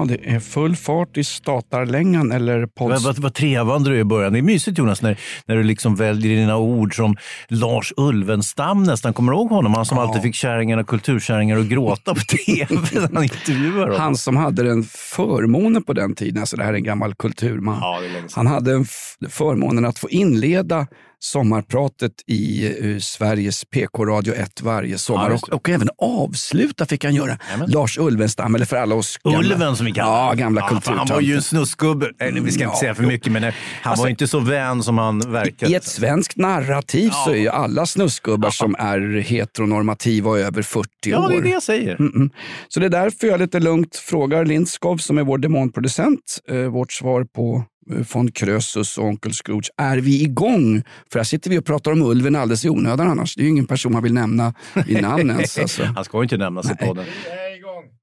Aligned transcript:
Ja, 0.00 0.06
det 0.06 0.30
är 0.34 0.40
full 0.40 0.76
fart 0.76 1.16
i 1.16 1.24
statarlängan 1.24 2.32
eller 2.32 2.66
podd... 2.66 2.90
Vad, 2.90 3.02
vad, 3.02 3.18
vad 3.18 3.34
trevande 3.34 3.90
du 3.90 3.96
är 3.96 4.00
i 4.00 4.04
början. 4.04 4.32
Det 4.32 4.38
är 4.38 4.42
mysigt 4.42 4.78
Jonas 4.78 5.02
när, 5.02 5.18
när 5.46 5.56
du 5.56 5.62
liksom 5.62 5.94
väljer 5.96 6.36
dina 6.36 6.56
ord 6.56 6.96
som 6.96 7.16
Lars 7.48 7.92
Ulvenstam 7.96 8.82
nästan. 8.82 9.12
Kommer 9.12 9.32
du 9.32 9.38
ihåg 9.38 9.48
honom? 9.50 9.74
Han 9.74 9.84
som 9.86 9.96
Ja. 9.98 10.02
alltid 10.02 10.22
fick 10.22 10.34
kärringarna 10.34 10.82
och 10.82 10.88
kulturkärringar 10.88 11.58
att 11.58 11.66
gråta 11.66 12.14
på 12.14 12.20
tv 12.46 12.66
när 12.94 13.14
han 13.14 13.22
intervjuar 13.22 13.86
dem. 13.88 14.00
Han 14.00 14.16
som 14.16 14.36
hade 14.36 14.62
den 14.62 14.84
förmånen 14.84 15.82
på 15.82 15.92
den 15.92 16.14
tiden, 16.14 16.40
alltså 16.40 16.56
det 16.56 16.64
här 16.64 16.72
är 16.72 16.76
en 16.76 16.84
gammal 16.84 17.14
kulturman. 17.14 17.78
Ja. 17.80 18.00
Han 18.34 18.46
hade 18.46 18.84
förmånen 19.28 19.84
att 19.84 19.98
få 19.98 20.08
inleda 20.10 20.86
sommarpratet 21.20 22.12
i 22.26 22.66
eh, 22.94 22.98
Sveriges 22.98 23.64
PK-radio 23.64 24.34
1 24.34 24.62
varje 24.62 24.98
sommar. 24.98 25.30
Ja, 25.30 25.34
och, 25.36 25.48
och 25.52 25.68
även 25.68 25.88
avsluta 25.98 26.86
fick 26.86 27.04
han 27.04 27.14
göra. 27.14 27.38
Jajamän. 27.46 27.70
Lars 27.70 27.98
Ulvenstam, 27.98 28.54
eller 28.54 28.66
för 28.66 28.76
alla 28.76 28.94
oss 28.94 29.16
gamla, 29.18 29.38
Ulven 29.38 29.76
som 29.76 29.86
vi 29.86 29.92
kallar 29.92 30.26
Ja, 30.26 30.32
gamla 30.34 30.60
Han 30.60 30.70
kulturtanter. 30.70 31.14
var 31.14 31.20
ju 31.20 31.34
en 31.34 31.42
snuskgubbe. 31.42 32.10
Nej, 32.20 32.32
vi 32.32 32.40
ska 32.52 32.64
inte 32.64 32.74
Ja, 32.74 32.80
säga 32.80 32.94
för 32.94 33.02
mycket, 33.02 33.32
men 33.32 33.44
eh, 33.44 33.54
han 33.82 33.90
Alltså- 33.90 34.02
var 34.04 34.10
inte 34.10 34.28
så 34.28 34.40
vän 34.40 34.82
som 34.82 34.98
han 34.98 35.32
verkade. 35.32 35.72
I 35.72 35.74
ett 35.74 35.84
svenskt 35.84 36.36
narrativ 36.36 37.10
så 37.10 37.30
är 37.30 37.34
ju 37.36 37.48
alla 37.48 37.86
snusgubbar 37.86 38.50
som 38.50 38.76
är 38.78 39.20
heteronormativa 39.20 40.30
och 40.30 40.38
över 40.38 40.62
40 40.62 40.88
Ja, 41.06 41.18
år. 41.24 41.28
det 41.30 41.36
är 41.36 41.42
det 41.42 41.48
jag 41.50 41.62
säger. 41.62 41.96
Mm, 42.00 42.12
mm. 42.14 42.30
Så 42.68 42.80
det 42.80 42.86
är 42.86 42.90
därför 42.90 43.26
jag 43.26 43.40
lite 43.40 43.60
lugnt 43.60 43.96
frågar 43.96 44.44
Lindskov 44.44 44.96
som 44.96 45.18
är 45.18 45.22
vår 45.22 45.38
demonproducent. 45.38 46.38
Eh, 46.50 46.56
vårt 46.56 46.92
svar 46.92 47.24
på 47.24 47.64
von 47.86 48.32
Krösus 48.32 48.98
och 48.98 49.04
Onkel 49.04 49.32
Scrooge. 49.32 49.70
Är 49.76 49.96
vi 49.98 50.22
igång? 50.22 50.82
För 51.12 51.18
här 51.18 51.24
sitter 51.24 51.50
vi 51.50 51.58
och 51.58 51.64
pratar 51.64 51.92
om 51.92 52.02
ulven 52.02 52.36
alldeles 52.36 52.64
i 52.64 52.68
onödan 52.68 53.08
annars. 53.08 53.34
Det 53.34 53.40
är 53.40 53.44
ju 53.44 53.50
ingen 53.50 53.66
person 53.66 53.92
man 53.92 54.02
vill 54.02 54.14
nämna 54.14 54.54
i 54.86 54.94
namn 54.94 55.30
ens. 55.30 55.58
Alltså. 55.70 55.84
Han 55.84 56.04
ska 56.04 56.18
ju 56.18 56.22
inte 56.22 56.36
nämnas 56.36 56.70
i 56.70 56.74
podden. 56.74 57.04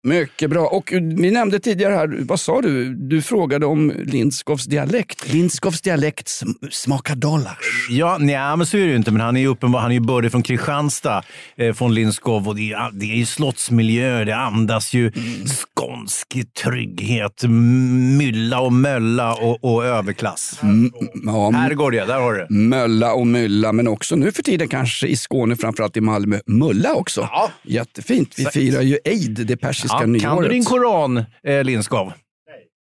Mycket 0.07 0.49
bra. 0.49 0.67
Och 0.67 0.93
vi 1.17 1.31
nämnde 1.31 1.59
tidigare 1.59 1.93
här, 1.93 2.17
vad 2.21 2.39
sa 2.39 2.61
du? 2.61 2.93
Du 2.95 3.21
frågade 3.21 3.65
om 3.65 3.93
Lindskovs 4.05 4.65
dialekt. 4.65 5.33
Lindskovs 5.33 5.81
dialekt 5.81 6.27
sm- 6.27 6.69
smakar 6.71 7.15
dollars. 7.15 7.87
Ja, 7.89 8.17
nej, 8.19 8.57
men 8.57 8.65
så 8.65 8.77
är 8.77 8.81
det 8.81 8.87
ju 8.87 8.95
inte. 8.95 9.11
Men 9.11 9.21
han 9.21 9.37
är 9.37 9.41
ju 9.41 9.47
uppenbar, 9.47 9.79
han 9.79 9.91
är 9.91 9.95
ju 9.95 9.99
bördig 10.01 10.31
från 10.31 10.43
Kristianstad, 10.43 11.23
eh, 11.57 11.73
från 11.73 11.93
Lindskov. 11.93 12.47
Och 12.47 12.55
det 12.55 12.71
är, 12.71 12.91
det 12.93 13.05
är 13.05 13.15
ju 13.15 13.25
slottsmiljö, 13.25 14.23
det 14.25 14.35
andas 14.35 14.93
ju 14.93 15.11
skånsk 15.45 16.37
trygghet, 16.63 17.43
mylla 18.17 18.59
och 18.59 18.73
mölla 18.73 19.33
och, 19.33 19.63
och 19.63 19.85
överklass. 19.85 20.59
Mm, 20.63 20.91
ja, 21.25 21.49
Herrgård, 21.51 21.95
ja, 21.95 22.05
där 22.05 22.19
har 22.19 22.33
du 22.33 22.39
det. 22.39 22.47
Mölla 22.53 23.13
och 23.13 23.27
mylla, 23.27 23.73
men 23.73 23.87
också 23.87 24.15
nu 24.15 24.31
för 24.31 24.43
tiden 24.43 24.67
kanske 24.67 25.07
i 25.07 25.15
Skåne, 25.15 25.55
framförallt 25.55 25.97
i 25.97 26.01
Malmö, 26.01 26.39
mulla 26.45 26.93
också. 26.93 27.21
Ja. 27.31 27.51
Jättefint. 27.63 28.33
Vi 28.37 28.45
firar 28.45 28.81
ju 28.81 28.97
Eid, 29.05 29.45
det 29.47 29.57
persiska 29.57 29.96
Kan 29.99 30.11
nyåret. 30.11 30.49
du 30.49 30.49
din 30.49 30.65
koran, 30.65 31.25
eh, 31.43 31.63
Lindskov? 31.63 32.13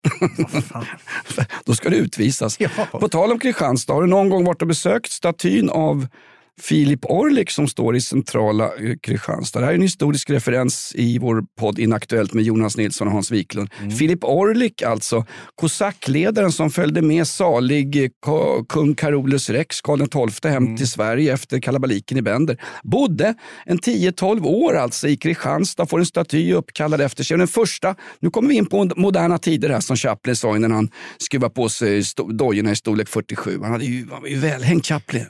Då 1.64 1.74
ska 1.74 1.90
du 1.90 1.96
utvisas. 1.96 2.60
Ja. 2.60 2.68
På 2.92 3.08
tal 3.08 3.32
om 3.32 3.38
Kristianstad, 3.38 3.92
har 3.92 4.02
du 4.02 4.08
någon 4.08 4.30
gång 4.30 4.44
varit 4.44 4.62
och 4.62 4.68
besökt 4.68 5.10
statyn 5.10 5.70
av 5.70 6.06
Filip 6.60 7.04
Orlik 7.04 7.50
som 7.50 7.68
står 7.68 7.96
i 7.96 8.00
centrala 8.00 8.64
eh, 8.64 8.94
Kristianstad. 9.02 9.60
Det 9.60 9.64
här 9.66 9.72
är 9.72 9.76
en 9.76 9.82
historisk 9.82 10.30
referens 10.30 10.92
i 10.94 11.18
vår 11.18 11.44
podd 11.60 11.78
Inaktuellt 11.78 12.32
med 12.32 12.44
Jonas 12.44 12.76
Nilsson 12.76 13.06
och 13.06 13.12
Hans 13.12 13.30
Wiklund. 13.30 13.70
Mm. 13.80 13.90
Filip 13.90 14.24
Orlik, 14.24 14.82
alltså 14.82 15.24
kosackledaren 15.54 16.52
som 16.52 16.70
följde 16.70 17.02
med 17.02 17.26
salig 17.28 18.04
eh, 18.04 18.10
kung 18.68 18.94
Carolus 18.94 19.50
Rex, 19.50 19.80
Karl 19.80 20.28
XII, 20.30 20.50
hem 20.50 20.66
Mm. 20.66 20.76
till 20.76 20.88
Sverige 20.88 21.32
efter 21.32 21.60
kalabaliken 21.60 22.18
i 22.18 22.22
Bender. 22.22 22.60
Bodde 22.82 23.34
en 23.66 23.78
10-12 23.78 24.44
år 24.46 24.74
alltså 24.76 25.08
i 25.08 25.16
Kristianstad, 25.16 25.86
får 25.86 25.98
en 25.98 26.06
staty 26.06 26.52
uppkallad 26.52 27.00
efter 27.00 27.24
sig. 27.24 27.38
Den 27.38 27.48
första, 27.48 27.94
nu 28.20 28.30
kommer 28.30 28.48
vi 28.48 28.54
in 28.54 28.66
på 28.66 28.90
moderna 28.96 29.38
tider 29.38 29.70
här 29.70 29.80
som 29.80 29.96
Chaplin 29.96 30.36
sa 30.36 30.56
innan 30.56 30.72
han 30.72 30.90
skruvade 31.18 31.54
på 31.54 31.68
sig 31.68 32.02
dojorna 32.32 32.70
i 32.70 32.76
storlek 32.76 33.08
47. 33.08 33.58
Han, 33.62 33.72
hade 33.72 33.84
ju, 33.84 34.06
han 34.10 34.22
var 34.22 34.28
ju 34.28 34.38
välhängd 34.38 34.86
Chaplin. 34.86 35.24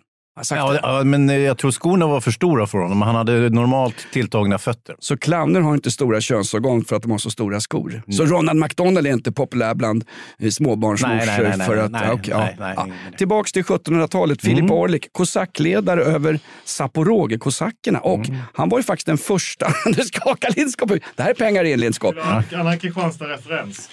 Ja, 0.51 0.79
ja, 0.83 1.05
men 1.05 1.31
eh, 1.31 1.37
jag 1.37 1.59
tror 1.59 1.71
skorna 1.71 2.07
var 2.07 2.21
för 2.21 2.31
stora 2.31 2.67
för 2.67 2.79
honom. 2.79 3.03
Han 3.03 3.15
hade 3.15 3.51
normalt 3.51 4.07
tilltagna 4.13 4.59
fötter. 4.59 4.97
Så 4.99 5.17
clowner 5.17 5.61
har 5.61 5.75
inte 5.75 5.91
stora 5.91 6.21
könsorgan 6.21 6.85
för 6.85 6.97
att 6.97 7.03
de 7.03 7.11
har 7.11 7.19
så 7.19 7.31
stora 7.31 7.61
skor. 7.61 8.03
Så 8.13 8.25
Ronald 8.25 8.61
McDonald 8.61 9.07
är 9.07 9.13
inte 9.13 9.33
populär 9.33 9.75
bland 9.75 10.05
småbarnsmorsor. 10.51 11.43
Nej, 11.57 11.67
för 11.67 11.77
att, 11.77 12.27
ja, 12.27 12.49
ja. 12.59 12.89
Tillbaks 13.19 13.53
till 13.53 13.63
1700-talet. 13.63 14.43
Filip 14.43 14.71
Orlik, 14.71 15.13
kosackledare 15.13 16.03
över 16.05 16.39
Zaporoge-kosackerna. 16.65 17.99
Och 17.99 18.27
han 18.55 18.69
var 18.69 18.79
ju 18.79 18.83
faktiskt 18.83 19.07
den 19.07 19.19
första... 19.19 19.67
du 19.87 20.03
skakar 20.05 20.51
Lindskov. 20.57 20.89
Det 20.89 21.23
här 21.23 21.31
är 21.31 21.35
pengar 21.35 21.65
i 21.65 21.73
en 21.73 21.81
Lindskov. 21.81 22.15
En 22.19 22.61
annan 22.61 22.79
Kristianstad-referens. 22.79 23.89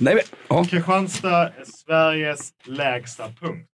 Kristianstad 0.70 1.42
är 1.44 1.54
Sveriges 1.86 2.50
lägsta 2.66 3.24
punkt. 3.24 3.70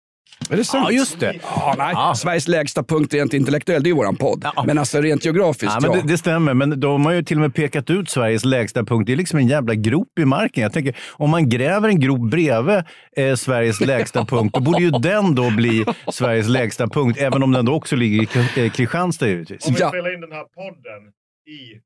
Är 0.49 0.57
det 0.57 0.63
sant? 0.63 0.87
Ja, 0.89 0.97
just 0.97 1.19
det. 1.19 1.33
Ja, 1.43 1.75
nej. 1.77 2.15
Sveriges 2.15 2.47
lägsta 2.47 2.83
punkt 2.83 3.13
rent 3.13 3.33
intellektuellt, 3.33 3.83
det 3.83 3.87
är 3.87 3.91
ju 3.91 3.95
våran 3.95 4.15
podd. 4.15 4.45
Ja. 4.55 4.63
Men 4.67 4.77
alltså 4.77 5.01
rent 5.01 5.25
geografiskt, 5.25 5.63
Ja, 5.63 5.79
ja. 5.83 5.89
men 5.91 5.91
det, 6.07 6.11
det 6.13 6.17
stämmer, 6.17 6.53
men 6.53 6.79
de 6.79 7.05
har 7.05 7.11
ju 7.13 7.23
till 7.23 7.37
och 7.37 7.41
med 7.41 7.55
pekat 7.55 7.89
ut 7.89 8.09
Sveriges 8.09 8.45
lägsta 8.45 8.83
punkt. 8.83 9.05
Det 9.07 9.11
är 9.13 9.17
liksom 9.17 9.39
en 9.39 9.47
jävla 9.47 9.75
grop 9.75 10.19
i 10.19 10.25
marken. 10.25 10.63
Jag 10.63 10.73
tänker, 10.73 10.95
om 11.11 11.29
man 11.29 11.49
gräver 11.49 11.89
en 11.89 11.99
grop 11.99 12.31
bredvid 12.31 12.83
eh, 13.17 13.35
Sveriges 13.35 13.81
lägsta 13.81 14.25
punkt, 14.29 14.53
då 14.53 14.59
borde 14.59 14.81
ju 14.83 14.89
den 14.91 15.35
då 15.35 15.49
bli 15.49 15.85
Sveriges 16.11 16.47
lägsta 16.47 16.87
punkt, 16.87 17.17
även 17.21 17.43
om 17.43 17.51
den 17.51 17.65
då 17.65 17.73
också 17.73 17.95
ligger 17.95 18.21
i 18.57 18.65
eh, 18.65 18.71
Kristianstad 18.71 19.27
givetvis. 19.27 19.67
Om 19.67 19.73
vi 19.73 19.79
Ja. 19.81 19.89
spelar 19.89 20.13
in 20.13 20.21
den 20.21 20.31
här 20.31 20.43
podden 20.43 21.01
i. 21.47 21.81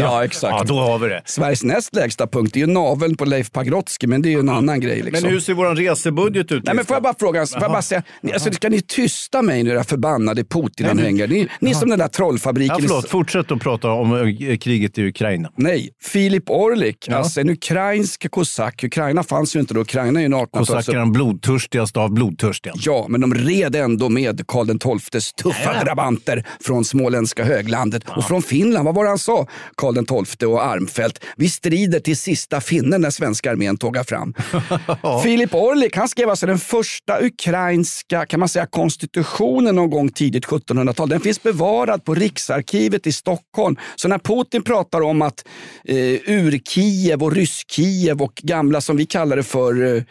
ja, 0.00 0.24
exakt. 0.24 0.54
Ja, 0.58 0.64
då 0.66 0.80
har 0.80 0.98
vi 0.98 1.08
det. 1.08 1.22
Sveriges 1.24 1.62
näst 1.62 1.94
lägsta 1.94 2.26
punkt 2.26 2.56
är 2.56 2.60
ju 2.60 2.66
naveln 2.66 3.16
på 3.16 3.24
Leif 3.24 3.52
Pagrotsky, 3.52 4.06
men 4.06 4.22
det 4.22 4.28
är 4.28 4.30
ju 4.30 4.38
en 4.38 4.48
annan 4.48 4.80
grej. 4.80 5.02
Liksom. 5.02 5.22
Men 5.22 5.32
hur 5.32 5.40
ser 5.40 5.54
vår 5.54 5.74
resebudget 5.74 6.52
ut? 6.52 6.64
Nej, 6.64 6.74
men 6.74 6.84
får 6.84 6.94
jag 6.94 7.02
bara 7.02 7.14
fråga, 7.18 7.46
får 7.46 7.62
jag 7.62 7.70
bara 7.70 7.82
säga, 7.82 8.02
alltså, 8.32 8.52
ska 8.52 8.68
ni 8.68 8.80
tysta 8.80 9.42
mig 9.42 9.62
nu 9.62 9.70
era 9.70 9.84
förbannade 9.84 10.44
Putin-anhängare? 10.44 11.26
Ni, 11.26 11.48
ni 11.60 11.70
är 11.70 11.74
som 11.74 11.88
den 11.88 11.98
där 11.98 12.08
trollfabriken. 12.08 12.76
Ja, 12.78 12.84
förlåt, 12.88 13.08
fortsätt 13.08 13.52
att 13.52 13.60
prata 13.60 13.88
om 13.90 14.38
eh, 14.40 14.56
kriget 14.56 14.98
i 14.98 15.08
Ukraina. 15.08 15.50
Nej, 15.56 15.90
Filip 16.02 16.50
Orlik, 16.50 17.08
alltså 17.08 17.40
en 17.40 17.50
ukrainsk 17.50 18.30
kosack. 18.30 18.84
Ukraina 18.84 19.22
fanns 19.22 19.56
ju 19.56 19.60
inte 19.60 19.74
då, 19.74 19.80
Ukraina 19.80 20.20
är 20.20 20.22
ju 20.22 20.26
en 20.26 20.34
1800-tals... 20.34 20.68
Kosackerna 20.68 21.00
de 21.00 21.12
blodtörstigaste 21.12 22.00
av 22.00 22.10
blodtörstiga. 22.12 22.74
Ja, 22.76 23.06
men 23.08 23.20
de 23.20 23.34
red 23.34 23.76
ändå 23.76 24.08
med 24.08 24.46
Karl 24.46 24.98
XIIs 25.00 25.32
tuffa 25.32 25.84
drabanter 25.84 26.46
från 26.60 26.84
småländska 26.84 27.44
höglandet. 27.44 28.02
Och 28.16 28.24
från 28.24 28.42
Finland, 28.42 28.84
vad 28.84 28.94
var 28.94 29.04
det 29.04 29.10
han 29.10 29.18
sa? 29.18 29.46
Karl 29.84 30.24
XII 30.26 30.46
och 30.46 30.64
Armfelt. 30.64 31.24
Vi 31.36 31.48
strider 31.48 32.00
till 32.00 32.16
sista 32.16 32.60
finnen 32.60 33.00
när 33.00 33.10
svenska 33.10 33.50
armén 33.50 33.76
tågar 33.76 34.04
fram. 34.04 34.34
Filip 35.22 35.54
Orlik, 35.54 35.96
han 35.96 36.08
skrev 36.08 36.30
alltså 36.30 36.46
den 36.46 36.58
första 36.58 37.20
ukrainska 37.24 38.26
kan 38.26 38.40
man 38.40 38.48
säga, 38.48 38.66
konstitutionen 38.66 39.74
någon 39.74 39.90
gång 39.90 40.08
tidigt 40.08 40.46
1700-tal. 40.46 41.08
Den 41.08 41.20
finns 41.20 41.42
bevarad 41.42 42.04
på 42.04 42.14
Riksarkivet 42.14 43.06
i 43.06 43.12
Stockholm. 43.12 43.76
Så 43.96 44.08
när 44.08 44.18
Putin 44.18 44.62
pratar 44.62 45.00
om 45.00 45.22
att 45.22 45.44
eh, 45.84 45.96
ur-Kiev 45.96 47.22
och 47.22 47.32
rysk-Kiev 47.32 48.22
och 48.22 48.34
gamla 48.34 48.80
som 48.80 48.96
vi 48.96 49.06
kallar 49.06 49.36
det 49.36 49.42
för 49.42 49.96
eh, 49.96 50.02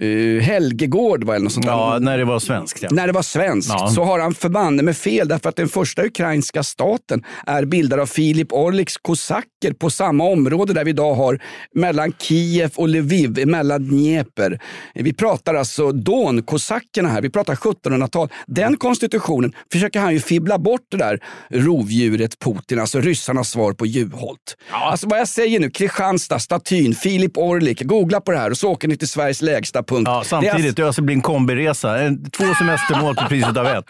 eh, 0.00 0.42
Helgegård 0.42 1.24
va, 1.24 1.34
eller 1.34 1.44
något 1.44 1.52
sånt 1.52 1.66
där. 1.66 1.72
Ja, 1.72 1.98
när 2.00 2.18
det 2.18 2.24
var 2.24 2.38
svenskt. 2.38 2.82
Ja. 2.82 2.88
När 2.92 3.06
det 3.06 3.12
var 3.12 3.22
svenskt 3.22 3.70
Ja. 3.72 3.88
så 3.88 4.04
har 4.04 4.18
han 4.18 4.34
förbanne 4.34 4.82
med 4.82 4.96
fel 4.96 5.28
därför 5.28 5.48
att 5.48 5.56
den 5.56 5.68
första 5.68 6.04
ukrainska 6.04 6.62
staten 6.62 7.24
är 7.46 7.64
bildad 7.64 8.00
av 8.00 8.06
Filip 8.06 8.52
Orliks 8.52 8.96
kosacker 8.96 9.59
ligger 9.64 9.74
på 9.74 9.90
samma 9.90 10.24
område 10.24 10.72
där 10.72 10.84
vi 10.84 10.90
idag 10.90 11.14
har 11.14 11.38
mellan 11.74 12.12
Kiev 12.18 12.70
och 12.76 12.88
Lviv, 12.88 13.46
mellan 13.46 13.88
Dnepr. 13.88 14.58
Vi 14.94 15.12
pratar 15.12 15.54
alltså 15.54 15.92
Don-kosackerna 15.92 17.08
här, 17.08 17.22
vi 17.22 17.30
pratar 17.30 17.54
1700-tal. 17.54 18.28
Den 18.46 18.76
konstitutionen 18.76 19.52
försöker 19.72 20.00
han 20.00 20.12
ju 20.12 20.20
fibbla 20.20 20.58
bort 20.58 20.80
det 20.90 20.96
där 20.96 21.18
rovdjuret 21.50 22.38
Putin, 22.38 22.78
alltså 22.80 23.00
ryssarnas 23.00 23.50
svar 23.50 23.72
på 23.72 23.86
Juholt. 23.86 24.56
Alltså 24.70 25.08
vad 25.08 25.18
jag 25.18 25.28
säger 25.28 25.60
nu, 25.60 25.70
Kristianstad, 25.70 26.38
statyn, 26.38 26.94
Filip 26.94 27.38
Orlik, 27.38 27.82
googla 27.82 28.20
på 28.20 28.30
det 28.32 28.38
här 28.38 28.50
och 28.50 28.58
så 28.58 28.70
åker 28.70 28.88
ni 28.88 28.96
till 28.96 29.08
Sveriges 29.08 29.42
lägsta 29.42 29.82
punkt. 29.82 30.06
Ja, 30.08 30.14
Det 30.14 30.20
är 30.20 30.24
samtidigt, 30.24 30.54
alltså- 30.56 30.74
det 30.82 30.86
alltså 30.86 31.02
blir 31.02 31.16
en 31.16 31.22
kombiresa. 31.22 31.96
Två 32.36 32.44
semestermål 32.58 33.16
till 33.16 33.26
priset 33.26 33.56
av 33.56 33.66
ett. 33.66 33.84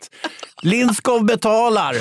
Lindskov 0.62 1.25
betalar! 1.26 1.96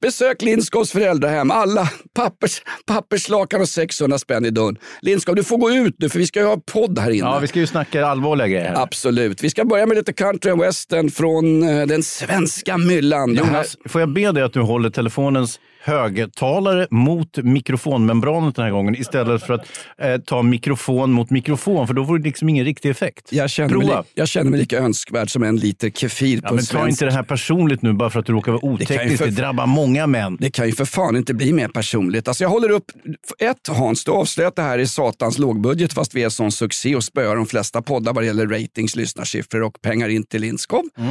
Besök 0.00 0.42
Lindskovs 0.42 0.92
föräldrahem. 0.92 1.50
Alla 1.50 1.88
pappers, 2.14 2.62
papperslakan 3.12 3.60
och 3.60 3.68
600 3.68 4.18
spänn 4.18 4.44
i 4.44 4.50
dörren. 4.50 4.78
Lindskov, 5.00 5.34
du 5.34 5.44
får 5.44 5.58
gå 5.58 5.70
ut 5.70 5.94
nu 5.98 6.08
för 6.08 6.18
vi 6.18 6.26
ska 6.26 6.40
ju 6.40 6.46
ha 6.46 6.56
podd 6.56 6.98
här 6.98 7.10
inne. 7.10 7.26
Ja, 7.26 7.38
vi 7.38 7.46
ska 7.46 7.58
ju 7.58 7.66
snacka 7.66 8.06
allvarliga 8.06 8.48
grejer. 8.48 8.74
Absolut. 8.76 9.42
Vi 9.44 9.50
ska 9.50 9.64
börja 9.64 9.86
med 9.86 9.96
lite 9.96 10.12
country 10.12 10.50
and 10.50 10.60
western 10.60 11.10
från 11.10 11.62
eh, 11.62 11.86
den 11.86 12.02
svenska 12.02 12.78
myllan. 12.78 13.34
Jonas, 13.34 13.76
får 13.84 14.00
jag 14.00 14.12
be 14.12 14.32
dig 14.32 14.42
att 14.42 14.52
du 14.52 14.60
håller 14.60 14.90
telefonens 14.90 15.60
högtalare 15.84 16.86
mot 16.90 17.36
mikrofonmembranet 17.38 18.56
den 18.56 18.64
här 18.64 18.72
gången 18.72 18.96
istället 18.96 19.42
för 19.42 19.54
att 19.54 19.66
eh, 19.98 20.16
ta 20.16 20.42
mikrofon 20.42 21.12
mot 21.12 21.30
mikrofon, 21.30 21.86
för 21.86 21.94
då 21.94 22.06
får 22.06 22.18
det 22.18 22.24
liksom 22.24 22.48
ingen 22.48 22.64
riktig 22.64 22.90
effekt. 22.90 23.32
jag, 23.32 23.50
känner 23.50 23.74
mig, 23.76 23.86
Prova. 23.86 24.00
li- 24.00 24.06
jag 24.14 24.28
känner 24.28 24.50
mig 24.50 24.60
lika 24.60 24.78
önskvärd 24.78 25.30
som 25.30 25.42
en 25.42 25.56
liter 25.56 25.90
kefir 25.90 26.40
på 26.40 26.46
Ja, 26.46 26.48
en 26.50 26.54
men 26.56 26.64
ta 26.64 26.72
svensk. 26.72 26.88
inte 26.90 27.04
det 27.04 27.12
här 27.12 27.22
personligt 27.22 27.82
nu 27.82 27.92
bara 27.92 28.10
för 28.10 28.20
att 28.20 28.26
du 28.26 28.32
råkar 28.32 28.52
vara 28.52 28.64
oteknisk. 28.64 29.18
för- 29.18 29.24
Det 29.26 29.30
drabbar 29.32 29.66
många 29.66 30.06
män. 30.06 30.36
Det 30.40 30.50
kan 30.50 30.66
ju 30.66 30.72
för 30.72 30.84
fan 30.84 31.16
inte 31.16 31.34
bli 31.34 31.52
mer 31.52 31.68
personligt. 31.68 32.28
Alltså 32.28 32.44
jag 32.44 32.48
håller 32.50 32.70
upp, 32.70 32.84
ett 33.38 33.68
Hans, 33.68 34.04
du 34.04 34.10
avslöjat 34.12 34.56
det 34.56 34.62
här 34.62 34.78
i 34.78 34.86
satans 34.86 35.38
lågbudget 35.38 35.92
fast 35.92 36.14
vi 36.14 36.22
är 36.22 36.28
sån 36.28 36.52
succé 36.52 36.96
och 36.96 37.04
spöar 37.04 37.36
de 37.36 37.46
flesta 37.46 37.82
poddar 37.82 38.12
vad 38.12 38.22
det 38.22 38.26
gäller 38.26 38.46
ratings, 38.46 38.96
lyssnarsiffror 38.96 39.62
och 39.62 39.82
pengar 39.82 40.08
in 40.08 40.24
till 40.26 40.40
Lindskov. 40.40 40.82
Eh, 40.98 41.04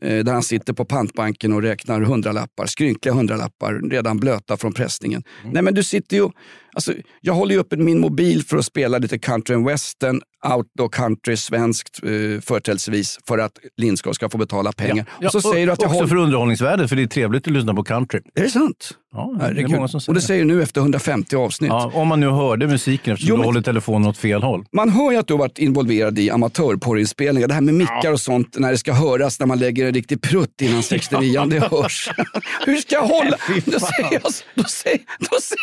Där 0.00 0.32
han 0.32 0.42
sitter 0.42 0.72
på 0.72 0.84
pantbanken 0.84 1.52
och 1.52 1.62
räknar 1.62 2.00
hundralappar, 2.00 2.66
skrynkliga 2.66 3.14
hundralappar, 3.14 3.90
redan 3.90 4.16
blöta 4.16 4.56
från 4.56 4.72
pressningen. 4.72 5.22
Nej 5.52 5.62
men 5.62 5.74
du 5.74 5.82
sitter 5.82 6.16
ju, 6.16 6.28
alltså, 6.74 6.92
jag 7.20 7.34
håller 7.34 7.54
ju 7.54 7.60
upp 7.60 7.72
min 7.72 8.00
mobil 8.00 8.44
för 8.44 8.56
att 8.56 8.64
spela 8.66 8.98
lite 8.98 9.18
country 9.18 9.56
and 9.56 9.66
western, 9.66 10.20
outdoor 10.54 10.88
country, 10.88 11.36
svenskt 11.36 12.00
eh, 12.02 12.40
företrädesvis, 12.40 13.18
för 13.28 13.38
att 13.38 13.52
Lindskov 13.76 14.12
ska 14.12 14.28
få 14.30 14.38
betala 14.38 14.72
pengar. 14.72 15.06
Ja, 15.20 15.26
och 15.26 15.32
så 15.32 15.40
säger 15.40 15.66
du 15.66 15.72
att 15.72 15.78
jag 15.82 15.86
också 15.86 15.96
håller... 15.98 16.08
för 16.08 16.16
underhållningsvärdet, 16.16 16.88
för 16.88 16.96
det 16.96 17.02
är 17.02 17.06
trevligt 17.06 17.46
att 17.46 17.52
lyssna 17.52 17.74
på 17.74 17.84
country. 17.84 18.20
Är 18.34 18.42
det 18.42 18.50
sant? 18.50 18.90
Ja, 19.16 19.36
det 19.54 19.60
är 19.60 19.68
många 19.68 19.88
som 19.88 20.00
säger 20.00 20.10
och 20.10 20.14
det 20.14 20.20
säger 20.20 20.44
du 20.44 20.54
nu 20.54 20.62
efter 20.62 20.80
150 20.80 21.36
avsnitt. 21.36 21.68
Ja, 21.68 21.90
om 21.94 22.08
man 22.08 22.20
nu 22.20 22.28
hörde 22.28 22.66
musiken 22.66 23.12
eftersom 23.12 23.28
Jo, 23.28 23.34
du 23.36 23.38
men- 23.38 23.44
håller 23.46 23.60
telefonen 23.62 24.08
åt 24.08 24.18
fel 24.18 24.42
håll. 24.42 24.64
Man 24.72 24.88
hör 24.88 25.10
ju 25.12 25.16
att 25.18 25.26
du 25.26 25.32
har 25.34 25.38
varit 25.38 25.58
involverad 25.58 26.18
i 26.18 26.30
amatörporrinspelningar. 26.30 27.48
Det 27.48 27.54
här 27.54 27.60
med 27.60 27.74
mickar 27.74 28.12
och 28.12 28.20
sånt 28.20 28.58
när 28.58 28.70
det 28.70 28.78
ska 28.78 28.92
höras 28.92 29.40
när 29.40 29.46
man 29.46 29.58
lägger 29.58 29.86
en 29.86 29.94
riktig 29.94 30.20
prutt 30.22 30.60
innan 30.60 30.82
69 30.82 31.44
det 31.50 31.58
hörs. 31.60 32.10
Hur 32.66 32.76
ska 32.76 32.94
jag 32.94 33.02
hålla? 33.02 33.36
Då 33.64 33.78
säger 33.80 34.12
jag, 34.12 34.22
då 34.54 34.64
säger, 34.64 35.00
då 35.18 35.36
säger, 35.40 35.60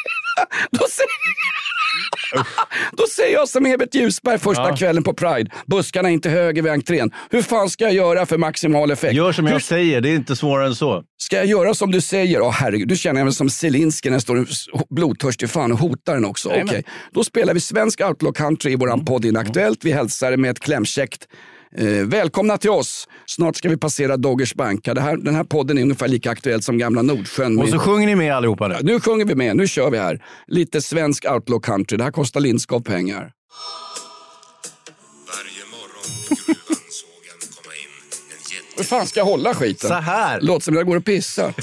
då 0.71 0.83
säger, 0.89 1.00
då 2.92 3.07
säger 3.07 3.33
jag 3.33 3.50
som 3.50 3.65
Evert 3.65 3.95
Ljusberg 3.95 4.39
första 4.39 4.69
Ja. 4.69 4.75
kvällen 4.75 5.03
på 5.03 5.13
Pride. 5.13 5.51
Buskarna 5.65 6.09
är 6.09 6.13
inte 6.13 6.30
höger 6.30 6.62
vid 6.62 6.71
entrén. 6.71 7.12
Hur 7.30 7.42
fan 7.42 7.69
ska 7.69 7.83
jag 7.83 7.94
göra 7.94 8.25
för 8.25 8.38
maximal 8.38 8.92
effekt? 8.92 9.13
Gör 9.13 9.31
som 9.31 9.45
Hur 9.45 9.53
jag 9.53 9.62
säger, 9.62 10.01
det 10.01 10.09
är 10.09 10.15
inte 10.15 10.36
svårare 10.36 10.68
än 10.68 10.75
så. 10.75 11.03
Ska 11.18 11.36
jag 11.36 11.45
göra 11.45 11.74
som 11.74 11.92
du 11.92 12.01
säger? 12.01 12.42
Åh 12.42 12.51
herregud, 12.51 12.88
du 12.88 12.95
känner 12.95 13.19
jag 13.19 13.25
mig 13.25 13.33
som 13.33 13.50
Zelinski 13.50 14.09
när 14.09 14.15
jag 14.15 14.21
står 14.21 14.48
blodtörstig 14.95 15.50
fan 15.50 15.71
och 15.71 15.77
hotar 15.80 16.13
den 16.13 16.25
också. 16.25 16.50
Okej, 16.50 16.59
Jajamän. 16.59 16.83
då 17.13 17.24
spelar 17.24 17.54
vi 17.54 17.59
svensk 17.59 18.01
outlaw 18.01 18.33
country 18.38 18.71
i 18.71 18.75
våran 18.75 19.06
podd 19.06 19.25
Inaktuellt. 19.25 19.80
Vi 19.86 19.92
hälsar 19.92 20.38
med 20.38 20.51
ett 20.51 20.59
klämkäckt 20.59 21.27
Eh, 21.77 21.88
välkomna 22.06 22.57
till 22.57 22.69
oss. 22.69 23.07
Snart 23.25 23.56
ska 23.56 23.69
vi 23.69 23.77
passera 23.77 24.18
Doggers 24.18 24.53
banka. 24.56 24.94
Det 24.94 25.01
här, 25.01 25.18
den 25.18 25.35
här 25.35 25.44
podden 25.44 25.77
är 25.77 25.81
ungefär 25.81 26.07
lika 26.07 26.31
aktuell 26.31 26.62
som 26.62 26.77
gamla 26.77 27.01
Nordsjön. 27.01 27.57
Och 27.57 27.63
med- 27.63 27.73
så 27.73 27.79
sjunger 27.79 28.07
ni 28.07 28.15
med 28.15 28.35
allihopa 28.35 28.68
nu. 28.68 28.77
nu 28.81 29.00
sjunger 29.00 29.25
vi 29.25 29.35
med, 29.35 29.56
nu 29.56 29.68
kör 29.68 29.89
vi 29.89 29.97
här. 29.97 30.23
Lite 30.47 30.81
svensk 30.81 31.25
outlaw 31.25 31.62
country. 31.62 31.97
Det 31.97 32.03
här 32.03 32.12
kostar 32.12 32.39
Lindskov 32.39 32.79
pengar. 32.79 33.31
Hur 38.77 38.83
fan 38.83 39.07
ska 39.07 39.19
jag 39.19 39.25
hålla 39.25 39.53
skiten? 39.53 39.88
Så 39.89 39.94
här. 39.94 40.41
Låter 40.41 40.63
som 40.63 40.75
jag 40.75 40.85
går 40.85 40.97
och 40.97 41.06
pissar. 41.06 41.53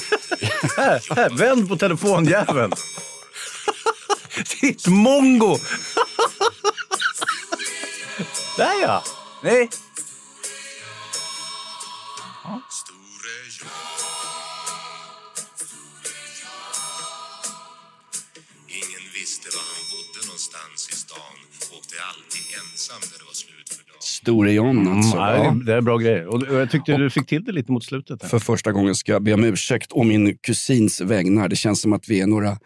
Vänd 1.39 1.69
på 1.69 1.77
telefonjäveln. 1.77 2.73
Ditt 4.61 4.87
mongo! 4.87 5.59
Där 8.57 8.83
ja! 8.83 9.03
Nej. 9.43 9.69
Store 24.29 24.53
John 24.53 24.89
alltså. 24.89 25.17
Ja, 25.17 25.37
Ja. 25.45 25.55
det 25.67 25.75
är 25.75 25.81
bra 25.81 25.97
grejer. 25.97 26.27
Och 26.27 26.43
jag 26.51 26.71
tyckte 26.71 26.97
du 26.97 27.11
fick 27.11 27.27
till 27.27 27.45
det 27.45 27.53
lite 27.53 27.73
mot 27.73 27.85
slutet. 27.85 28.23
Här. 28.23 28.29
För 28.29 28.39
första 28.39 28.73
gången 28.73 28.95
ska 28.95 29.13
jag 29.13 29.23
be 29.23 29.35
om 29.35 29.45
ursäkt 29.45 29.93
å 29.93 30.03
min 30.03 30.37
kusins 30.37 31.01
vägnar. 31.01 31.49
Det 31.49 31.57
känns 31.57 31.81
som 31.81 31.93
att 31.93 32.09
vi 32.09 32.21
är 32.21 32.27
några 32.27 32.57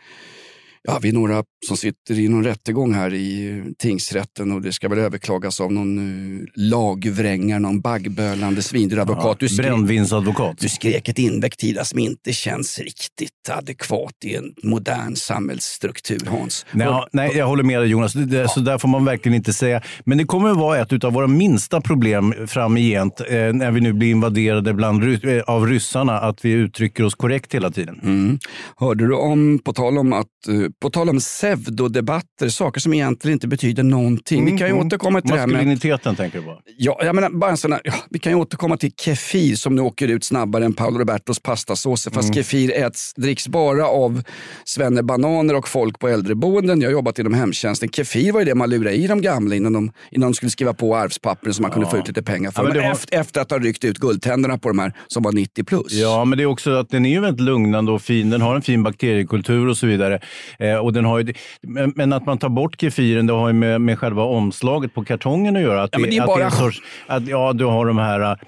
Ja, 0.88 0.98
vi 1.02 1.08
är 1.08 1.12
några 1.12 1.44
som 1.66 1.76
sitter 1.76 2.18
i 2.18 2.28
någon 2.28 2.44
rättegång 2.44 2.94
här 2.94 3.14
i 3.14 3.58
eh, 3.58 3.64
tingsrätten 3.78 4.52
och 4.52 4.62
det 4.62 4.72
ska 4.72 4.88
väl 4.88 4.98
överklagas 4.98 5.60
av 5.60 5.72
någon 5.72 5.98
uh, 5.98 6.46
lagvrängare, 6.54 7.58
någon 7.58 7.80
baggbölande 7.80 8.62
svindyradvokat. 8.62 9.38
Du, 9.38 9.48
skrek, 9.48 9.66
Brännvinsadvokat. 9.66 10.58
du 10.58 10.68
skrek 10.68 11.08
ett 11.08 11.18
invektiv 11.18 11.78
som 11.82 11.98
inte 11.98 12.32
känns 12.32 12.78
riktigt 12.78 13.30
adekvat 13.50 14.14
i 14.24 14.36
en 14.36 14.54
modern 14.62 15.16
samhällsstruktur, 15.16 16.20
Hans. 16.26 16.66
Nej, 16.72 16.86
ja, 16.86 17.08
nej, 17.12 17.36
jag 17.36 17.46
håller 17.46 17.62
med 17.62 17.80
dig 17.80 17.88
Jonas. 17.88 18.12
Det, 18.12 18.26
det, 18.26 18.48
Så 18.48 18.60
där 18.60 18.78
får 18.78 18.88
man 18.88 19.04
verkligen 19.04 19.36
inte 19.36 19.52
säga. 19.52 19.82
Men 20.04 20.18
det 20.18 20.24
kommer 20.24 20.50
att 20.50 20.56
vara 20.56 20.78
ett 20.78 21.04
av 21.04 21.12
våra 21.12 21.26
minsta 21.26 21.80
problem 21.80 22.34
framgent 22.46 23.20
eh, 23.20 23.26
när 23.52 23.70
vi 23.70 23.80
nu 23.80 23.92
blir 23.92 24.10
invaderade 24.10 24.74
bland, 24.74 25.24
eh, 25.24 25.42
av 25.46 25.66
ryssarna, 25.66 26.18
att 26.18 26.44
vi 26.44 26.50
uttrycker 26.50 27.04
oss 27.04 27.14
korrekt 27.14 27.54
hela 27.54 27.70
tiden. 27.70 28.00
Mm. 28.02 28.38
Hörde 28.76 29.06
du 29.06 29.14
om, 29.14 29.58
på 29.58 29.72
tal 29.72 29.98
om, 29.98 30.12
att, 30.12 30.48
eh, 30.48 30.71
på 30.80 30.90
tal 30.90 31.08
om 31.08 31.18
pseudodebatter, 31.18 32.48
saker 32.48 32.80
som 32.80 32.94
egentligen 32.94 33.32
inte 33.32 33.48
betyder 33.48 33.82
någonting. 33.82 34.44
vi 34.44 34.58
kan 34.58 34.68
ju 34.68 34.74
återkomma 34.74 35.20
till 35.20 35.30
det 35.30 35.38
här 35.38 35.46
med... 35.46 35.54
Maskuliniteten 35.56 36.16
tänker 36.16 36.38
du 36.38 36.44
på. 36.44 36.58
Ja, 36.78 37.00
jag 37.04 37.14
menar, 37.14 37.30
bara 37.30 37.50
en 37.50 37.56
sån 37.56 37.72
här, 37.72 37.80
ja, 37.84 37.92
vi 38.10 38.18
kan 38.18 38.32
ju 38.32 38.38
återkomma 38.38 38.76
till 38.76 38.92
kefir 38.92 39.54
som 39.56 39.74
nu 39.74 39.82
åker 39.82 40.08
ut 40.08 40.24
snabbare 40.24 40.64
än 40.64 40.72
Paolo 40.72 40.98
Robertos 40.98 41.40
pastasåser. 41.42 42.10
Fast 42.10 42.28
Mm. 42.28 42.34
kefir 42.34 42.72
äts, 42.72 43.12
dricks 43.16 43.48
bara 43.48 43.86
av 43.86 44.22
svennebananer 44.64 45.54
och 45.56 45.68
folk 45.68 45.98
på 45.98 46.08
äldreboenden. 46.08 46.80
Jag 46.80 46.88
har 46.88 46.92
jobbat 46.92 47.18
inom 47.18 47.34
hemtjänsten. 47.34 47.88
Kefir 47.88 48.32
var 48.32 48.40
ju 48.40 48.44
det 48.46 48.54
man 48.54 48.70
lurade 48.70 48.94
i 48.94 49.06
de 49.06 49.22
gamla 49.22 49.54
innan 49.54 49.72
de, 49.72 49.92
innan 50.10 50.30
de 50.30 50.34
skulle 50.34 50.50
skriva 50.50 50.74
på 50.74 50.96
arvspappren 50.96 51.54
så 51.54 51.62
man 51.62 51.70
kunde 51.70 51.88
få 51.90 51.96
ut 51.98 52.08
lite 52.08 52.22
pengar 52.22 52.50
för 52.50 52.62
Ja, 52.62 52.82
var- 52.82 52.90
Efter, 52.92 53.18
efter 53.20 53.40
att 53.40 53.50
ha 53.50 53.58
ryckt 53.58 53.84
ut 53.84 53.98
guldtänderna 53.98 54.58
på 54.58 54.68
de 54.68 54.78
här 54.78 54.92
som 55.06 55.22
var 55.22 55.32
90 55.32 55.64
plus. 55.64 55.92
Ja, 55.92 56.24
men 56.24 56.38
det 56.38 56.42
är 56.44 56.46
också 56.46 56.70
att 56.70 56.88
den 56.90 57.06
är 57.06 57.10
ju 57.10 57.20
väldigt 57.20 57.40
lugnande 57.40 57.92
och 57.92 58.02
fin. 58.02 58.30
Den 58.30 58.40
har 58.40 58.54
en 58.56 58.62
fin 58.62 58.82
bakteriekultur 58.82 59.68
och 59.68 59.76
så 59.76 59.86
vidare. 59.86 60.20
Eh, 60.62 60.76
och 60.76 60.92
den 60.92 61.04
har 61.04 61.18
ju, 61.18 61.32
men, 61.62 61.92
men 61.96 62.12
att 62.12 62.26
man 62.26 62.38
tar 62.38 62.48
bort 62.48 62.80
kefiren, 62.80 63.26
det 63.26 63.32
har 63.32 63.46
ju 63.48 63.52
med, 63.54 63.80
med 63.80 63.98
själva 63.98 64.22
omslaget 64.22 64.94
på 64.94 65.04
kartongen 65.04 65.56
att 65.56 65.62
göra. 65.62 65.82
Att 65.82 65.90
Ja, 65.92 65.98
men 65.98 66.10
det 66.10 66.16
är 66.16 66.20
att 66.20 66.26
bara- 66.26 66.44
en 66.44 66.50
sorts, 66.50 66.82
att, 67.06 67.26
ja, 67.28 67.52
du 67.52 67.64
har 67.64 67.86
de 67.86 67.98
här 67.98 68.38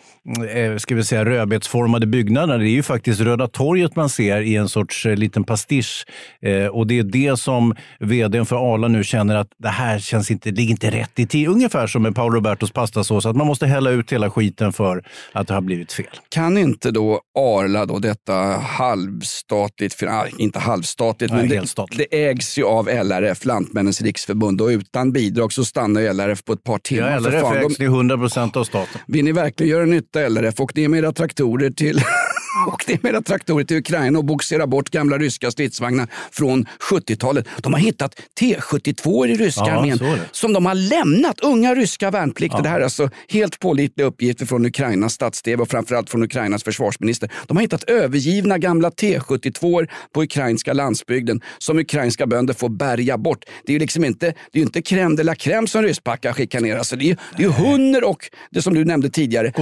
ska 0.78 0.94
vi 0.94 1.04
säga, 1.04 1.24
rödbetsformade 1.24 2.06
byggnaderna. 2.06 2.58
Det 2.58 2.68
är 2.68 2.70
ju 2.70 2.82
faktiskt 2.82 3.20
Röda 3.20 3.48
torget 3.48 3.96
man 3.96 4.08
ser 4.08 4.40
i 4.40 4.56
en 4.56 4.68
sorts 4.68 5.06
eh, 5.06 5.16
liten 5.16 5.44
pastisch. 5.44 6.06
Eh, 6.42 6.66
och 6.66 6.86
det 6.86 6.98
är 6.98 7.02
det 7.02 7.36
som 7.36 7.74
vdn 8.00 8.46
för 8.46 8.74
Arla 8.74 8.88
nu 8.88 9.04
känner 9.04 9.36
att 9.36 9.48
det 9.58 9.68
här 9.68 9.98
känns 9.98 10.30
inte, 10.30 10.50
ligger 10.50 10.70
inte 10.70 10.90
rätt 10.90 11.18
i 11.18 11.26
tid. 11.26 11.48
Ungefär 11.48 11.86
som 11.86 12.02
med 12.02 12.14
Paolo 12.14 12.34
Robertos 12.34 12.70
pastasås, 12.70 13.26
att 13.26 13.36
man 13.36 13.46
måste 13.46 13.66
hälla 13.66 13.90
ut 13.90 14.12
hela 14.12 14.30
skiten 14.30 14.72
för 14.72 15.04
att 15.32 15.48
det 15.48 15.54
har 15.54 15.60
blivit 15.60 15.92
fel. 15.92 16.06
Kan 16.28 16.58
inte 16.58 16.90
då 16.90 17.20
Arla, 17.38 17.86
då, 17.86 17.98
detta 17.98 18.34
halvstatligt, 18.62 20.02
nej, 20.02 20.32
inte 20.38 20.58
halvstatligt, 20.58 21.32
Nej, 21.32 21.48
men 21.48 21.66
det, 21.88 22.06
det 22.10 22.26
ägs 22.26 22.58
ju 22.58 22.64
av 22.64 22.88
LRF, 22.88 23.44
Lantmännens 23.44 24.02
riksförbund 24.02 24.60
och 24.60 24.68
utan 24.68 25.12
bidrag 25.12 25.52
så 25.52 25.64
stannar 25.64 26.00
ju 26.00 26.12
LRF 26.12 26.44
på 26.44 26.52
ett 26.52 26.64
par 26.64 26.78
timmar. 26.78 27.10
Ja, 27.10 27.18
LRF 27.18 27.40
fan, 27.40 27.56
ägs 27.56 27.76
till 27.76 27.86
100 27.86 28.16
procent 28.18 28.56
av 28.56 28.64
staten. 28.64 29.00
vill 29.06 29.24
ni 29.24 29.32
verkligen 29.32 29.70
göra 29.70 29.84
nytta 29.84 30.13
LRF, 30.20 30.60
åk 30.60 30.74
ner 30.74 30.88
med 30.88 30.98
era 30.98 31.12
traktorer 31.12 31.70
till 31.70 32.00
åkt 32.68 32.88
ner 32.88 32.98
med 33.02 33.14
era 33.14 33.22
traktorer 33.22 33.64
till 33.64 33.76
Ukraina 33.76 34.18
och 34.18 34.24
bogserat 34.24 34.68
bort 34.68 34.90
gamla 34.90 35.18
ryska 35.18 35.50
stridsvagnar 35.50 36.08
från 36.30 36.66
70-talet. 36.90 37.46
De 37.58 37.72
har 37.72 37.80
hittat 37.80 38.20
T72 38.40 39.26
i 39.26 39.34
ryska 39.34 39.64
Ja, 39.66 39.72
armén 39.72 39.98
som 40.32 40.52
de 40.52 40.66
har 40.66 40.74
lämnat. 40.74 41.40
Unga 41.40 41.74
ryska 41.74 42.10
värnpliktiga. 42.10 42.62
Det 42.62 42.68
här 42.68 42.80
är 42.80 42.84
alltså 42.84 43.10
helt 43.28 43.58
pålitliga 43.58 44.06
uppgifter 44.06 44.46
från 44.46 44.66
Ukrainas 44.66 45.14
stats-TV 45.14 45.62
och 45.62 45.68
framförallt 45.68 46.10
från 46.10 46.22
Ukrainas 46.22 46.64
försvarsminister. 46.64 47.30
De 47.46 47.56
har 47.56 47.62
hittat 47.62 47.84
övergivna 47.84 48.58
gamla 48.58 48.90
T72 48.90 49.88
på 50.12 50.22
ukrainska 50.22 50.72
landsbygden 50.72 51.40
som 51.58 51.78
ukrainska 51.78 52.26
bönder 52.26 52.54
får 52.54 52.68
bärga 52.68 53.18
bort. 53.18 53.44
Det 53.66 53.72
är 53.72 53.74
ju 53.74 53.78
liksom 53.78 54.04
inte, 54.04 54.34
det 54.52 54.58
är 54.58 54.62
inte 54.62 54.80
crème 54.80 55.16
de 55.16 55.22
la 55.22 55.34
crème 55.34 55.66
som 55.66 55.82
rysspackar 55.82 56.32
skickar 56.32 56.60
ner. 56.60 56.76
Alltså 56.76 56.96
det 56.96 57.04
är 57.04 57.06
ju 57.06 57.16
det 57.36 57.42
är 57.42 57.46
ju 57.46 57.52
hunner 57.52 58.04
och 58.04 58.30
det 58.50 58.62
som 58.62 58.74
du 58.74 58.84
nämnde 58.84 59.10
tidigare, 59.10 59.52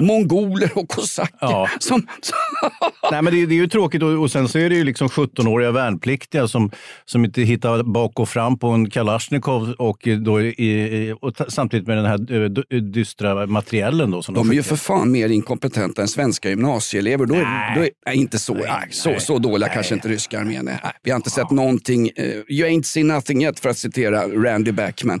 mongoler 0.00 0.70
och 0.74 0.88
kosacker. 0.88 1.36
Ja. 1.40 1.68
Som, 1.78 2.06
Nej, 3.12 3.22
men 3.22 3.32
det, 3.34 3.46
det 3.46 3.54
är 3.54 3.56
ju 3.56 3.66
tråkigt 3.66 4.02
och, 4.02 4.10
och 4.22 4.30
sen 4.30 4.48
så 4.48 4.58
är 4.58 4.68
det 4.70 4.76
ju 4.76 4.84
liksom 4.84 5.08
17-åriga 5.08 5.70
värnpliktiga 5.70 6.48
som, 6.48 6.70
som 7.04 7.24
inte 7.24 7.42
hittar 7.42 7.82
bak 7.82 8.20
och 8.20 8.28
fram 8.28 8.58
på 8.58 8.68
en 8.68 8.90
Kalasjnikov 8.90 9.72
och, 9.78 10.08
då, 10.20 10.40
i, 10.40 11.14
och 11.20 11.32
samtidigt 11.48 11.86
med 11.86 11.96
den 11.96 12.04
här 12.06 12.32
eh, 12.42 12.48
d- 12.48 12.80
dystra 12.80 13.46
materiellen. 13.46 14.10
Då, 14.10 14.22
som 14.22 14.34
de 14.34 14.50
är 14.50 14.54
ju 14.54 14.62
för 14.62 14.76
fan 14.76 15.12
mer 15.12 15.28
inkompetenta 15.28 16.02
än 16.02 16.08
svenska 16.08 16.48
gymnasieelever. 16.50 17.26
Då 17.26 17.34
är, 17.34 17.74
då 17.74 17.80
är, 17.84 17.90
nej, 18.06 18.16
inte 18.16 18.38
så, 18.38 18.54
nej, 18.54 18.88
så, 18.90 19.14
så 19.18 19.38
dåliga 19.38 19.68
kanske 19.68 19.94
inte 19.94 20.08
ryska 20.08 20.40
armén 20.40 20.68
är. 20.68 20.80
Nej, 20.84 20.92
Vi 21.02 21.10
har 21.10 21.16
inte 21.16 21.30
sett 21.30 21.50
någonting. 21.50 22.10
eh, 22.16 22.24
you 22.48 22.68
ain't 22.68 22.82
seen 22.82 23.08
nothing 23.08 23.44
yet 23.44 23.60
för 23.60 23.68
att 23.68 23.78
citera 23.78 24.22
Randy 24.28 24.72
Backman. 24.72 25.20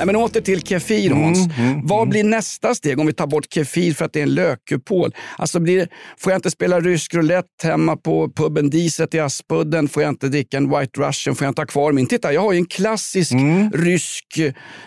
Nej, 0.00 0.06
men 0.06 0.16
åter 0.16 0.40
till 0.40 0.62
Kefir 0.62 1.10
Hans. 1.10 1.38
Vad 1.84 2.08
blir 2.08 2.24
nästa 2.24 2.74
steg 2.74 3.00
om 3.00 3.06
vi 3.06 3.12
tar 3.12 3.26
bort 3.26 3.46
Kefir 3.54 3.94
för 3.94 4.04
att 4.04 4.12
det 4.12 4.18
är 4.18 4.22
en 4.22 4.34
lökkupol? 4.34 5.14
Alltså 5.38 5.60
blir 5.60 5.88
får 6.18 6.32
jag 6.32 6.38
inte 6.38 6.50
spela 6.50 6.80
rysk 6.80 7.14
roulette 7.14 7.66
hemma 7.66 7.96
på 7.96 8.30
puben 8.36 8.70
Diset 8.70 9.14
i 9.14 9.20
Aspudden? 9.20 9.88
Får 9.88 10.02
jag 10.02 10.10
inte 10.10 10.28
dricka 10.28 10.56
en 10.56 10.78
White 10.78 11.00
Russian? 11.00 11.34
Får 11.36 11.44
jag 11.44 11.50
inte 11.50 11.60
ha 11.62 11.66
kvar 11.66 11.92
min? 11.92 12.06
Titta, 12.06 12.32
jag 12.32 12.40
har 12.40 12.52
ju 12.52 12.58
en 12.58 12.66
klassisk 12.66 13.32
rysk... 13.74 14.26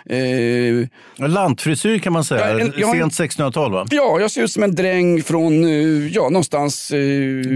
Eh, 0.10 1.28
Lantfrisyr 1.30 2.00
kan 2.00 2.14
man 2.14 2.24
säga. 2.24 2.60
Ja, 2.60 2.72
jag 2.78 3.12
Sent 3.12 3.34
1600-tal 3.38 3.72
va? 3.72 3.88
ja, 3.92 4.18
jag 4.20 4.32
ser 4.32 4.42
ut 4.44 4.52
som 4.52 4.64
en 4.64 4.76
dräng 4.76 5.24
från, 5.24 5.64
eh, 5.64 6.08
ja, 6.08 6.22
någonstans... 6.24 6.92
Eh, 6.92 7.00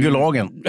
Gulagen. 0.02 0.50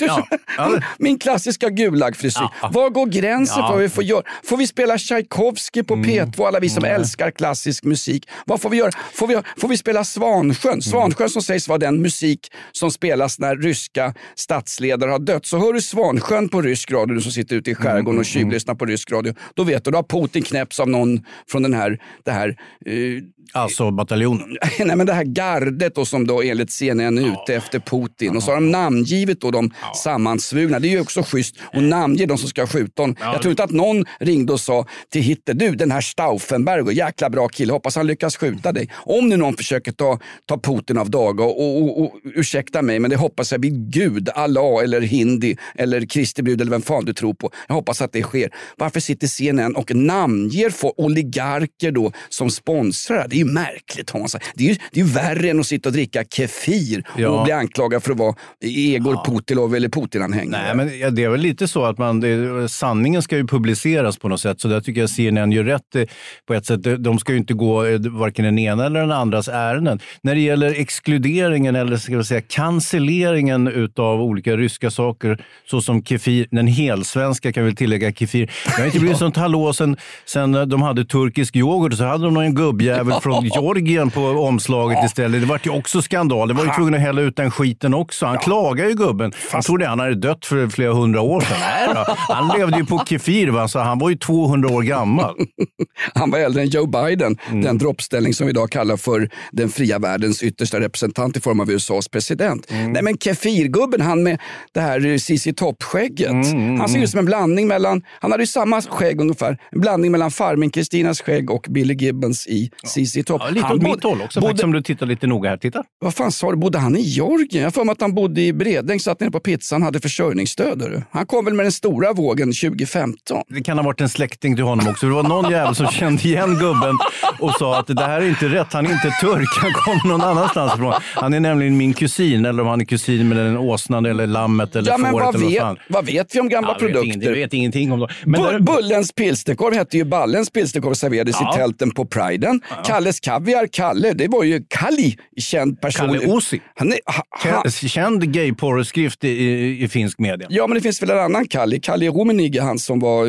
Ja. 0.00 0.26
Min 0.98 1.18
klassiska 1.18 1.68
gulagfrisyr. 1.68 2.48
Ja. 2.62 2.70
Var 2.72 2.90
går 2.90 3.06
gränsen 3.06 3.56
Ja. 3.58 3.66
för 3.66 3.74
vad 3.74 3.82
vi 3.82 3.88
får 3.88 4.04
göra? 4.04 4.22
Får 4.44 4.56
vi 4.56 4.66
spela 4.66 4.98
Tchaikovsky 4.98 5.82
på 5.82 5.94
Mm. 5.94 6.06
P2, 6.14 6.46
alla 6.46 6.60
vi 6.60 6.68
som 6.68 6.84
älskar 6.84 7.30
klassisk 7.30 7.84
musik? 7.84 8.28
Vad 8.46 8.60
får 8.60 8.70
vi 8.70 8.76
göra? 8.76 8.90
Får 9.12 9.26
vi, 9.26 9.38
får 9.56 9.68
vi 9.68 9.76
spela 9.76 10.04
Svansjön? 10.04 10.82
Svansjön 10.82 11.28
som 11.28 11.42
sägs 11.42 11.68
vara 11.68 11.78
den 11.78 12.02
musik 12.02 12.52
som 12.72 12.90
spelas 12.90 13.38
när 13.38 13.56
ryska 13.56 14.14
statsledare 14.34 15.10
har 15.10 15.18
dött. 15.18 15.46
Så 15.46 15.58
hör 15.58 15.72
du 15.72 15.82
Svansjön 15.82 16.48
på 16.48 16.62
rysk 16.62 16.90
radio, 16.90 17.14
du 17.14 17.20
som 17.20 17.32
sitter 17.32 17.56
ute 17.56 17.70
i 17.70 17.74
skärgården 17.74 18.14
Mm, 18.14 18.20
och 18.20 18.26
tjuvlyssnar 18.26 18.74
på 18.74 18.86
rysk 18.86 19.12
radio, 19.12 19.34
då 19.54 19.64
vet 19.64 19.84
du, 19.84 19.90
då 19.90 19.98
har 19.98 20.02
Putin 20.02 20.42
knäppts 20.42 20.80
av 20.80 20.88
någon 20.88 21.24
från 21.48 21.62
den 21.62 21.74
här, 21.74 21.98
det 22.24 22.30
här 22.30 22.48
eh, 22.86 23.22
Alltså 23.52 23.90
bataljonen. 23.90 24.56
Nej, 24.78 24.96
men 24.96 25.06
det 25.06 25.12
här 25.12 25.24
gardet 25.24 25.94
då, 25.94 26.04
som 26.04 26.26
då 26.26 26.42
enligt 26.42 26.70
CNN 26.70 27.18
är 27.18 27.22
ute 27.22 27.54
efter 27.54 27.78
Putin. 27.78 28.36
Och 28.36 28.42
så 28.42 28.50
har 28.50 28.54
de 28.54 28.70
namngivit 28.70 29.40
då 29.40 29.50
de 29.50 29.70
sammansvurna. 30.02 30.78
Det 30.78 30.88
är 30.88 30.90
ju 30.90 31.00
också 31.00 31.22
schysst 31.22 31.56
att 31.72 31.82
namnge 31.82 32.26
de 32.26 32.38
som 32.38 32.48
ska 32.48 32.66
skjuta 32.66 33.02
honom. 33.02 33.16
Jag 33.20 33.42
tror 33.42 33.50
inte 33.50 33.64
att 33.64 33.70
någon 33.70 34.04
ringde 34.20 34.52
och 34.52 34.60
sa 34.60 34.86
till 35.12 35.22
Hitler, 35.22 35.54
du 35.54 35.70
den 35.74 35.90
här 35.90 36.00
Stauffenberg, 36.00 36.80
och 36.80 36.92
jäkla 36.92 37.30
bra 37.30 37.48
kille, 37.48 37.72
hoppas 37.72 37.96
han 37.96 38.06
lyckas 38.06 38.36
skjuta 38.36 38.72
dig. 38.72 38.90
Om 38.94 39.28
nu 39.28 39.36
någon 39.36 39.56
försöker 39.56 39.92
ta, 39.92 40.18
ta 40.46 40.58
Putin 40.58 40.98
av 40.98 41.10
daga 41.10 41.44
och, 41.44 41.60
och, 41.60 41.82
och, 41.82 42.00
och 42.02 42.20
ursäkta 42.24 42.82
mig, 42.82 42.98
men 42.98 43.10
det 43.10 43.16
hoppas 43.16 43.52
jag 43.52 43.58
vid 43.58 43.92
Gud, 43.92 44.28
Allah 44.34 44.82
eller 44.82 45.00
Hindi 45.00 45.56
eller 45.74 46.06
Kristi 46.06 46.42
brud 46.42 46.60
eller 46.60 46.70
vem 46.70 46.82
fan 46.82 47.04
du 47.04 47.12
tror 47.12 47.34
på. 47.34 47.50
Jag 47.68 47.74
hoppas 47.74 48.02
att 48.02 48.12
det 48.12 48.22
sker. 48.22 48.50
Varför 48.76 49.00
sitter 49.00 49.26
CNN 49.26 49.76
och 49.76 49.94
namnger 49.94 50.70
för 50.70 51.00
oligarker 51.00 51.90
då 51.90 52.12
som 52.28 52.50
sponsrar? 52.50 53.28
Det 53.34 53.40
är 53.40 53.44
ju 53.46 53.52
märkligt 53.52 54.10
Hans. 54.10 54.36
Det 54.54 54.64
är 54.64 54.68
ju, 54.68 54.76
det 54.92 55.00
är 55.00 55.04
ju 55.04 55.10
värre 55.10 55.50
än 55.50 55.60
att 55.60 55.66
sitta 55.66 55.88
och 55.88 55.92
dricka 55.92 56.24
Kefir 56.24 57.04
Ja. 57.16 57.28
och 57.28 57.44
bli 57.44 57.52
anklagad 57.52 58.02
för 58.02 58.12
att 58.12 58.18
vara 58.18 58.34
Egor 58.64 59.24
Putilov 59.24 59.74
eller 59.74 59.88
Putin-anhängare. 59.88 60.62
Nej, 60.74 60.74
men 60.76 60.98
ja, 60.98 61.10
det 61.10 61.24
är 61.24 61.28
väl 61.28 61.40
lite 61.40 61.68
så 61.68 61.84
att 61.84 61.98
man, 61.98 62.20
det, 62.20 62.68
sanningen 62.68 63.22
ska 63.22 63.36
ju 63.36 63.46
publiceras 63.46 64.18
på 64.18 64.28
något 64.28 64.40
sätt. 64.40 64.60
Så 64.60 64.68
där 64.68 64.80
tycker 64.80 65.00
jag 65.00 65.10
CNN 65.10 65.52
gör 65.52 65.64
rätt 65.64 65.94
eh, 65.94 66.02
på 66.46 66.54
ett 66.54 66.66
sätt. 66.66 66.82
De- 67.04 67.18
ska 67.18 67.32
ju 67.32 67.38
inte 67.38 67.54
gå 67.54 67.84
eh, 67.84 68.00
varken 68.00 68.44
den 68.44 68.58
ena 68.58 68.86
eller 68.86 69.00
den 69.00 69.12
andras 69.12 69.48
ärenden. 69.48 70.00
När 70.22 70.34
det 70.34 70.40
gäller 70.40 70.80
exkluderingen 70.80 71.76
eller 71.76 71.96
ska 71.96 72.16
vi 72.16 72.24
säga 72.24 72.40
cancelleringen 72.40 73.68
utav 73.68 74.20
olika 74.22 74.56
ryska 74.56 74.90
saker 74.90 75.44
såsom 75.70 76.04
kefir, 76.04 76.46
den 76.50 76.66
helsvenska 76.66 77.52
kan 77.52 77.64
vi 77.64 77.74
tillägga 77.74 78.12
kefir. 78.12 78.50
Det 78.66 78.72
har 78.82 78.86
inte 78.86 78.98
blivit 79.00 79.18
sånt 79.18 79.36
hallå 79.36 79.72
sen, 79.72 79.96
sen 80.24 80.52
de 80.68 80.82
hade 80.82 81.04
turkisk 81.04 81.56
yoghurt 81.56 81.94
så 81.94 82.04
hade 82.04 82.24
de 82.24 82.34
någon 82.34 82.54
gubbjävel 82.54 83.14
från 83.24 83.44
Georgien 83.54 84.10
på 84.10 84.20
omslaget 84.20 85.04
istället. 85.04 85.40
Det 85.40 85.46
var 85.46 85.60
ju 85.64 85.70
också 85.70 86.02
skandal. 86.02 86.48
Det 86.48 86.54
var 86.54 86.64
ju 86.64 86.70
tvungen 86.70 86.94
att 86.94 87.00
hälla 87.00 87.20
ut 87.20 87.36
den 87.36 87.50
skiten 87.50 87.94
också. 87.94 88.26
Han 88.26 88.38
klagar 88.38 88.88
ju 88.88 88.94
gubben. 88.94 89.32
Han 89.52 89.62
trodde 89.62 89.86
han 89.86 89.98
hade 89.98 90.14
dött 90.14 90.46
för 90.46 90.68
flera 90.68 90.92
hundra 90.92 91.20
år 91.20 91.40
sedan. 91.40 91.56
Nej. 91.60 92.04
Han 92.28 92.58
levde 92.58 92.76
ju 92.78 92.84
på 92.86 93.02
kefir. 93.08 93.48
Va? 93.48 93.68
Så 93.68 93.78
han 93.78 93.98
var 93.98 94.10
ju 94.10 94.16
200 94.16 94.68
år 94.68 94.82
gammal. 94.82 95.34
Han 96.14 96.30
var 96.30 96.38
äldre 96.38 96.62
än 96.62 96.68
Joe 96.68 96.86
Biden, 96.86 97.36
Mm. 97.50 97.62
den 97.62 97.78
droppställning 97.78 98.34
som 98.34 98.46
vi 98.46 98.50
idag 98.50 98.70
kallar 98.70 98.96
för 98.96 99.28
den 99.52 99.68
fria 99.68 99.98
världens 99.98 100.42
yttersta 100.42 100.80
representant 100.80 101.36
i 101.36 101.40
form 101.40 101.60
av 101.60 101.70
USAs 101.70 102.08
president. 102.08 102.70
Mm. 102.70 102.92
Nej 102.92 103.02
men 103.02 103.18
kefirgubben, 103.18 104.00
han 104.00 104.22
med 104.22 104.38
det 104.74 104.80
här 104.80 105.18
CC 105.18 105.52
Topp-skägget. 105.56 106.30
Mm, 106.30 106.80
han 106.80 106.88
ser 106.88 107.02
ut 107.02 107.10
som 107.10 107.18
en 107.18 107.24
blandning 107.24 107.68
mellan, 107.68 108.02
han 108.20 108.30
hade 108.30 108.42
ju 108.42 108.46
samma 108.46 108.82
skägg 108.82 109.20
ungefär, 109.20 109.58
en 109.70 109.80
blandning 109.80 110.12
mellan 110.12 110.30
farmen 110.30 110.70
Kristinas 110.70 111.20
skägg 111.22 111.50
och 111.50 111.66
Billy 111.70 111.94
Gibbons 111.94 112.46
i 112.46 112.70
CC 113.14 113.24
Topp. 113.26 113.42
Ja, 113.44 113.50
lite 113.50 113.66
Han 113.66 113.76
åt 113.76 113.82
mitt 113.82 114.02
håll 114.04 114.22
också 114.22 114.40
bodde- 114.40 114.50
faktiskt, 114.50 114.64
om 114.64 114.72
du 114.72 114.82
tittar 114.82 115.06
lite 115.06 115.26
noga 115.26 115.50
här. 115.50 115.56
Titta. 115.56 115.82
Vad 116.00 116.14
fan 116.14 116.32
sa 116.32 116.50
du, 116.50 116.56
bodde 116.56 116.78
han 116.78 116.96
i 116.96 117.00
Georgien? 117.00 117.64
Jag 117.64 117.74
för 117.74 117.84
mig 117.84 117.92
att 117.92 118.00
han 118.00 118.14
bodde 118.14 118.40
i 118.40 118.52
Bredäng, 118.52 119.00
satt 119.00 119.20
nere 119.20 119.30
på 119.30 119.40
pizzan, 119.40 119.82
hade 119.82 120.00
försörjningsstöd. 120.00 121.02
Han 121.10 121.26
kom 121.26 121.44
väl 121.44 121.54
med 121.54 121.64
den 121.64 121.72
stora 121.72 122.12
vågen 122.12 122.52
2015. 122.52 123.42
Det 123.48 123.62
kan 123.62 123.78
ha 123.78 123.84
varit 123.84 124.00
en 124.00 124.08
släkting 124.08 124.54
till 124.56 124.64
honom 124.64 124.88
också. 124.88 125.06
Det 125.06 125.12
var 125.12 125.22
någon 125.22 125.50
jävel 125.50 125.74
som 125.74 125.86
kände 125.86 126.22
igen 126.22 126.54
gubben 126.58 126.98
och 127.40 127.50
sa 127.58 127.78
att 127.78 127.86
det 127.86 128.04
här 128.04 128.20
är 128.20 128.28
inte 128.28 128.48
rätt. 128.48 128.72
Han 128.72 128.86
är 128.86 128.92
inte 128.92 129.10
turk. 129.20 129.48
Han 129.60 129.72
kommer 129.72 130.08
någon 130.18 130.20
annanstans 130.28 130.74
ifrån. 130.74 130.92
Han 131.14 131.34
är 131.34 131.40
nämligen 131.40 131.76
min 131.76 131.94
kusin. 131.94 132.44
Eller 132.44 132.62
om 132.62 132.68
han 132.68 132.80
är 132.80 132.84
kusin 132.84 133.28
med 133.28 133.36
den 133.38 133.56
åsnan 133.56 134.06
eller 134.06 134.26
lammet 134.26 134.76
eller 134.76 134.90
Ja, 134.90 134.98
fåret 134.98 135.12
vad 135.12 135.22
eller 135.34 135.40
vad 135.44 135.50
vet, 135.52 135.60
fan. 135.60 135.76
vad 135.88 136.06
vet 136.06 136.34
vi 136.34 136.40
om 136.40 136.48
gamla 136.48 136.68
Ja, 136.70 136.72
vet 136.86 136.92
produkter? 136.92 137.32
vi 137.32 137.40
vet 137.40 137.52
ingenting 137.54 137.92
om 137.92 138.00
dem. 138.00 138.08
Men 138.24 138.40
Bu- 138.40 138.50
där- 138.52 138.58
Bullens 138.58 139.12
pilsnerkorv 139.12 139.74
hette 139.74 139.96
ju 139.96 140.04
Ballens 140.04 140.50
pilsnerkorv 140.50 140.90
och 140.90 140.96
serverades 140.96 141.36
Ja. 141.40 141.54
i 141.54 141.58
tälten 141.58 141.90
på 141.90 142.04
Priden. 142.06 142.60
Kalles 143.04 143.20
kaviar, 143.20 143.66
Kalle, 143.66 144.12
det 144.12 144.28
var 144.28 144.44
ju 144.44 144.62
Kalli, 144.68 145.16
känd 145.40 145.80
person. 145.80 146.06
Kalle 146.06 146.26
Osi. 146.26 146.60
Han 146.74 146.92
är, 146.92 146.98
ha, 147.06 147.22
ha, 147.52 147.62
Kä- 147.62 147.88
Känd 147.88 148.32
gayporrskrift 148.32 149.24
i, 149.24 149.28
i, 149.28 149.84
i 149.84 149.88
finsk 149.88 150.18
media. 150.18 150.46
ja, 150.50 150.66
men 150.66 150.74
det 150.74 150.80
finns 150.80 151.02
väl 151.02 151.10
en 151.10 151.18
annan 151.18 151.46
Kalli. 151.46 151.80
Kalli 151.80 152.08
Rummenigge, 152.08 152.62
han 152.62 152.78
som 152.78 153.00
var. 153.00 153.26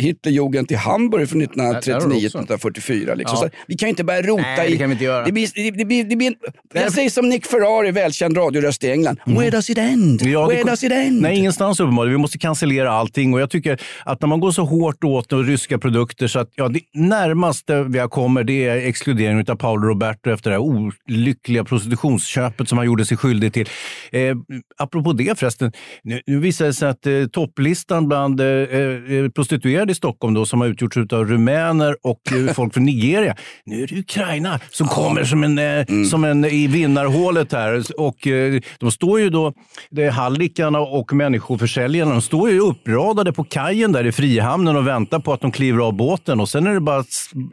Hitlerjugend 0.00 0.72
i 0.72 0.74
Hamburg 0.74 1.28
från 1.28 1.38
Där 1.38 1.64
har 1.64 2.08
du 2.08 2.26
också. 2.26 2.38
1939-1944. 2.38 3.16
Liksom. 3.16 3.38
Ja. 3.42 3.48
Vi 3.66 3.76
kan 3.76 3.86
ju 3.86 3.90
inte 3.90 4.04
börja 4.04 4.22
rota 4.22 4.42
Nej, 4.42 4.68
i... 4.68 4.72
det 4.72 4.78
kan 4.78 4.88
vi 4.88 4.92
inte 4.92 5.04
göra. 5.04 5.24
Det 5.24 5.32
blir, 5.32 5.48
det, 5.54 5.70
det 5.70 5.84
blir, 5.84 6.04
det 6.04 6.16
blir, 6.16 6.34
jag 6.74 6.92
säger 6.92 7.10
som 7.10 7.28
Nick 7.28 7.46
Ferrari, 7.46 7.90
välkänd 7.90 8.36
radioröst 8.36 8.84
i 8.84 8.90
England. 8.90 9.18
Where 9.26 9.50
does 9.50 9.70
it 9.70 9.78
end? 9.78 10.22
Mm. 10.22 10.32
Ja, 10.32 10.46
Where 10.48 10.62
does 10.62 10.84
it 10.84 10.92
end? 10.92 11.22
Nej, 11.22 11.38
ingenstans 11.38 11.80
uppenbarligen. 11.80 12.14
Vi 12.14 12.18
måste 12.22 12.38
cancellera 12.38 12.90
allting. 12.92 13.34
Och 13.34 13.40
jag 13.40 13.50
tycker 13.50 13.80
att 14.04 14.20
när 14.20 14.28
man 14.28 14.40
går 14.40 14.50
så 14.50 14.64
hårt 14.64 15.04
åt 15.04 15.32
ryska 15.32 15.78
produkter 15.78 16.26
så 16.28 16.38
att 16.38 16.50
ja, 16.54 16.68
det 16.68 16.80
närmaste 16.94 17.82
vi 17.82 17.98
har 17.98 18.08
kommer 18.08 18.44
det 18.44 18.66
är 18.66 18.76
exkludering 19.10 19.44
av 19.48 19.56
Paolo 19.56 19.88
Roberto 19.88 20.30
efter 20.30 20.50
det 20.50 20.56
här 20.56 20.62
olyckliga 21.08 21.64
prostitutionsköpet 21.64 22.68
som 22.68 22.78
han 22.78 22.86
gjorde 22.86 23.04
sig 23.04 23.16
skyldig 23.16 23.52
till. 23.52 23.68
Eh, 24.12 24.36
apropå 24.78 25.12
det 25.12 25.38
förresten, 25.38 25.72
nu, 26.02 26.20
nu 26.26 26.38
visar 26.38 26.66
det 26.66 26.72
sig 26.72 26.88
att 26.88 27.06
eh, 27.06 27.26
topplistan 27.32 28.08
bland 28.08 28.40
eh, 28.40 28.46
eh, 28.46 29.28
prostituerade 29.34 29.92
i 29.92 29.94
Stockholm 29.94 30.34
då, 30.34 30.46
som 30.46 30.60
har 30.60 30.68
utgjorts 30.68 30.96
av 30.96 31.26
rumäner 31.26 31.96
och 32.02 32.20
eh, 32.32 32.52
folk 32.54 32.74
från 32.74 32.84
Nigeria. 32.84 33.36
Nu 33.64 33.82
är 33.82 33.86
det 33.86 33.98
Ukraina 33.98 34.60
som 34.70 34.88
kommer 34.88 35.24
som 35.24 35.44
en, 35.44 35.58
eh, 35.58 35.86
som 36.10 36.24
en 36.24 36.44
i 36.44 36.66
vinnarhålet 36.66 37.52
här. 37.52 38.00
Och, 38.00 38.16
de 38.78 38.90
står 38.90 39.20
ju 39.20 39.30
då, 39.30 39.52
det 39.90 40.04
är 40.04 40.10
hallickarna 40.10 40.80
och 40.80 41.12
människoförsäljarna, 41.12 42.12
de 42.12 42.22
står 42.22 42.50
ju 42.50 42.60
uppradade 42.60 43.32
på 43.32 43.44
kajen 43.44 43.92
där 43.92 44.06
i 44.06 44.12
Frihamnen 44.12 44.76
och 44.76 44.86
väntar 44.86 45.18
på 45.18 45.32
att 45.32 45.40
de 45.40 45.52
kliver 45.52 45.78
av 45.78 45.92
båten. 45.92 46.40
Och 46.40 46.48
sen 46.48 46.66
är 46.66 46.74
det 46.74 46.80
bara 46.80 47.04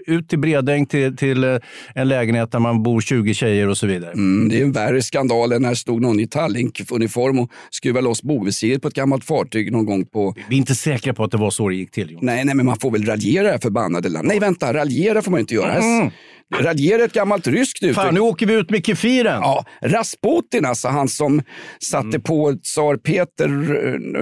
ut 0.07 0.29
till 0.29 0.39
Bredäng 0.39 0.85
till, 0.85 1.17
till 1.17 1.36
eh, 1.43 1.59
en 1.95 2.07
lägenhet 2.07 2.51
där 2.51 2.59
man 2.59 2.83
bor 2.83 3.01
20 3.01 3.33
tjejer 3.33 3.67
och 3.67 3.77
så 3.77 3.87
vidare. 3.87 4.11
Mm, 4.11 4.49
det 4.49 4.59
är 4.59 4.63
en 4.63 4.71
värre 4.71 5.01
skandal 5.01 5.51
än 5.51 5.61
när 5.61 5.69
det 5.69 5.75
stod 5.75 6.01
någon 6.01 6.19
i 6.19 6.27
Tallink-uniform 6.27 7.39
och 7.39 7.51
skruvade 7.69 8.05
loss 8.05 8.23
bogvisiret 8.23 8.81
på 8.81 8.87
ett 8.87 8.93
gammalt 8.93 9.25
fartyg 9.25 9.71
någon 9.71 9.85
gång 9.85 10.05
på... 10.05 10.35
Vi 10.49 10.55
är 10.55 10.57
inte 10.57 10.75
säkra 10.75 11.13
på 11.13 11.23
att 11.23 11.31
det 11.31 11.37
var 11.37 11.51
så 11.51 11.69
det 11.69 11.75
gick 11.75 11.91
till. 11.91 12.17
Nej, 12.21 12.45
nej, 12.45 12.55
men 12.55 12.65
man 12.65 12.79
får 12.79 12.91
väl 12.91 13.05
raljera 13.05 13.43
det 13.43 13.51
här 13.51 13.57
förbannade 13.57 14.09
land. 14.09 14.27
Nej, 14.27 14.39
vänta, 14.39 14.73
raljera 14.73 15.21
får 15.21 15.31
man 15.31 15.39
inte 15.39 15.55
göra. 15.55 15.73
Mm. 15.75 16.11
Raljera 16.55 17.01
är 17.01 17.05
ett 17.05 17.13
gammalt 17.13 17.47
ryskt 17.47 17.83
uttryck. 17.83 17.95
Fan, 17.95 18.13
nu 18.13 18.19
åker 18.19 18.45
vi 18.45 18.53
ut 18.53 18.69
med 18.69 18.85
kefiren! 18.85 19.41
Ja, 19.41 19.65
Rasputin 19.81 20.65
alltså, 20.65 20.87
han 20.87 21.07
som 21.07 21.41
satte 21.83 22.07
Mm. 22.07 22.21
på 22.21 22.53
tsar 22.63 22.95
Peter 22.97 23.47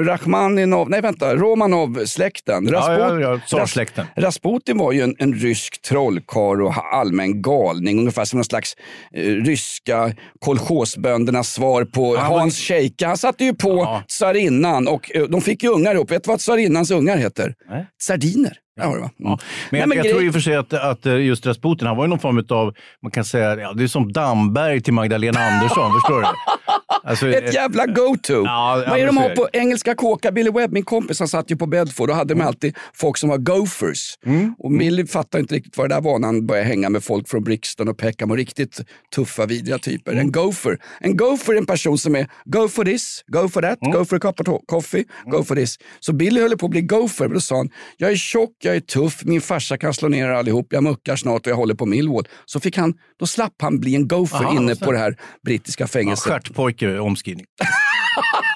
Rachmaninov, 0.05 0.89
nej 0.89 1.01
vänta, 1.01 1.35
Romanov-släkten. 1.35 2.67
Ja, 2.71 2.93
ja, 2.99 3.19
ja. 3.19 3.39
Ras- 3.51 4.05
Rasputin 4.17 4.77
var 4.77 4.91
ju 4.91 5.01
en, 5.01 5.15
en 5.19 5.33
rysk 5.33 5.81
trollkarl 5.81 6.61
och 6.61 6.93
allmän 6.95 7.41
galning, 7.41 7.99
ungefär 7.99 8.25
som 8.25 8.37
någon 8.37 8.45
slags 8.45 8.75
eh, 9.13 9.21
ryska 9.23 10.13
kolchosböndernas 10.39 11.53
svar 11.53 11.85
på 11.85 12.17
Han 12.17 12.31
Hans 12.39 12.57
Scheike. 12.59 13.05
Han 13.07 13.17
satte 13.17 13.43
ju 13.45 13.53
på 13.53 13.69
Ja. 13.69 14.03
tsarinnan 14.07 14.87
och 14.87 15.15
eh, 15.15 15.23
de 15.23 15.41
fick 15.41 15.63
ju 15.63 15.69
ungar 15.69 15.95
ihop. 15.95 16.11
Vet 16.11 16.23
du 16.23 16.27
vad 16.27 16.39
tsarinnans 16.39 16.91
ungar 16.91 17.17
heter? 17.17 17.53
Nej. 17.69 17.85
Sardiner. 18.01 18.57
Ja, 18.75 18.83
det 18.83 18.99
va? 19.01 19.09
Mm. 19.19 19.29
Men 19.29 19.37
Nej, 19.71 19.79
jag, 19.79 19.89
men 19.89 19.97
jag 19.97 20.03
grej- 20.05 20.13
tror 20.13 20.23
i 20.23 20.29
och 20.29 20.33
för 20.33 20.39
sig 20.39 20.55
att, 20.55 20.73
att 20.73 21.05
eh, 21.05 21.15
just 21.15 21.45
Rasputin, 21.45 21.87
han 21.87 21.97
var 21.97 22.03
ju 22.03 22.09
någon 22.09 22.19
form 22.19 22.45
av, 22.49 22.73
man 23.01 23.11
kan 23.11 23.25
säga, 23.25 23.55
ja, 23.59 23.73
det 23.73 23.83
är 23.83 23.87
som 23.87 24.11
Damberg 24.13 24.81
till 24.81 24.93
Magdalena 24.93 25.39
Andersson, 25.39 25.91
förstår 25.93 26.21
du? 26.21 26.27
Alltså, 27.05 27.27
Ett 27.29 27.53
jävla 27.53 27.85
go-to. 27.85 28.33
Ja, 28.33 28.83
ja, 28.83 28.89
Vad 28.89 28.99
är 28.99 29.05
de 29.05 29.17
har 29.17 29.29
på 29.35 29.49
engelska 29.53 29.95
kåkar? 29.95 30.31
Billy 30.31 30.49
Webb, 30.51 30.71
min 30.71 30.83
kompis, 30.85 31.19
han 31.19 31.27
satt 31.27 31.51
ju 31.51 31.55
på 31.55 31.65
Bedford 31.67 32.09
och 32.09 32.15
hade 32.15 32.31
Mm. 32.33 32.37
med 32.37 32.47
alltid 32.47 32.77
folk 32.93 33.17
som 33.17 33.29
var 33.29 33.37
gophers. 33.37 34.15
Och 34.57 34.71
Billy 34.71 35.05
fattade 35.07 35.41
inte 35.41 35.55
riktigt 35.55 35.77
vad 35.77 35.89
det 35.89 35.95
där 35.95 36.01
var 36.01 36.19
när 36.19 36.27
han 36.27 36.45
började 36.47 36.67
hänga 36.67 36.89
med 36.89 37.03
folk 37.03 37.29
från 37.29 37.43
Brixton 37.43 37.87
och 37.87 37.97
Peckham 37.97 38.31
och 38.31 38.37
riktigt 38.37 38.81
tuffa, 39.15 39.45
vidriga 39.45 39.77
typer. 39.79 40.11
Mm. 40.11 40.21
En 40.25 40.31
gopher. 40.31 40.77
En 40.99 41.17
gopher 41.17 41.53
är 41.53 41.57
en 41.57 41.65
person 41.65 41.97
som 41.97 42.15
är 42.15 42.27
go 42.45 42.67
for 42.67 42.85
this, 42.85 43.23
go 43.27 43.49
for 43.49 43.61
that, 43.61 43.77
Mm. 43.81 43.97
go 43.99 44.05
for 44.05 44.15
a 44.15 44.19
cup 44.19 44.47
of 44.47 44.61
coffee, 44.65 45.03
go 45.25 45.43
for 45.43 45.55
this. 45.55 45.75
Så 45.99 46.13
Billy 46.13 46.41
höll 46.41 46.57
på 46.57 46.65
att 46.65 46.69
bli 46.71 46.81
gopher, 46.81 47.25
men 47.27 47.33
då 47.33 47.41
sa 47.41 47.55
han, 47.57 47.69
jag 47.97 48.11
är 48.11 48.15
tjock, 48.15 48.51
jag 48.63 48.75
är 48.75 48.79
tuff, 48.79 49.21
min 49.25 49.41
farsa 49.41 49.77
kan 49.77 49.93
slå 49.93 50.07
ner 50.09 50.25
er 50.25 50.29
allihop, 50.31 50.67
jag 50.69 50.83
muckar 50.83 51.15
snart 51.15 51.41
och 51.47 51.51
jag 51.51 51.55
håller 51.55 51.75
på 51.75 51.85
Millwall. 51.85 52.27
Så 52.45 52.59
fick 52.59 52.77
han, 52.77 52.93
då 53.19 53.25
slapp 53.25 53.53
han 53.61 53.79
bli 53.79 53.95
en 53.95 54.07
gopher 54.07 54.43
Aha, 54.43 54.55
inne 54.57 54.75
på 54.75 54.91
det 54.91 54.97
här 54.97 55.17
brittiska 55.45 55.83
ja, 55.83 55.87
fängelset. 55.87 56.31
stjärtpojke, 56.33 56.94
omskrivning. 56.99 57.47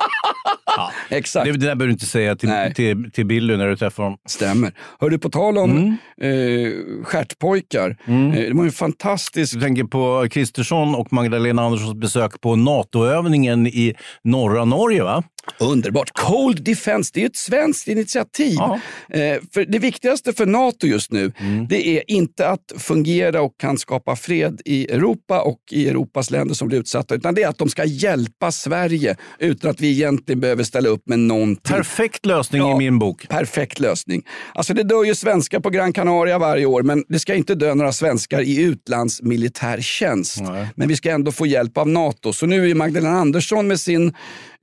Exakt. 1.10 1.46
Det, 1.46 1.52
det 1.52 1.58
där 1.58 1.76
behöver 1.76 1.86
du 1.86 1.92
inte 1.92 2.06
säga 2.06 2.36
till, 2.36 2.50
Nej. 2.50 2.74
till, 2.74 3.12
till 3.12 3.26
Billy 3.26 3.58
när 3.58 3.68
du 3.68 3.76
träffar 3.78 4.04
honom. 4.04 4.20
Stämmer. 4.28 4.72
Hör 5.00 5.10
du 5.10 5.18
på 5.20 5.30
tal 5.30 5.58
om 5.58 5.70
Mm. 5.72 5.98
eh, 6.22 7.04
stjärtpojkar. 7.04 7.90
Eh, 8.08 8.16
det 8.32 8.54
var 8.54 8.64
ju 8.64 8.68
en 8.68 8.72
fantastisk... 8.72 9.54
Du 9.54 9.62
tänker 9.62 9.84
på 9.84 10.28
Kristersson 10.32 10.96
och 10.96 11.14
Magdalena 11.14 11.62
Anderssons 11.62 11.94
besök 11.94 12.42
på 12.42 12.56
NATO-övningen 12.56 13.68
i 13.68 13.94
norra 14.24 14.66
Norge, 14.66 15.04
va? 15.04 15.24
Underbart. 15.60 16.10
Cold 16.14 16.64
Defense, 16.64 17.12
det 17.14 17.20
är 17.20 17.22
ju 17.22 17.28
ett 17.28 17.36
svenskt 17.36 17.88
initiativ. 17.88 18.56
Ja. 18.58 18.80
Eh, 19.10 19.38
för 19.54 19.66
det 19.66 19.80
viktigaste 19.80 20.34
för 20.34 20.46
NATO 20.46 20.88
just 20.88 21.12
nu, 21.12 21.32
Mm. 21.40 21.68
det 21.68 21.88
är 21.88 22.04
inte 22.12 22.48
att 22.50 22.72
fungera 22.78 23.42
och 23.42 23.54
kan 23.60 23.78
skapa 23.78 24.16
fred 24.16 24.62
i 24.66 24.92
Europa 24.92 25.42
och 25.42 25.60
i 25.72 25.90
Europas 25.90 26.32
länder 26.32 26.56
som 26.56 26.68
blir 26.68 26.80
utsatta, 26.80 27.16
utan 27.16 27.36
det 27.36 27.44
är 27.44 27.48
att 27.48 27.58
de 27.58 27.70
ska 27.70 27.86
hjälpa 27.86 28.52
Sverige 28.52 29.16
utan 29.40 29.72
att 29.72 29.82
vi 29.82 29.92
egentligen 29.92 30.40
behöver 30.40 30.59
ställa 30.66 30.90
upp 30.90 31.08
med 31.08 31.20
någonting. 31.20 31.76
Perfekt 31.76 32.26
lösning 32.26 32.62
Ja. 32.62 32.76
i 32.76 32.78
min 32.78 33.00
bok. 33.00 33.28
Perfekt 33.30 33.80
lösning. 33.80 34.24
Alltså 34.54 34.74
det 34.74 34.84
dör 34.84 35.04
ju 35.04 35.16
svenskar 35.16 35.60
på 35.60 35.70
Gran 35.70 35.94
Canaria 35.94 36.38
varje 36.40 36.66
år, 36.66 36.84
men 36.84 37.04
det 37.10 37.20
ska 37.20 37.36
inte 37.36 37.56
dö 37.56 37.76
några 37.76 37.92
svenskar 37.92 38.42
i 38.42 38.62
utlandsmilitärtjänst. 38.62 40.42
Nej. 40.42 40.68
Men 40.76 40.88
vi 40.88 40.96
ska 40.96 41.12
ändå 41.12 41.32
få 41.32 41.46
hjälp 41.46 41.78
av 41.78 41.88
NATO. 41.90 42.34
Så 42.34 42.46
nu 42.46 42.70
är 42.70 42.76
Magdalena 42.76 43.18
Andersson 43.20 43.68
med 43.68 43.80
sin 43.80 44.14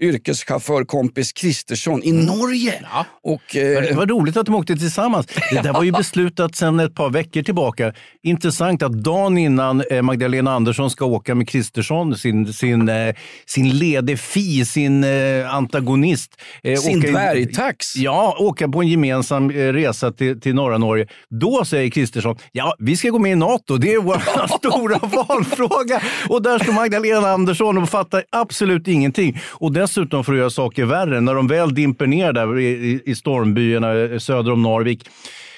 yrkeschaufförkompis 0.00 1.32
Kristersson 1.32 2.02
i 2.02 2.12
Norge. 2.12 2.74
Och, 3.22 3.56
eh, 3.56 3.82
Det 3.82 3.94
var 3.94 4.06
roligt 4.06 4.36
att 4.36 4.46
de 4.46 4.54
åkte 4.54 4.76
tillsammans. 4.76 5.26
Det 5.50 5.62
där 5.62 5.72
var 5.72 5.82
ju 5.82 5.92
beslutat 5.92 6.56
sedan 6.56 6.80
ett 6.80 6.94
par 6.94 7.10
veckor 7.10 7.42
tillbaka. 7.42 7.92
Intressant 8.22 8.82
att 8.82 8.92
dagen 8.92 9.38
innan 9.38 9.82
eh, 9.90 10.02
Magdalena 10.02 10.54
Andersson 10.54 10.90
ska 10.90 11.04
åka 11.04 11.34
med 11.34 11.48
Kristersson, 11.48 12.16
sin, 12.16 12.52
sin, 12.52 12.88
eh, 12.88 13.14
sin 13.46 13.78
lede 13.78 14.16
fi, 14.16 14.64
sin 14.64 15.04
eh, 15.04 15.54
antagonist. 15.54 16.40
Sin 16.78 16.98
åka 16.98 17.10
dvärgtax. 17.10 17.96
Ja, 17.96 18.36
åka 18.38 18.68
på 18.68 18.82
en 18.82 18.88
gemensam 18.88 19.52
resa 19.52 20.12
till, 20.12 20.40
till 20.40 20.54
norra 20.54 20.78
Norge. 20.78 21.06
Då 21.30 21.64
säger 21.64 21.90
Kristersson, 21.90 22.38
ja, 22.52 22.74
vi 22.78 22.96
ska 22.96 23.08
gå 23.08 23.18
med 23.18 23.32
i 23.32 23.34
NATO. 23.34 23.76
Det 23.76 23.92
är 23.92 23.98
vår 24.00 24.22
stora 24.58 24.98
valfråga. 24.98 26.02
Och 26.28 26.42
där 26.42 26.58
står 26.58 26.72
Magdalena 26.72 27.28
Andersson 27.28 27.78
och 27.78 27.88
fattar 27.88 28.24
absolut 28.32 28.88
ingenting. 28.88 29.40
Och 29.50 29.72
dessutom 29.86 30.24
för 30.24 30.32
att 30.32 30.38
göra 30.38 30.50
saker 30.50 30.84
värre, 30.84 31.20
när 31.20 31.34
de 31.34 31.46
väl 31.46 31.74
dimper 31.74 32.06
ner 32.06 32.32
där 32.32 32.58
i, 32.58 33.02
i, 33.04 33.14
stormbyarna 33.14 33.92
eh, 33.92 34.18
söder 34.18 34.52
om 34.52 34.62
Narvik, 34.62 35.08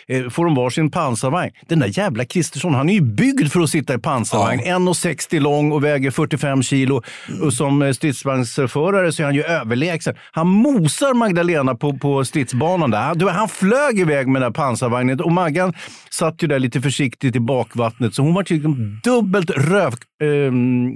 eh, 0.08 0.28
får 0.28 0.44
de 0.44 0.54
varsin 0.54 0.90
pansarvagn. 0.90 1.50
Den 1.68 1.78
där 1.78 1.98
jävla 1.98 2.24
Kristersson, 2.24 2.74
han 2.74 2.88
är 2.88 2.94
ju 2.94 3.00
byggd 3.00 3.52
för 3.52 3.60
att 3.60 3.70
sitta 3.70 3.94
i 3.94 3.98
pansarvagn. 3.98 4.60
1,60 4.60 5.40
lång 5.40 5.72
och 5.72 5.84
väger 5.84 6.10
45 6.10 6.62
kilo. 6.62 7.02
Och 7.42 7.52
som 7.52 7.82
eh, 7.82 7.92
stridsvagnsförare 7.92 9.12
så 9.12 9.22
är 9.22 9.24
han 9.24 9.34
ju 9.34 9.42
överlägsen. 9.42 10.14
Han 10.32 10.46
mosar 10.46 11.14
Magdalena 11.14 11.74
på, 11.74 11.98
på 11.98 12.24
stridsbanan 12.24 12.90
där. 12.90 12.98
Han, 12.98 13.20
han 13.20 13.48
flög 13.48 13.98
iväg 13.98 14.28
med 14.28 14.42
den 14.42 14.52
där 14.52 14.56
pansarvagnen 14.56 15.20
och 15.20 15.32
Maggan 15.32 15.72
satt 16.10 16.42
ju 16.42 16.48
där 16.48 16.58
lite 16.58 16.80
försiktigt 16.80 17.36
i 17.36 17.40
bakvattnet. 17.40 18.14
Så 18.14 18.22
hon 18.22 18.34
var 18.34 18.46
liksom 18.48 19.00
dubbelt 19.04 19.50
röv... 19.50 19.94
ehm, 20.22 20.92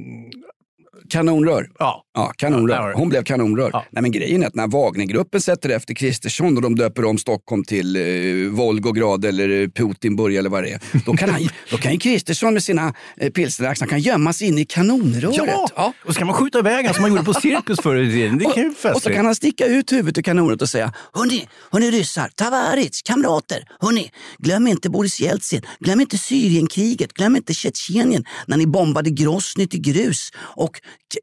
Kanonrör. 1.08 1.68
Ja. 1.78 2.04
Ja, 2.14 2.32
kanonrör. 2.36 2.90
Ja. 2.90 2.92
Hon 2.96 3.08
blev 3.08 3.22
kanonrör. 3.24 3.70
Nej, 3.72 4.02
men 4.02 4.12
grejen 4.12 4.42
är 4.42 4.46
att 4.46 4.54
när 4.54 4.66
Wagnergruppen 4.68 5.40
sätter 5.40 5.68
efter 5.68 5.94
Kristersson 5.94 6.56
och 6.56 6.62
de 6.62 6.76
döper 6.76 7.04
om 7.04 7.18
Stockholm 7.18 7.64
till 7.64 7.96
eh, 7.96 8.50
Volgograd 8.50 9.24
eller 9.24 9.62
eh, 9.62 9.68
Putinburg 9.68 10.36
eller 10.36 10.50
vad 10.50 10.62
det 10.62 10.70
är. 10.70 10.80
Då 11.06 11.12
kan, 11.12 11.30
han, 11.30 11.48
då 11.70 11.76
kan 11.76 11.92
ju 11.92 11.98
Kristersson 11.98 12.54
med 12.54 12.62
sina 12.62 12.94
eh, 13.16 13.30
pilsneraxlar 13.30 13.88
kan 13.88 14.00
gömma 14.00 14.32
sig 14.32 14.48
in 14.48 14.58
i 14.58 14.64
kanonröret. 14.64 15.36
Ja, 15.76 15.92
och 16.06 16.12
så 16.14 16.18
kan 16.18 16.26
man 16.26 16.36
skjuta 16.36 16.58
iväg 16.58 16.84
han 16.86 16.94
som 16.94 17.02
man 17.02 17.10
gjorde 17.10 17.24
på 17.24 17.34
Cirkus 17.34 17.80
förr 17.80 17.96
i 17.96 18.10
tiden. 18.10 18.38
Det 18.38 18.44
kan 18.54 18.62
ju 18.62 18.68
Och 18.70 18.76
så 18.76 18.88
festligt. 18.88 19.16
kan 19.16 19.24
han 19.26 19.34
sticka 19.34 19.66
ut 19.66 19.92
huvudet 19.92 20.18
ur 20.18 20.22
kanonröret 20.22 20.62
och 20.62 20.68
säga 20.68 20.92
Hörni, 21.12 21.48
hörni 21.70 21.90
ryssar, 21.90 22.28
Tavaritz, 22.34 23.02
kamrater, 23.02 23.64
hörni, 23.80 24.10
glöm 24.38 24.66
inte 24.66 24.90
Boris 24.90 25.20
Jeltsin, 25.20 25.62
glöm 25.80 26.00
inte 26.00 26.18
Syrienkriget, 26.18 27.12
glöm 27.12 27.36
inte 27.36 27.54
Tjetjenien 27.54 28.24
när 28.46 28.56
ni 28.56 28.66
bombade 28.66 29.10
Grosny 29.10 29.66
till 29.66 29.80
grus 29.80 30.30
och 30.36 30.80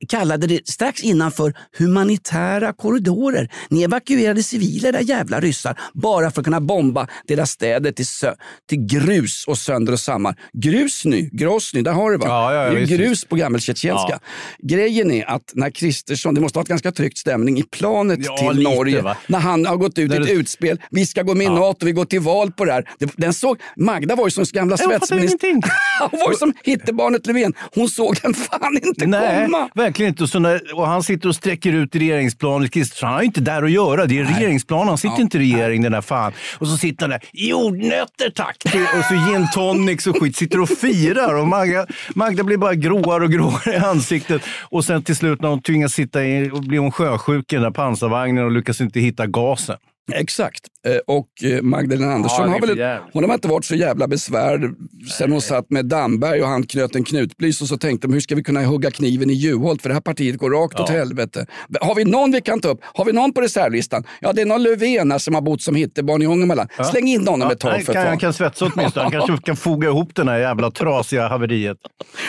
kallade 0.09 0.47
det 0.47 0.67
strax 0.67 1.03
innan 1.03 1.31
för 1.31 1.53
humanitära 1.77 2.73
korridorer. 2.73 3.49
Ni 3.69 3.83
evakuerade 3.83 4.43
civila, 4.43 4.87
era 4.89 5.01
jävla 5.01 5.39
ryssar, 5.39 5.79
bara 5.93 6.31
för 6.31 6.41
att 6.41 6.45
kunna 6.45 6.61
bomba 6.61 7.07
deras 7.27 7.51
städer 7.51 7.91
till, 7.91 8.05
sö- 8.05 8.35
till 8.69 8.85
grus 8.85 9.45
och 9.47 9.57
sönder 9.57 9.93
och 9.93 9.99
samman. 9.99 10.35
Grusny, 10.53 11.29
Grosny, 11.31 11.81
där 11.81 11.91
har 11.91 12.11
du 12.11 12.17
va? 12.17 12.25
Ja, 12.27 12.53
ja, 12.53 12.63
ja, 12.65 12.71
det 12.73 12.79
är 12.81 12.85
grus 12.85 13.09
visst. 13.11 13.29
på 13.29 13.35
gammeltjetjenska. 13.35 14.19
Grejen 14.63 15.11
är 15.11 15.29
att 15.29 15.51
när 15.53 15.69
Kristersson, 15.69 16.35
det 16.35 16.41
måste 16.41 16.57
ha 16.59 16.61
varit 16.61 16.69
ganska 16.69 16.91
tryckt 16.91 17.17
stämning 17.17 17.59
i 17.59 17.63
planet 17.63 18.19
till 18.23 18.57
lite, 18.57 18.69
Norge. 18.75 19.01
va? 19.01 19.17
När 19.27 19.39
han 19.39 19.65
har 19.65 19.77
gått 19.77 19.97
ut 19.97 20.11
i 20.13 20.15
ett 20.15 20.25
det- 20.25 20.31
utspel. 20.31 20.81
Vi 20.91 21.05
ska 21.05 21.23
gå 21.23 21.35
med 21.35 21.45
i 21.47 21.49
NATO, 21.49 21.85
vi 21.85 21.91
går 21.91 22.05
till 22.05 22.19
val 22.19 22.51
på 22.51 22.65
det 22.65 22.73
här. 22.73 22.89
Den 23.17 23.33
såg, 23.33 23.57
Magda 23.77 24.15
var 24.15 24.25
ju 24.27 24.31
som 24.31 24.45
gamla 24.51 24.77
svetsminister. 24.77 25.49
Hon 26.11 26.19
var 26.19 26.31
ju 26.31 26.37
som 26.37 26.53
hittebarnet 26.63 27.27
Löfven. 27.27 27.53
Hon 27.75 27.89
såg 27.89 28.15
den 28.21 28.33
fan 28.33 28.79
inte 28.83 29.05
Nej, 29.07 29.45
komma. 29.45 29.58
Verkligen 29.73 30.09
inte. 30.09 30.23
Och, 30.23 30.29
så 30.29 30.39
när, 30.39 30.75
och 30.75 30.87
han 30.87 31.03
sitter 31.03 31.29
och 31.29 31.35
sträcker 31.35 31.73
ut 31.73 31.95
i 31.95 31.99
regeringsplanet. 31.99 32.71
Kristersson, 32.73 33.07
han 33.07 33.15
har 33.15 33.23
inte 33.23 33.41
där 33.41 33.63
att 33.63 33.71
göra. 33.71 34.05
Det 34.05 34.19
är 34.19 34.23
regeringsplan. 34.23 34.87
Han 34.87 34.97
sitter 34.97 35.15
Ja. 35.15 35.21
inte 35.21 35.37
i 35.37 35.39
regering 35.41 35.81
den 35.81 35.91
där 35.91 36.01
fan. 36.01 36.31
Och 36.57 36.67
så 36.67 36.77
sitter 36.77 37.01
han 37.03 37.09
där. 37.09 37.21
Jordnötter 37.33 38.29
tack! 38.35 38.55
Och 38.99 39.05
så 39.05 39.13
gin 39.13 39.47
tonics 39.53 40.07
och 40.07 40.19
skit. 40.19 40.35
Sitter 40.35 40.59
och 40.59 40.69
firar. 40.69 41.35
Och 41.35 41.47
Magda, 41.47 41.85
Magda 42.15 42.43
blir 42.43 42.57
bara 42.57 42.75
gråare 42.75 43.23
och 43.23 43.31
gråare 43.31 43.73
i 43.73 43.77
ansiktet. 43.77 44.41
Och 44.61 44.85
sen 44.85 45.03
till 45.03 45.15
slut 45.15 45.41
när 45.41 45.49
hon 45.49 45.61
tvingas 45.61 45.93
sitta 45.93 46.23
i, 46.25 46.49
blir 46.53 46.79
hon 46.79 46.91
sjösjuk 46.91 47.53
i 47.53 47.55
den 47.55 47.63
där 47.63 47.71
pansarvagnen 47.71 48.45
och 48.45 48.51
lyckas 48.51 48.81
inte 48.81 48.99
hitta 48.99 49.27
gasen. 49.27 49.77
Exakt. 50.13 50.59
Eh, 50.87 50.97
Och 51.07 51.27
eh, 51.43 51.61
Magdalena 51.61 52.13
Andersson 52.13 52.45
Ja, 52.45 52.51
har 52.53 52.67
väl 52.67 52.99
hon 53.13 53.23
har 53.23 53.33
inte 53.33 53.47
varit 53.47 53.65
så 53.65 53.75
jävla 53.75 54.07
besvärd 54.07 54.61
sen 55.17 55.31
hon 55.31 55.41
satt 55.41 55.69
med 55.69 55.85
Damberg 55.85 56.41
och 56.41 56.47
han 56.47 56.63
knöt 56.63 56.95
en 56.95 57.03
knutblys 57.03 57.61
och 57.61 57.67
så 57.67 57.77
tänkte 57.77 58.07
de 58.07 58.13
hur 58.13 58.19
ska 58.21 58.35
vi 58.35 58.43
kunna 58.43 58.61
hugga 58.65 58.91
kniven 58.91 59.29
i 59.29 59.33
Juholt 59.33 59.81
för 59.81 59.89
det 59.89 59.93
här 59.95 60.01
partiet 60.01 60.37
går 60.37 60.49
rakt 60.51 60.79
åt 60.79 60.89
Ja. 60.89 60.95
helvete. 60.95 61.45
Har 61.81 61.95
vi 61.95 62.05
någon 62.05 62.31
vi 62.31 62.41
kan 62.41 62.59
ta 62.61 62.69
upp? 62.69 62.79
Har 62.83 63.05
vi 63.05 63.11
någon 63.11 63.33
på 63.33 63.41
reservlistan? 63.41 64.03
Ja, 64.21 64.33
det 64.33 64.41
är 64.41 64.45
någon 64.45 64.63
Löfven 64.63 65.19
som 65.19 65.33
har 65.33 65.41
bott 65.41 65.61
som 65.61 65.75
hittebarn 65.75 66.21
i 66.21 66.27
Ångermanland. 66.27 66.69
Ja. 66.77 66.83
Släng 66.83 67.07
in 67.07 67.27
honom 67.27 67.47
Ja, 67.47 67.51
ett 67.53 67.59
tag 67.59 67.71
för 67.83 67.93
kan, 67.93 68.01
fan. 68.01 68.07
han 68.07 68.17
kan 68.17 68.33
svetsa 68.33 68.65
åtminstone. 68.75 69.03
Han 69.03 69.11
kanske 69.11 69.45
kan 69.45 69.55
foga 69.55 69.87
ihop 69.87 70.15
den 70.15 70.27
här 70.27 70.39
jävla 70.39 70.71
trasiga 70.71 71.27
haveriet. 71.27 71.77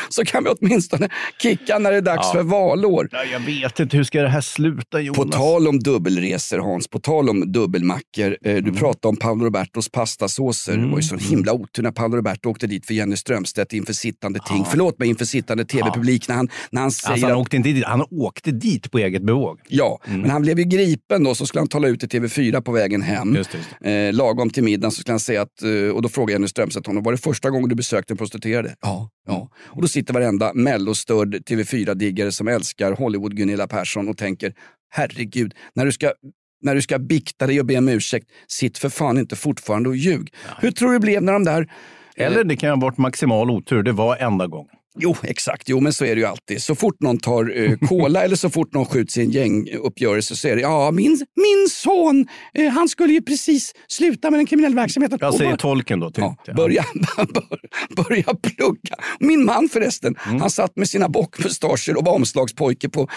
Så 0.08 0.24
kan 0.24 0.44
vi 0.44 0.50
åtminstone 0.50 1.08
kicka 1.42 1.78
när 1.78 1.90
det 1.90 1.96
är 1.96 2.00
dags 2.02 2.26
Ja. 2.26 2.32
för 2.32 2.42
valår. 2.42 3.08
Ja, 3.12 3.18
jag 3.32 3.40
vet 3.40 3.80
inte, 3.80 3.96
hur 3.96 4.04
ska 4.04 4.22
det 4.22 4.28
här 4.28 4.40
sluta 4.40 5.00
Jonas? 5.00 5.16
På 5.18 5.24
tal 5.24 5.68
om 5.68 5.78
dubbelresor 5.78 6.58
Hans, 6.58 6.88
på 6.88 6.98
tal 6.98 7.28
om 7.28 7.52
dubbelmackor. 7.52 8.36
Eh, 8.44 8.52
Mm. 8.52 8.64
du 8.64 8.72
pratade 8.78 9.08
om 9.08 9.16
Paolo 9.16 9.44
Robertos 9.44 9.88
pastasåser. 9.88 10.76
Det 10.76 10.86
var 10.86 10.96
ju 10.96 11.02
så 11.02 11.16
himla 11.16 11.52
otur 11.52 11.82
när 11.82 11.90
Paolo 11.90 12.16
Roberto 12.16 12.48
åkte 12.50 12.66
dit 12.66 12.86
för 12.86 12.94
Jenny 12.94 13.16
Strömstedt 13.16 13.72
inför 13.72 13.92
sittande 13.92 14.40
ting. 14.48 14.64
Förlåt 14.70 14.98
mig, 14.98 15.08
inför 15.08 15.24
sittande 15.24 15.64
tv-publik 15.64 16.28
när 16.28 16.34
han, 16.36 16.48
när 16.70 16.80
han 16.80 16.90
säger 16.90 17.12
Alltså, 17.12 17.26
han, 17.26 17.36
åkte 17.36 17.56
inte 17.56 17.68
dit, 17.68 17.84
han 17.84 18.04
åkte 18.10 18.50
dit 18.50 18.90
på 18.90 18.98
eget 18.98 19.22
bevåg. 19.22 19.60
Ja, 19.68 20.00
Mm. 20.06 20.20
men 20.20 20.30
han 20.30 20.42
blev 20.42 20.58
ju 20.58 20.64
gripen 20.64 21.24
då 21.24 21.34
så 21.34 21.46
skulle 21.46 21.60
han 21.60 21.68
tala 21.68 21.88
ut 21.88 22.04
i 22.04 22.06
TV4 22.06 22.60
på 22.60 22.72
vägen 22.72 23.02
hem. 23.02 23.34
Just 23.34 23.54
just 23.54 23.66
Eh, 23.80 24.12
lagom 24.12 24.50
till 24.50 24.64
middagen 24.64 24.90
så 24.92 25.00
skulle 25.00 25.12
han 25.12 25.20
säga 25.20 25.42
att, 25.42 25.62
eh, 25.62 25.94
och 25.94 26.02
då 26.02 26.08
frågade 26.08 26.32
Jenny 26.32 26.48
Strömstedt 26.48 26.86
honom, 26.86 27.02
var 27.02 27.12
det 27.12 27.18
första 27.18 27.50
gången 27.50 27.68
du 27.68 27.74
besökte 27.74 28.12
en 28.12 28.16
prostituerade? 28.16 28.74
Ja. 28.80 29.10
ja. 29.26 29.50
Och 29.66 29.82
då 29.82 29.88
sitter 29.88 30.14
varenda 30.14 30.52
mellostörd 30.54 31.34
TV4-diggare 31.34 32.32
som 32.32 32.48
älskar 32.48 32.92
Hollywood 32.92 33.36
Gunilla 33.36 33.66
Persson 33.66 34.08
och 34.08 34.16
tänker, 34.16 34.54
herregud, 34.90 35.54
när 35.74 35.86
du 35.86 35.92
ska 35.92 36.12
när 36.60 36.74
du 36.74 36.82
ska 36.82 36.98
bikta 36.98 37.46
dig 37.46 37.60
och 37.60 37.66
be 37.66 37.78
om 37.78 37.88
ursäkt, 37.88 38.26
sitt 38.46 38.78
för 38.78 38.88
fan 38.88 39.18
inte 39.18 39.36
fortfarande 39.36 39.88
och 39.88 39.96
ljug. 39.96 40.32
Hur 40.58 40.70
tror 40.70 40.88
du 40.88 40.94
det 40.94 41.00
blev 41.00 41.22
när 41.22 41.32
de 41.32 41.44
där 41.44 41.72
Eller 42.16 42.44
det 42.44 42.56
kan 42.56 42.70
ha 42.70 42.76
varit 42.76 42.98
maximal 42.98 43.50
otur, 43.50 43.82
det 43.82 43.92
var 43.92 44.16
enda 44.16 44.46
gången. 44.46 44.76
Jo, 44.98 45.16
exakt. 45.22 45.68
Jo, 45.68 45.80
men 45.80 45.92
så 45.92 46.04
är 46.04 46.14
det 46.14 46.20
ju 46.20 46.26
alltid. 46.26 46.62
Så 46.62 46.74
fort 46.74 47.00
någon 47.00 47.18
tar 47.18 47.58
eh, 47.58 47.76
cola 47.88 48.22
eller 48.24 48.36
så 48.36 48.50
fort 48.50 48.74
någon 48.74 48.86
skjuts 48.86 49.18
i 49.18 49.20
en 49.20 49.30
gänguppgörelse 49.30 50.36
så 50.36 50.48
är 50.48 50.56
det, 50.56 50.62
ja, 50.62 50.90
min, 50.90 51.10
min 51.36 51.68
son, 51.70 52.26
eh, 52.54 52.68
han 52.72 52.88
skulle 52.88 53.12
ju 53.12 53.22
precis 53.22 53.72
sluta 53.88 54.30
med 54.30 54.38
den 54.38 54.46
kriminella 54.46 54.74
verksamheten. 54.74 55.18
Jag 55.20 55.34
säger 55.34 55.56
tolken 55.56 56.00
då. 56.00 56.10
Till, 56.10 56.22
Ja, 56.46 56.54
börja, 56.54 56.84
börja 57.96 58.24
plugga. 58.42 58.94
Min 59.20 59.44
man 59.44 59.68
förresten, 59.72 60.16
Mm. 60.26 60.40
han 60.40 60.50
satt 60.50 60.76
med 60.76 60.88
sina 60.88 61.08
bockmustascher 61.08 61.96
och 61.96 62.04
var 62.04 62.12
omslagspojke 62.12 62.88
på, 62.88 63.08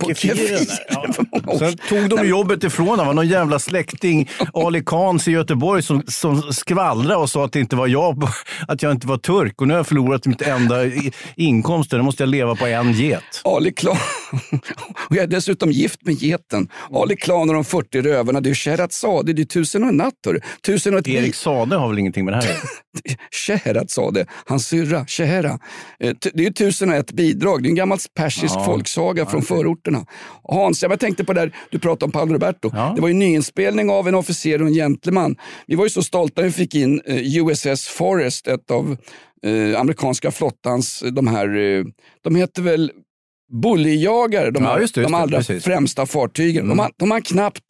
på 0.00 0.14
Kefiren 0.14 0.66
år 1.46 1.58
Sen 1.58 1.76
tog 1.88 2.08
de 2.18 2.28
jobbet 2.28 2.64
ifrån 2.64 2.86
honom. 2.88 3.06
Var 3.06 3.14
någon 3.14 3.28
jävla 3.28 3.58
släkting, 3.58 4.28
Ali 4.54 4.82
Khans 4.86 5.28
i 5.28 5.30
Göteborg, 5.30 5.82
som, 5.82 6.02
som 6.06 6.42
skvallrade 6.52 7.16
och 7.16 7.30
sa 7.30 7.44
att 7.44 7.52
det 7.52 7.60
inte 7.60 7.76
var 7.76 7.86
jag, 7.86 8.28
att 8.68 8.82
jag 8.82 8.92
inte 8.92 9.06
var 9.06 9.18
turk. 9.18 9.60
Och 9.60 9.68
nu 9.68 9.74
har 9.74 9.78
jag 9.78 9.86
förlorat 9.86 10.26
mitt 10.26 10.42
enda 10.42 10.76
i- 11.36 11.44
inkomst. 11.44 11.92
Nu 11.92 12.02
måste 12.02 12.22
jag 12.22 12.28
leva 12.30 12.54
på 12.56 12.66
en 12.66 12.92
get. 12.92 13.22
Ali 13.44 13.72
Klan. 13.72 13.96
Och 15.10 15.16
jag 15.16 15.22
är 15.22 15.26
dessutom 15.26 15.70
gift 15.72 16.06
med 16.06 16.14
geten. 16.22 16.68
Ali 16.92 17.16
Klan 17.16 17.48
och 17.48 17.54
de 17.54 17.64
40 17.64 18.02
rövarna. 18.02 18.40
Det 18.40 18.50
är 18.50 18.54
Sherazade, 18.54 19.32
det 19.32 19.42
är 19.42 19.46
tusen 19.46 19.82
och 19.82 19.88
en 19.88 19.96
natt. 19.96 20.14
Tusen 20.66 20.94
och 20.94 21.00
ett 21.00 21.08
Erik 21.08 21.34
Sade 21.34 21.76
har 21.76 21.88
väl 21.88 21.98
ingenting 21.98 22.24
med 22.24 22.34
det 22.34 22.38
här 22.38 22.44
göra? 22.48 22.58
Scheherazade, 23.46 24.26
hans 24.46 24.66
syrra, 24.66 25.04
Shehera. 25.06 25.58
Eh, 26.00 26.14
Det 26.34 26.46
är 26.46 26.50
tusen 26.52 26.88
och 26.90 26.94
ett 26.96 27.12
bidrag. 27.12 27.62
Det 27.62 27.66
är 27.66 27.70
en 27.70 27.74
gammal 27.76 27.98
persisk 28.14 28.54
Ja. 28.56 28.64
folksaga 28.64 29.26
från 29.26 29.38
okej. 29.40 29.46
förorterna. 29.56 30.06
Hans, 30.42 30.82
jag 30.82 31.00
tänkte 31.00 31.24
på 31.24 31.32
det 31.32 31.40
där, 31.40 31.54
du 31.70 31.78
pratade 31.78 32.04
om 32.04 32.12
Paolo 32.12 32.32
Roberto. 32.34 32.70
Det 32.94 33.00
var 33.00 33.08
ju 33.08 33.14
nyinspelning 33.14 33.90
av 33.90 34.08
En 34.08 34.14
officer 34.14 34.62
och 34.62 34.68
en 34.68 34.74
gentleman. 34.74 35.36
Vi 35.66 35.74
var 35.74 35.84
ju 35.84 35.90
så 35.90 36.02
stolta 36.02 36.40
när 36.40 36.48
vi 36.48 36.52
fick 36.54 36.74
in 36.74 37.00
eh, 37.06 37.16
USS 37.38 37.86
Forrest, 37.88 38.46
ett 38.48 38.70
av 38.70 38.96
eh, 39.46 39.80
amerikanska 39.80 40.30
flottans, 40.30 41.02
eh, 41.02 41.12
de 41.12 41.26
här, 41.26 41.56
eh, 41.56 41.84
de 42.22 42.36
heter 42.36 42.62
väl 42.62 42.92
Bullyjagare, 43.50 44.50
de, 44.50 44.64
Ja, 44.64 44.80
just 44.80 44.94
det, 44.94 45.00
just 45.00 45.12
de 45.12 45.14
allra 45.20 45.36
precis. 45.38 45.64
främsta 45.64 46.06
fartygen. 46.06 46.68
De, 46.68 46.78
har, 46.78 46.90
de 46.96 47.10
har 47.10 47.20
knappt 47.20 47.62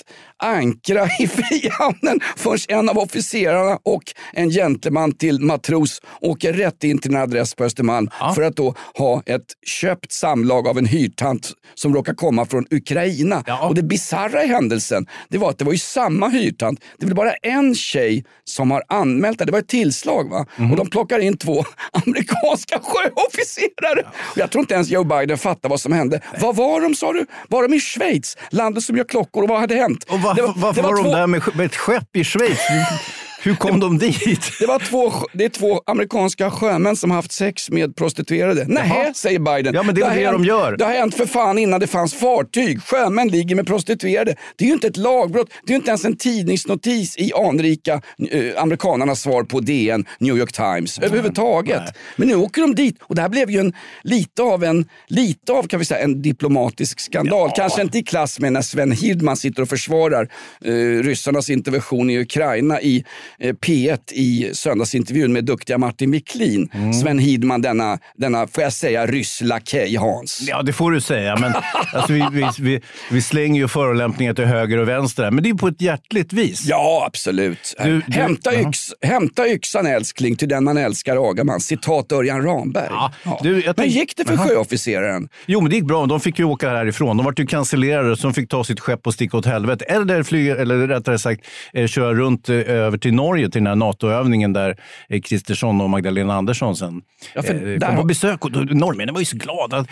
ankra 0.42 1.04
i 1.18 1.28
Frihamnen 1.28 2.20
förrän 2.36 2.78
en 2.78 2.88
av 2.88 2.98
officerarna 2.98 3.78
och 3.82 4.02
en 4.32 4.50
gentleman 4.50 5.12
till 5.12 5.40
matros 5.40 6.02
åker 6.20 6.52
rätt 6.52 6.84
in 6.84 6.98
till 6.98 7.10
en 7.14 7.20
adress 7.22 7.54
på 7.54 7.64
Östermalm 7.64 8.10
för 8.34 8.42
att 8.42 8.56
då 8.56 8.74
ha 8.98 9.22
ett 9.26 9.46
köpt 9.66 10.12
samlag 10.12 10.68
av 10.68 10.78
en 10.78 10.86
hyrtant 10.86 11.52
som 11.74 11.94
råkar 11.94 12.14
komma 12.14 12.46
från 12.46 12.66
Ukraina. 12.70 13.44
Och 13.62 13.74
det 13.74 13.82
bizarra 13.82 14.44
i 14.44 14.46
händelsen 14.46 15.06
det 15.28 15.38
var 15.38 15.50
att 15.50 15.58
det 15.58 15.64
var 15.64 15.72
ju 15.72 15.78
samma 15.78 16.28
hyrtant. 16.28 16.80
Det 16.98 17.06
var 17.06 17.14
bara 17.14 17.32
en 17.32 17.74
tjej 17.74 18.24
som 18.44 18.70
har 18.70 18.82
anmält 18.88 19.38
det. 19.38 19.44
Det 19.44 19.52
var 19.52 19.58
ett 19.58 19.68
tillslag. 19.68 20.30
Va? 20.30 20.46
Och 20.70 20.76
de 20.76 20.90
plockar 20.90 21.18
in 21.18 21.36
två 21.36 21.64
amerikanska 22.06 22.80
sjöofficerare. 22.82 24.00
Och 24.32 24.38
jag 24.38 24.50
tror 24.50 24.60
inte 24.62 24.74
ens 24.74 24.88
Joe 24.90 25.04
Biden 25.04 25.38
fattar 25.38 25.68
vad 25.70 25.80
som 25.80 25.92
hände. 25.92 26.20
Var 26.40 26.52
var 26.52 26.80
de 26.80 26.94
sa 26.94 27.12
du? 27.12 27.26
Var 27.48 27.62
de 27.68 27.74
i 27.74 27.80
Schweiz? 27.80 28.36
Landet 28.50 28.84
som 28.84 28.96
gör 28.96 29.04
klockor 29.04 29.42
och 29.42 29.48
vad 29.48 29.60
hade 29.60 29.74
hänt? 29.74 30.04
Och 30.08 30.20
var, 30.20 30.34
Det 30.34 30.42
var- 30.42 30.54
varför 30.56 30.82
det 30.82 30.88
var 30.88 30.94
var, 30.96 31.02
två- 31.02 31.10
de 31.10 31.16
där 31.18 31.26
med, 31.26 31.42
med 31.56 31.66
ett 31.66 31.76
skepp 31.76 32.16
i 32.16 32.24
Schweiz? 32.24 32.58
Hur 33.42 33.54
kom 33.54 33.80
de 33.80 33.98
dit? 33.98 34.52
Det, 34.58 34.66
var 34.66 34.78
två, 34.78 35.12
det 35.32 35.44
är 35.44 35.48
två 35.48 35.82
amerikanska 35.86 36.50
sjömän 36.50 36.96
som 36.96 37.10
haft 37.10 37.32
sex 37.32 37.70
med 37.70 37.96
prostituerade. 37.96 38.64
Nej, 38.68 39.12
säger 39.14 39.38
Biden. 39.38 39.74
Ja, 39.74 39.82
men 39.82 39.94
det 39.94 40.00
är 40.00 40.08
väl 40.08 40.18
det 40.18 40.24
hänt, 40.24 40.38
de 40.38 40.44
gör. 40.44 40.76
Det 40.76 40.84
har 40.84 40.92
hänt 40.92 41.14
för 41.14 41.26
fan 41.26 41.58
innan 41.58 41.80
det 41.80 41.86
fanns 41.86 42.14
fartyg. 42.14 42.82
Sjömän 42.82 43.28
ligger 43.28 43.56
med 43.56 43.66
prostituerade. 43.66 44.34
Det 44.56 44.64
är 44.64 44.66
ju 44.68 44.74
inte 44.74 44.86
ett 44.86 44.96
lagbrott. 44.96 45.48
Det 45.66 45.70
är 45.70 45.72
ju 45.72 45.76
inte 45.76 45.88
ens 45.88 46.04
en 46.04 46.16
tidningsnotis 46.16 47.16
i 47.18 47.32
anrika 47.32 48.02
eh, 48.30 48.62
amerikanernas 48.62 49.20
svar 49.20 49.42
på 49.42 49.60
DN, 49.60 50.04
New 50.18 50.38
York 50.38 50.52
Times 50.52 50.98
överhuvudtaget. 50.98 51.82
Men 52.16 52.28
nu 52.28 52.34
åker 52.34 52.62
de 52.62 52.74
dit 52.74 52.96
och 53.02 53.14
det 53.14 53.22
här 53.22 53.28
blev 53.28 53.50
ju 53.50 53.60
en, 53.60 53.72
lite 54.02 54.42
av 54.42 54.64
en, 54.64 54.84
lite 55.06 55.52
av 55.52 55.62
kan 55.62 55.78
vi 55.78 55.84
säga, 55.84 56.04
en 56.04 56.22
diplomatisk 56.22 57.00
skandal. 57.00 57.50
Kanske 57.56 57.82
inte 57.82 57.98
i 57.98 58.02
klass 58.02 58.40
med 58.40 58.52
när 58.52 58.62
Sven 58.62 58.92
Hirdman 58.92 59.36
sitter 59.36 59.62
och 59.62 59.68
försvarar 59.68 60.28
eh, 60.64 60.72
ryssarnas 61.02 61.50
intervention 61.50 62.10
i 62.10 62.18
Ukraina 62.18 62.80
i 62.80 63.04
P1 63.38 63.98
i 64.12 64.50
söndagsintervjun 64.52 65.32
med 65.32 65.44
duktiga 65.44 65.78
Martin 65.78 66.10
Wiklin. 66.10 66.70
Mm. 66.74 66.92
Sven 66.92 67.18
Hirdman, 67.18 67.62
denna, 67.62 67.98
denna, 68.16 68.46
får 68.46 68.62
jag 68.62 68.72
säga, 68.72 69.06
ryss-lakej 69.06 69.96
Hans. 69.96 70.40
Ja, 70.48 70.62
det 70.62 70.72
får 70.72 70.90
du 70.92 71.00
säga. 71.00 71.36
Men 71.40 71.52
alltså, 71.94 72.12
vi, 72.12 72.24
vi, 72.32 72.46
vi, 72.60 72.80
vi 73.10 73.22
slänger 73.22 73.60
ju 73.60 73.68
förolämpningar 73.68 74.34
till 74.34 74.44
höger 74.44 74.78
och 74.78 74.88
vänster. 74.88 75.22
här, 75.24 75.30
Men 75.30 75.44
det 75.44 75.50
är 75.50 75.54
på 75.54 75.68
ett 75.68 75.82
hjärtligt 75.82 76.32
vis. 76.32 76.64
Ja, 76.66 77.04
absolut. 77.06 77.74
Du- 77.84 78.02
du- 78.06 78.12
hämta, 78.12 78.60
yx, 78.60 78.78
hämta 79.02 79.48
yxan 79.48 79.86
älskling, 79.86 80.36
till 80.36 80.48
den 80.48 80.64
man 80.64 80.76
älskar 80.76 81.30
agar 81.30 81.44
man. 81.44 81.60
Citat 81.60 82.12
Örjan 82.12 82.42
Ramberg. 82.42 82.88
Ja. 82.90 83.12
du, 83.42 83.50
jag 83.56 83.64
Men 83.66 83.74
tänk- 83.74 83.92
gick 83.92 84.16
det 84.16 84.24
för 84.24 84.34
Jaha. 84.34 84.48
sjöofficeraren? 84.48 85.28
Jo, 85.46 85.60
men 85.60 85.70
det 85.70 85.76
gick 85.76 85.84
bra. 85.86 86.06
De 86.06 86.20
fick 86.20 86.38
ju 86.38 86.44
åka 86.44 86.70
härifrån. 86.70 87.16
De 87.16 87.24
var 87.26 87.34
ju 87.36 87.46
cancellerade 87.46 88.16
så 88.16 88.22
de 88.26 88.34
fick 88.34 88.48
ta 88.50 88.64
sitt 88.64 88.80
skepp 88.80 89.06
och 89.06 89.14
sticka 89.14 89.36
åt 89.36 89.46
helvete. 89.46 89.84
Eller 89.84 90.22
flyga, 90.22 90.56
eller 90.56 90.88
rättare 90.88 91.18
sagt 91.18 91.40
eh, 91.72 91.86
köra 91.86 92.14
runt 92.14 92.48
eh, 92.48 92.56
över 92.56 92.98
till 92.98 93.12
Norge 93.20 93.50
till 93.50 93.60
den 93.60 93.66
här 93.66 93.76
NATO-övningen 93.76 94.52
där 94.52 94.76
eh, 95.08 95.20
Kristersson 95.20 95.80
och 95.80 95.90
Magdalena 95.90 96.34
Andersson 96.34 96.76
sen 96.76 97.02
Ja, 97.34 97.42
eh, 97.44 97.54
där 97.54 97.86
kom 97.86 97.96
på 97.96 98.04
besök. 98.04 98.44
Och 98.44 98.50
norrmännen 98.52 99.14
var 99.14 99.20
ju 99.20 99.24
så 99.26 99.36
glada. 99.36 99.84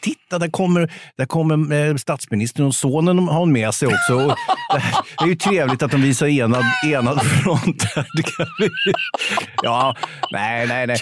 Titta, 0.00 0.38
där 0.38 0.48
kommer, 0.48 0.92
där 1.16 1.26
kommer 1.26 1.72
eh, 1.90 1.96
statsministern 1.96 2.66
och 2.66 2.74
sonen 2.74 3.18
har 3.18 3.38
hon 3.38 3.52
med 3.52 3.74
sig 3.74 3.88
också. 3.88 4.14
Och 4.14 4.28
det, 4.28 4.82
är 5.24 5.26
ju 5.26 5.34
trevligt 5.36 5.82
att 5.82 5.90
de 5.90 6.02
visar 6.02 6.26
enad, 6.26 6.62
enad 6.86 7.22
front. 7.26 7.84
vi, 8.16 8.22
ja, 9.62 9.96
nej, 10.32 10.66
nej, 10.66 10.86
nej. 10.86 10.96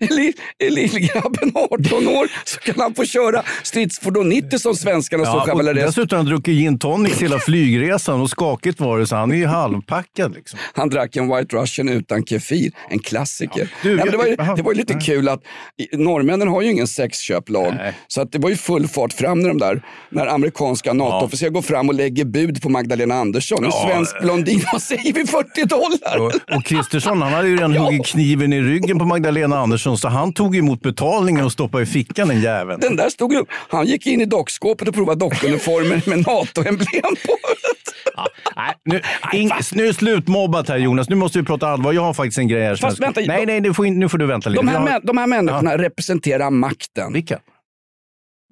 Är 0.00 0.14
li- 0.16 0.32
är 0.58 0.70
lillgrabben 0.70 1.52
18 1.54 2.08
år 2.08 2.26
så 2.44 2.60
kan 2.60 2.74
han 2.78 2.94
få 2.94 3.04
köra 3.04 3.42
stridsfordon 3.62 4.28
90 4.28 4.58
som 4.58 4.74
svenskarna 4.74 5.24
står 5.24 5.34
Ja, 5.36 5.40
och 5.42 5.48
kavallerist. 5.48 5.86
dessutom 5.86 6.16
har 6.16 6.24
han 6.24 6.26
druckit 6.26 6.54
gin 6.54 6.78
tonic 6.78 7.22
hela 7.22 7.38
flygresan 7.38 8.20
och 8.20 8.30
skakigt 8.30 8.80
var 8.80 8.98
det 8.98 9.06
så 9.06 9.16
han 9.16 9.32
är 9.32 9.36
ju 9.36 9.46
halvpackad. 9.46 10.34
Liksom. 10.34 10.58
Han 10.72 10.88
drack 10.90 11.16
en 11.16 11.36
White 11.36 11.56
Russian 11.56 11.88
utan 11.88 12.24
kefir, 12.26 12.72
en 12.90 12.98
klassiker. 12.98 13.68
Du, 13.82 13.96
Nej, 13.96 14.06
det, 14.10 14.16
var 14.16 14.26
ju, 14.26 14.36
det 14.56 14.62
var 14.62 14.72
ju 14.72 14.78
lite 14.78 14.94
kul 14.94 15.28
att 15.28 15.40
norrmännen 15.92 16.48
har 16.48 16.62
ju 16.62 16.70
ingen 16.70 16.86
sexköplag. 16.86 17.74
Så 18.08 18.20
att 18.20 18.32
det 18.32 18.38
var 18.38 18.50
ju 18.50 18.56
full 18.56 18.88
fart 18.88 19.12
fram 19.12 19.40
när 19.40 19.48
de 19.48 19.58
där, 19.58 19.82
när 20.10 20.26
amerikanska 20.26 20.92
NATO-officerare 20.92 21.52
går 21.52 21.62
fram 21.62 21.88
och 21.88 21.94
lägger 21.94 22.24
bud 22.24 22.62
på 22.62 22.68
Magdalena 22.68 23.14
Andersson. 23.14 23.64
En 23.64 23.70
Ja. 23.74 23.88
svensk 23.90 24.20
blondin, 24.20 24.64
vad 24.72 24.82
säger 24.82 25.12
vi, 25.12 25.26
40 25.26 25.64
dollar? 25.64 26.18
Och, 26.26 26.56
och 26.56 26.64
Kristersson 26.64 27.22
han 27.22 27.32
hade 27.32 27.48
ju 27.48 27.56
redan 27.56 27.76
huggit 27.76 28.06
kniven 28.06 28.52
i 28.52 28.60
ryggen 28.60 28.98
på 28.98 29.04
Magdalena 29.04 29.58
Andersson 29.58 29.98
så 29.98 30.08
han 30.08 30.32
tog 30.32 30.56
emot 30.56 30.80
betalningen 30.82 31.44
och 31.44 31.52
stoppade 31.52 31.82
i 31.82 31.86
fickan 31.86 32.28
den 32.28 32.40
jäveln. 32.40 32.80
Den 32.80 32.96
där 32.96 33.08
stod 33.08 33.34
upp. 33.34 33.48
Han 33.68 33.86
gick 33.86 34.06
in 34.06 34.20
i 34.20 34.24
dockskåpet 34.24 34.88
och 34.88 34.94
provade 34.94 35.20
dockuniformer 35.20 36.02
med 36.06 36.18
NATO-emblem 36.26 37.14
på. 37.26 37.36
Nu, 38.84 39.00
ing, 39.32 39.50
nu 39.72 39.86
är 39.86 39.92
slutmobbat 40.54 40.68
här 40.68 40.76
Jonas, 40.76 41.08
nu 41.08 41.16
måste 41.16 41.38
vi 41.38 41.44
prata 41.44 41.68
allvar. 41.68 41.92
Jag 41.92 42.02
har 42.02 42.14
faktiskt 42.14 42.38
en 42.38 42.48
grej 42.48 42.62
här. 42.62 42.76
Fast 42.76 43.00
vänta, 43.00 43.20
nej, 43.26 43.46
nej, 43.46 43.60
nu 43.60 43.74
får, 43.74 43.86
in- 43.86 43.98
nu 43.98 44.08
får 44.08 44.18
du 44.18 44.26
vänta 44.26 44.50
lite. 44.50 44.62
De 44.62 44.68
här, 44.68 44.78
har- 44.78 45.00
de 45.00 45.18
här 45.18 45.26
människorna 45.26 45.76
representerar 45.78 46.50
makten. 46.50 47.12
Vilka? 47.12 47.38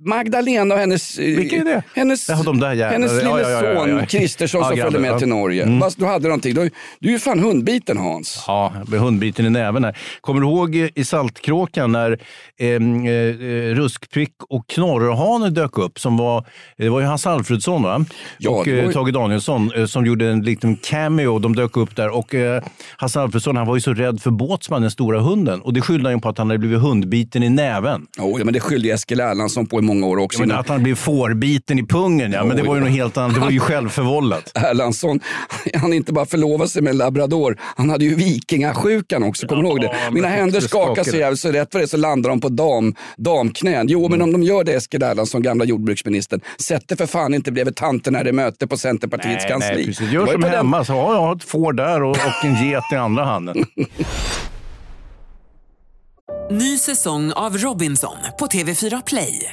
Magdalena 0.05 0.75
och 0.75 0.81
hennes, 0.81 1.19
eh, 1.19 1.25
Vilka 1.37 1.57
är 1.57 1.65
det? 1.65 1.83
hennes, 1.95 2.29
Ja, 2.29 2.43
de 2.45 2.61
där 2.61 2.91
hennes 2.91 3.12
Ja, 3.12 3.19
lille 3.37 3.51
ja, 3.51 3.51
ja, 3.51 3.65
ja, 3.65 3.88
ja. 3.88 3.99
son 3.99 4.07
Kristersson 4.07 4.61
Ja, 4.61 4.69
som 4.69 4.77
följde 4.79 4.99
med 4.99 5.11
ja. 5.11 5.19
till 5.19 5.29
Norge. 5.29 5.62
Mm. 5.62 5.81
Fast 5.81 5.99
du 5.99 6.07
hade 6.07 6.29
någonting. 6.29 6.55
Du, 6.55 6.71
du 7.01 7.09
är 7.09 7.12
ju 7.12 7.19
fan 7.19 7.38
hundbiten 7.41 7.99
Hans. 7.99 8.45
Ja, 8.47 8.73
jag 8.79 8.87
blev 8.87 9.01
hundbiten 9.01 9.47
i 9.47 9.51
näven 9.51 9.85
här. 9.85 9.99
Kommer 10.21 10.41
du 10.41 10.47
ihåg 10.47 10.77
eh, 10.77 10.88
i 10.95 11.05
Saltkråkan 11.05 11.93
när 11.93 12.19
eh, 12.61 12.69
eh, 12.69 13.75
Ruskprick 13.75 14.33
och 14.49 14.67
Knorrhane 14.69 15.51
dök 15.51 15.79
upp? 15.79 15.99
Som 16.01 16.17
var, 16.17 16.47
det 16.79 16.88
var 16.88 17.01
ju 17.01 17.07
Hasse 17.07 17.31
Alfredsson 17.31 17.83
va? 17.83 18.05
Ja, 18.38 18.51
och 18.51 18.69
eh, 18.69 18.75
ju- 18.87 18.93
Tage 18.93 19.12
Danielsson 19.12 19.88
som 19.88 20.07
gjorde 20.07 20.29
en 20.31 20.43
liten 20.43 20.77
cameo. 20.77 21.38
De 21.38 21.57
dök 21.57 21.77
upp 21.77 21.97
där 21.97 22.09
och 22.17 22.35
eh, 22.35 22.62
Hasse 22.97 23.21
Alfredsson 23.21 23.57
han 23.57 23.67
var 23.67 23.75
ju 23.75 23.81
så 23.81 23.93
rädd 23.95 24.23
för 24.23 24.31
Båtsman, 24.31 24.83
den 24.83 24.91
stora 24.91 25.21
hunden. 25.21 25.61
Och 25.61 25.73
det 25.73 25.81
skyllde 25.81 26.09
han 26.09 26.17
ju 26.17 26.21
på 26.21 26.29
att 26.29 26.38
han 26.38 26.47
hade 26.47 26.59
blivit 26.59 26.81
hundbiten 26.81 27.43
i 27.43 27.49
näven. 27.51 28.07
Jo, 28.19 28.38
men 28.45 28.55
det 28.55 28.61
skyllde 28.61 28.88
Eskil 28.93 29.21
Erlandsson 29.21 29.67
på 29.67 29.79
i 29.79 29.83
många 29.94 30.07
år 30.07 30.16
också. 30.18 30.40
Ja, 30.42 30.46
men 30.46 30.57
att 30.57 30.68
han 30.68 30.83
blev 30.83 30.94
fårbiten 30.94 31.78
i 31.78 31.87
pungen, 31.87 32.33
ja. 32.33 32.44
Men 32.44 32.57
det 32.57 32.62
var 32.62 32.74
ju 32.74 32.81
något 32.81 32.90
helt 32.90 33.16
annat. 33.16 33.35
Det 33.35 33.40
var 33.40 33.50
ju 33.50 33.61
självförvållat. 33.68 34.52
Erlandsson, 34.55 35.20
han 35.74 35.92
inte 35.92 36.12
bara 36.12 36.26
förlovade 36.26 36.70
sig 36.70 36.83
med 36.83 36.90
en 36.90 36.96
labrador, 36.96 37.59
han 37.76 37.90
hade 37.90 38.05
ju 38.05 38.14
vikingasjukan 38.14 39.22
också. 39.22 39.46
Kommer 39.46 39.62
du 39.62 39.68
ihåg 39.68 39.81
det? 39.81 39.94
Mina 40.12 40.28
det- 40.28 40.35
händer 40.35 40.61
skakar 40.61 41.05
så 41.05 41.16
jävligt 41.16 41.40
så 41.40 41.48
rätt 41.52 41.72
för 41.72 41.78
det 41.78 41.88
så 41.88 41.96
landar 41.96 42.31
de 42.31 42.40
på 42.40 42.48
dam, 42.48 42.94
damknän. 43.16 43.87
Jo, 43.88 44.09
men 44.09 44.22
om 44.22 44.33
de 44.33 44.42
gör 44.42 44.64
det 44.64 44.72
Eskil 44.72 45.02
Erlandsson, 45.02 45.42
gamla 45.42 45.64
jordbruksministern, 45.64 46.40
sätt 46.59 46.85
det 46.87 46.96
för 46.96 47.07
fan 47.07 47.35
inte 47.35 47.52
bredvid 47.52 47.76
tanten 47.76 48.12
när 48.12 48.24
det 48.24 48.31
är 48.31 48.35
möte 48.35 48.66
på 48.66 48.76
Centerpartiets 48.76 49.44
Nej, 49.44 49.50
kansli. 49.52 49.74
nej, 49.76 49.87
precis. 49.87 50.11
Gör 50.12 50.26
som 50.26 50.40
på 50.42 50.48
den- 50.48 50.57
hemma. 50.57 50.85
Så 50.85 50.92
har 50.92 51.14
jag 51.14 51.37
ett 51.37 51.44
får 51.44 51.72
där 51.72 52.02
och, 52.02 52.11
och 52.11 52.44
en 52.44 52.68
get 52.70 52.85
i 52.92 52.96
andra 52.96 53.24
handen. 53.24 53.64
Ny 56.50 56.78
säsong 56.78 57.33
av 57.33 57.57
Robinson 57.59 58.16
på 58.38 58.46
TV4 58.46 59.02
Play. 59.07 59.52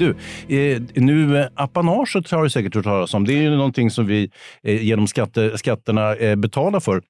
Du, 0.00 0.16
eh, 0.48 0.82
nu 0.94 1.48
appanaget 1.56 2.08
apanaget 2.16 2.30
har 2.30 2.42
du 2.42 2.50
säkert 2.50 2.74
hört 2.74 2.84
talas 2.84 3.14
om. 3.14 3.26
Det 3.26 3.32
är 3.32 3.42
ju 3.42 3.50
någonting 3.50 3.90
som 3.90 4.06
vi 4.06 4.30
eh, 4.62 4.82
genom 4.82 5.06
skatte, 5.06 5.58
skatterna 5.58 6.16
eh, 6.16 6.36
betalar 6.36 6.80
för. 6.80 7.02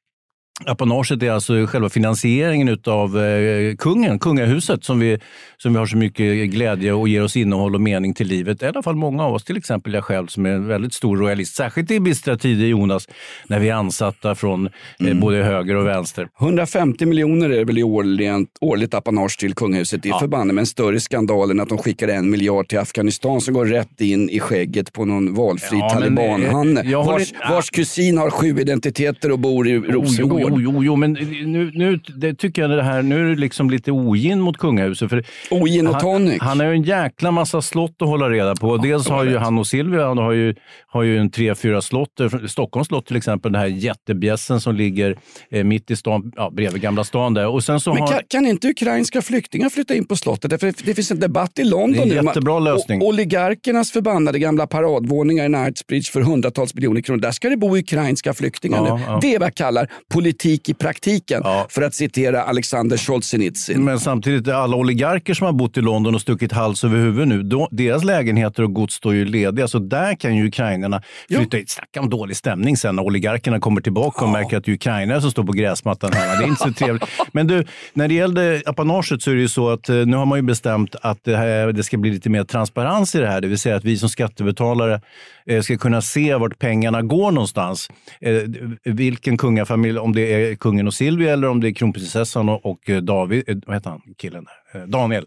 Apanaget 0.67 1.23
är 1.23 1.31
alltså 1.31 1.67
själva 1.67 1.89
finansieringen 1.89 2.79
av 2.87 3.19
eh, 3.25 3.77
kungen, 3.77 4.19
kungahuset, 4.19 4.85
som 4.85 4.99
vi, 5.01 5.19
som 5.57 5.73
vi 5.73 5.79
har 5.79 5.87
så 5.87 5.97
mycket 5.97 6.51
glädje 6.51 6.93
och 6.93 7.09
ger 7.09 7.23
oss 7.25 7.37
innehåll 7.37 7.75
och 7.75 7.81
mening 7.81 8.15
till 8.15 8.27
livet. 8.29 8.63
I 8.63 8.67
alla 8.67 8.83
fall 8.83 8.95
många 8.97 9.25
av 9.25 9.35
oss, 9.35 9.45
till 9.45 9.57
exempel 9.57 9.95
jag 9.95 10.05
själv 10.05 10.27
som 10.27 10.47
är 10.47 10.51
en 10.51 10.67
väldigt 10.67 10.95
stor 10.95 11.17
royalist. 11.17 11.55
Särskilt 11.57 11.91
i 11.91 12.01
bistra 12.01 12.37
tider, 12.37 12.67
Jonas, 12.67 13.09
när 13.47 13.59
vi 13.61 13.69
är 13.69 13.75
ansatta 13.75 14.35
från 14.35 14.69
eh, 15.07 15.15
både 15.15 15.37
höger 15.37 15.77
och 15.77 15.87
vänster. 15.87 16.29
150 16.41 17.07
miljoner 17.07 17.51
är 17.51 17.59
det 17.59 17.65
väl 17.65 17.79
i 17.79 17.83
årligen, 17.83 18.47
årligt 18.61 18.95
apanage 18.95 19.39
till 19.39 19.55
kungahuset. 19.55 20.03
Det 20.03 20.09
är 20.09 20.19
förbannat 20.19 20.55
med 20.55 20.63
en 20.63 20.67
större 20.67 21.01
skandal 21.01 21.51
än 21.51 21.61
att 21.61 21.69
de 21.69 21.79
skickar 21.79 22.09
en 22.09 22.31
miljard 22.31 22.69
till 22.69 22.79
Afghanistan 22.79 23.41
som 23.41 23.55
går 23.55 23.67
rätt 23.67 24.01
in 24.01 24.31
i 24.31 24.41
skägget 24.41 24.93
på 24.93 25.05
någon 25.05 25.35
valfri 25.35 25.79
Ja, 25.79 25.91
talibanhanne. 25.91 26.81
eh, 26.81 27.03
håller 27.03 27.13
Vars, 27.19 27.33
vars 27.51 27.71
kusin 27.71 28.19
har 28.19 28.31
sju 28.31 28.61
identiteter 28.61 29.33
och 29.33 29.39
bor 29.39 29.69
i 29.69 29.79
Rosengård. 29.79 30.50
Jo, 30.51 30.61
Jo, 30.61 30.85
jo, 30.85 30.97
men 30.97 31.13
nu, 31.13 31.71
nu 31.75 31.97
det 32.17 32.35
tycker 32.35 32.63
jag 32.63 32.71
det 32.71 32.83
här, 32.83 33.03
nu 33.03 33.21
är 33.21 33.35
det 33.35 33.41
liksom 33.41 33.71
lite 33.71 33.93
ogin 33.93 34.41
mot 34.41 34.57
kungahuset. 34.59 35.11
För 35.11 35.25
ogin 35.51 35.87
och 35.87 36.01
tonic. 36.01 36.39
Han, 36.41 36.49
han 36.49 36.61
har 36.61 36.67
ju 36.67 36.73
en 36.73 36.83
jäkla 36.83 37.31
massa 37.31 37.63
slott 37.63 37.97
att 38.03 38.09
hålla 38.09 38.31
reda 38.31 38.55
på. 38.57 38.77
Dels 38.77 39.09
har 39.09 39.25
ju 39.25 39.37
han 39.37 39.59
och 39.59 39.67
Silvia 39.67 40.07
han 40.07 40.19
har 40.19 40.33
ju, 40.33 40.55
har 40.87 41.03
ju 41.03 41.19
en 41.19 41.31
tre, 41.31 41.55
fyra 41.55 41.81
slott. 41.83 42.11
Stockholms 42.49 42.89
slott 42.89 43.07
till 43.07 43.17
exempel, 43.17 43.53
den 43.53 43.61
här 43.61 43.69
jättebjässen 43.69 44.61
som 44.61 44.75
ligger 44.75 45.17
eh, 45.51 45.65
mitt 45.65 45.91
i 45.91 45.97
stan, 45.97 46.33
ja, 46.37 46.51
bredvid 46.51 46.83
Gamla 46.83 47.05
stan 47.05 47.35
där. 47.35 47.47
Och 47.49 47.65
sen 47.65 47.81
så 47.81 47.93
Men 47.95 48.03
har... 48.03 48.09
kan, 48.09 48.21
kan 48.29 48.47
inte 48.47 48.69
ukrainska 48.69 49.23
flyktingar 49.23 49.69
flytta 49.69 49.95
in 49.95 50.05
på 50.07 50.17
slottet? 50.17 50.51
Därför 50.51 50.75
det 50.85 50.95
finns 50.95 51.11
en 51.11 51.21
debatt 51.21 51.59
i 51.59 51.65
London 51.65 51.93
Det 51.93 51.99
är 51.99 52.03
en 52.03 52.09
nu. 52.25 52.29
jättebra 52.31 52.59
lösning. 52.59 53.03
O- 53.03 53.07
oligarkernas 53.09 53.91
förbannade 53.93 54.39
gamla 54.39 54.67
paradvåningar 54.67 55.45
i 55.45 55.49
Knightsbridge 55.53 56.11
för 56.13 56.21
hundratals 56.21 56.75
miljoner 56.75 57.01
kronor. 57.01 57.21
Där 57.21 57.31
ska 57.31 57.49
det 57.49 57.57
bo 57.57 57.77
ukrainska 57.77 58.35
flyktingar 58.35 58.87
Ja, 58.87 58.97
nu. 58.97 59.03
ja. 59.07 59.19
Det 59.23 59.35
är 59.35 59.39
vad 59.39 59.47
jag 59.47 59.55
kallar 59.55 59.89
politik 60.13 60.40
i 60.47 60.75
praktiken, 60.75 61.43
för 61.69 61.83
att 61.83 61.95
citera 61.95 62.43
Alexander 62.43 62.97
Solzhenitsyn. 62.97 63.85
Men 63.85 64.01
samtidigt, 64.01 64.49
alla 64.49 64.77
oligarker 64.77 65.35
som 65.35 65.45
har 65.45 65.53
bott 65.53 65.77
i 65.77 65.81
London 65.81 66.15
och 66.15 66.21
stuckit 66.21 66.53
hals 66.53 66.85
över 66.85 66.97
huvud 66.97 67.29
nu, 67.29 67.43
då, 67.43 67.69
deras 67.71 68.05
lägenheter 68.05 68.63
och 68.63 68.75
gods 68.75 68.95
står 68.95 69.15
ju 69.15 69.25
lediga. 69.25 69.69
Så 69.69 69.79
där 69.79 70.15
kan 70.15 70.37
ju 70.37 70.47
ukrainarna 70.47 71.03
flytta 71.29 71.57
hit. 71.57 71.71
Snacka 71.71 72.01
om 72.01 72.11
dålig 72.11 72.37
stämning 72.37 72.77
sen 72.77 72.97
när 72.97 73.03
oligarkerna 73.03 73.61
kommer 73.61 73.81
tillbaka 73.81 74.25
och 74.25 74.31
märker 74.31 74.57
att 74.57 74.65
det 74.65 74.71
är 74.71 74.75
ukrainare 74.75 75.21
som 75.21 75.31
står 75.31 75.45
på 75.45 75.53
gräsmattan 75.53 76.13
hemma. 76.13 76.35
Det 76.35 76.45
är 76.45 76.49
inte 76.49 76.63
så 76.63 76.73
trevligt. 76.73 77.05
Men 77.33 77.47
du, 77.47 77.65
när 77.93 78.09
det 78.09 78.15
gällde 78.15 78.63
apanaget 78.67 79.23
så 79.23 79.31
är 79.31 79.35
det 79.35 79.41
ju 79.41 79.49
så 79.49 79.71
att 79.71 79.89
eh, 79.89 79.97
nu 79.97 80.17
har 80.17 80.27
man 80.27 80.39
ju 80.39 80.43
bestämt 80.43 80.97
att 81.03 81.25
det, 81.25 81.37
här, 81.37 81.73
det 81.73 81.83
ska 81.83 81.99
bli 81.99 82.11
lite 82.11 82.31
mer 82.31 82.45
transparens 82.45 83.15
i 83.15 83.19
det 83.19 83.27
här. 83.27 83.41
Det 83.41 83.49
vill 83.49 83.59
säga 83.59 83.77
att 83.77 83.85
vi 83.85 83.97
som 83.97 84.09
skattebetalare 84.09 85.01
eh, 85.47 85.63
ska 85.63 85.79
kunna 85.79 86.03
se 86.03 86.35
vart 86.35 86.59
pengarna 86.59 87.03
går 87.03 87.31
någonstans. 87.31 87.89
Eh, 88.21 88.43
vilken 88.85 89.39
kungafamilj, 89.39 89.99
om 89.99 90.15
det 90.15 90.30
är 90.33 90.55
kungen 90.55 90.87
och 90.87 90.95
Silvia 90.95 91.33
eller 91.33 91.49
om 91.49 91.61
det 91.61 91.69
är 91.69 91.73
kronprinsessan 91.73 92.49
och, 92.49 92.67
och 92.67 92.91
David, 93.03 93.49
eh, 93.49 93.57
vad 93.67 93.77
heter 93.77 93.91
han, 93.91 94.03
killen 94.17 94.45
där? 94.45 94.60
Eh, 94.75 94.81
Daniel. 94.81 95.27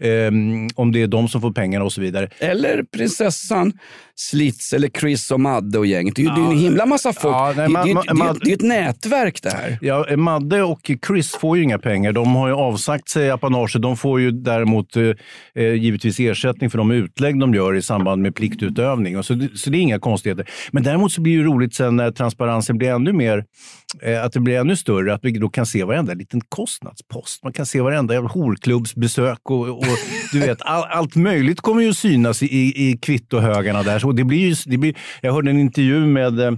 Ehm, 0.00 0.68
om 0.74 0.92
det 0.92 1.02
är 1.02 1.06
de 1.06 1.28
som 1.28 1.40
får 1.40 1.52
pengarna 1.52 1.84
och 1.84 1.92
så 1.92 2.00
vidare. 2.00 2.28
Eller 2.38 2.82
prinsessan 2.96 3.72
Slits 4.14 4.72
eller 4.72 4.88
Chris 4.88 5.30
och 5.30 5.40
Madde 5.40 5.78
och 5.78 5.86
gänget. 5.86 6.16
Det 6.16 6.22
är 6.22 6.36
ju 6.36 6.42
ju 6.44 6.50
en 6.50 6.58
himla 6.58 6.86
massa 6.86 7.12
folk. 7.12 7.34
Ja, 7.34 7.52
nej, 7.56 7.68
det, 7.68 7.72
det, 7.74 7.94
det, 8.14 8.38
det 8.44 8.50
är 8.50 8.54
ett 8.54 8.62
nätverk 8.62 9.42
det 9.42 9.50
här. 9.50 9.78
Ja, 9.80 10.16
Madde 10.16 10.62
och 10.62 10.90
Chris 11.06 11.30
får 11.36 11.56
ju 11.56 11.62
inga 11.62 11.78
pengar. 11.78 12.12
De 12.12 12.34
har 12.34 12.48
ju 12.48 12.54
avsagt 12.54 13.08
sig 13.08 13.30
apanaget. 13.30 13.82
De 13.82 13.96
får 13.96 14.20
ju 14.20 14.30
däremot 14.30 14.96
eh, 14.96 15.02
eh, 15.54 15.72
givetvis 15.74 16.20
ersättning 16.20 16.70
för 16.70 16.78
de 16.78 16.90
utlägg 16.90 17.40
de 17.40 17.54
gör 17.54 17.74
i 17.74 17.82
samband 17.82 18.22
med 18.22 18.34
pliktutövning. 18.34 19.18
Och 19.18 19.24
så, 19.24 19.34
det- 19.34 19.58
så 19.58 19.70
det 19.70 19.78
är 19.78 19.80
inga 19.80 19.98
konstigheter. 19.98 20.48
Men 20.72 20.82
däremot 20.82 21.12
så 21.12 21.20
blir 21.20 21.32
det 21.32 21.38
ju 21.42 21.44
roligt 21.44 21.74
sen 21.74 21.96
när 21.96 22.10
transparensen 22.10 22.78
blir 22.78 22.88
ännu 22.90 23.12
mer, 23.12 23.44
eh, 24.02 24.24
att 24.24 24.32
det 24.32 24.40
blir 24.40 24.58
ännu 24.58 24.76
större, 24.76 25.14
att 25.14 25.20
vi 25.24 25.30
då 25.38 25.48
kan 25.48 25.66
se 25.66 25.84
varenda 25.84 26.14
liten 26.14 26.40
kostnadspost. 26.48 27.44
Man 27.44 27.52
kan 27.52 27.66
se 27.66 27.80
varenda 27.80 28.14
jävla 28.14 28.28
horklubbsbesök 28.82 29.50
och, 29.50 29.68
och 29.68 29.98
du 30.32 30.40
vet, 30.40 30.62
all, 30.62 30.84
allt 30.84 31.16
möjligt 31.16 31.60
kommer 31.60 31.82
ju 31.82 31.94
synas 31.94 32.42
i, 32.42 32.46
i, 32.46 32.90
i 32.90 32.98
kvittohögarna 32.98 33.82
där. 33.82 33.98
Så 33.98 34.12
det 34.12 34.24
blir 34.24 34.38
ju, 34.38 34.54
det 34.66 34.78
blir, 34.78 34.94
jag 35.20 35.32
hörde 35.32 35.50
en 35.50 35.58
intervju 35.58 36.06
med 36.06 36.40
eh, 36.40 36.52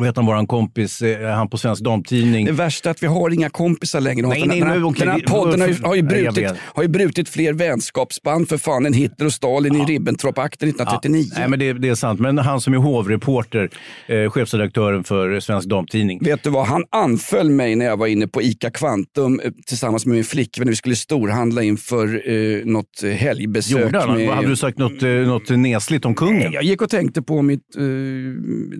vad 0.00 0.06
heter 0.08 0.20
han, 0.20 0.26
våran 0.26 0.46
kompis, 0.46 1.02
eh, 1.02 1.30
han 1.30 1.48
på 1.48 1.58
Svensk 1.58 1.82
Damtidning. 1.84 2.46
Det 2.46 2.52
värsta 2.52 2.88
är 2.88 2.90
att 2.90 3.02
vi 3.02 3.06
har 3.06 3.30
inga 3.30 3.50
kompisar 3.50 4.00
längre. 4.00 4.26
Nej, 4.26 4.40
den, 4.40 4.48
nej, 4.48 4.60
den, 4.60 4.68
här, 4.68 4.84
okej, 4.84 5.00
den 5.06 5.08
här 5.14 5.20
podden 5.20 5.60
har 5.60 5.68
ju, 5.68 5.74
har, 5.82 5.94
ju 5.94 6.02
brutit, 6.02 6.50
har 6.58 6.82
ju 6.82 6.88
brutit 6.88 7.28
fler 7.28 7.52
vänskapsband 7.52 8.48
för 8.48 8.58
fan 8.58 8.86
än 8.86 8.92
Hitler 8.92 9.26
och 9.26 9.32
Stalin 9.32 9.76
i 9.76 9.84
Ribbentrop-akten 9.84 10.68
1939. 10.68 11.24
Nej, 11.36 11.48
men 11.48 11.58
det, 11.58 11.72
det 11.72 11.88
är 11.88 11.94
sant. 11.94 12.20
Men 12.20 12.38
han 12.38 12.60
som 12.60 12.72
är 12.74 12.78
hovreporter, 12.78 13.70
eh, 14.06 14.30
chefredaktören 14.30 15.04
för 15.04 15.40
Svensk 15.40 15.68
Damtidning. 15.68 16.18
Vet 16.24 16.42
du 16.42 16.50
vad, 16.50 16.66
han 16.66 16.84
anföll 16.90 17.50
mig 17.50 17.76
när 17.76 17.84
jag 17.86 17.96
var 17.96 18.06
inne 18.06 18.26
på 18.28 18.42
ICA 18.42 18.70
Kvantum 18.70 19.40
eh, 19.44 19.50
tillsammans 19.66 20.06
med 20.06 20.14
min 20.14 20.24
flickvän. 20.24 20.68
Vi 20.68 20.76
skulle 20.76 20.96
storhandla 20.96 21.62
inför 21.62 22.30
eh, 22.30 22.64
något 22.64 23.02
eh, 23.04 23.10
helgbesök. 23.10 23.80
Gjorde 23.82 23.98
han? 23.98 24.16
med- 24.16 24.28
Hade 24.30 24.48
du 24.48 24.56
sagt 24.56 24.78
något, 24.78 25.02
eh, 25.02 25.08
något 25.10 25.48
nesligt 25.48 26.04
om 26.04 26.14
kungen? 26.14 26.52
Jag 26.52 26.62
gick 26.62 26.82
och 26.82 26.90
tänkte 26.90 27.22
på 27.22 27.42
mitt 27.42 27.76
eh, 27.76 27.82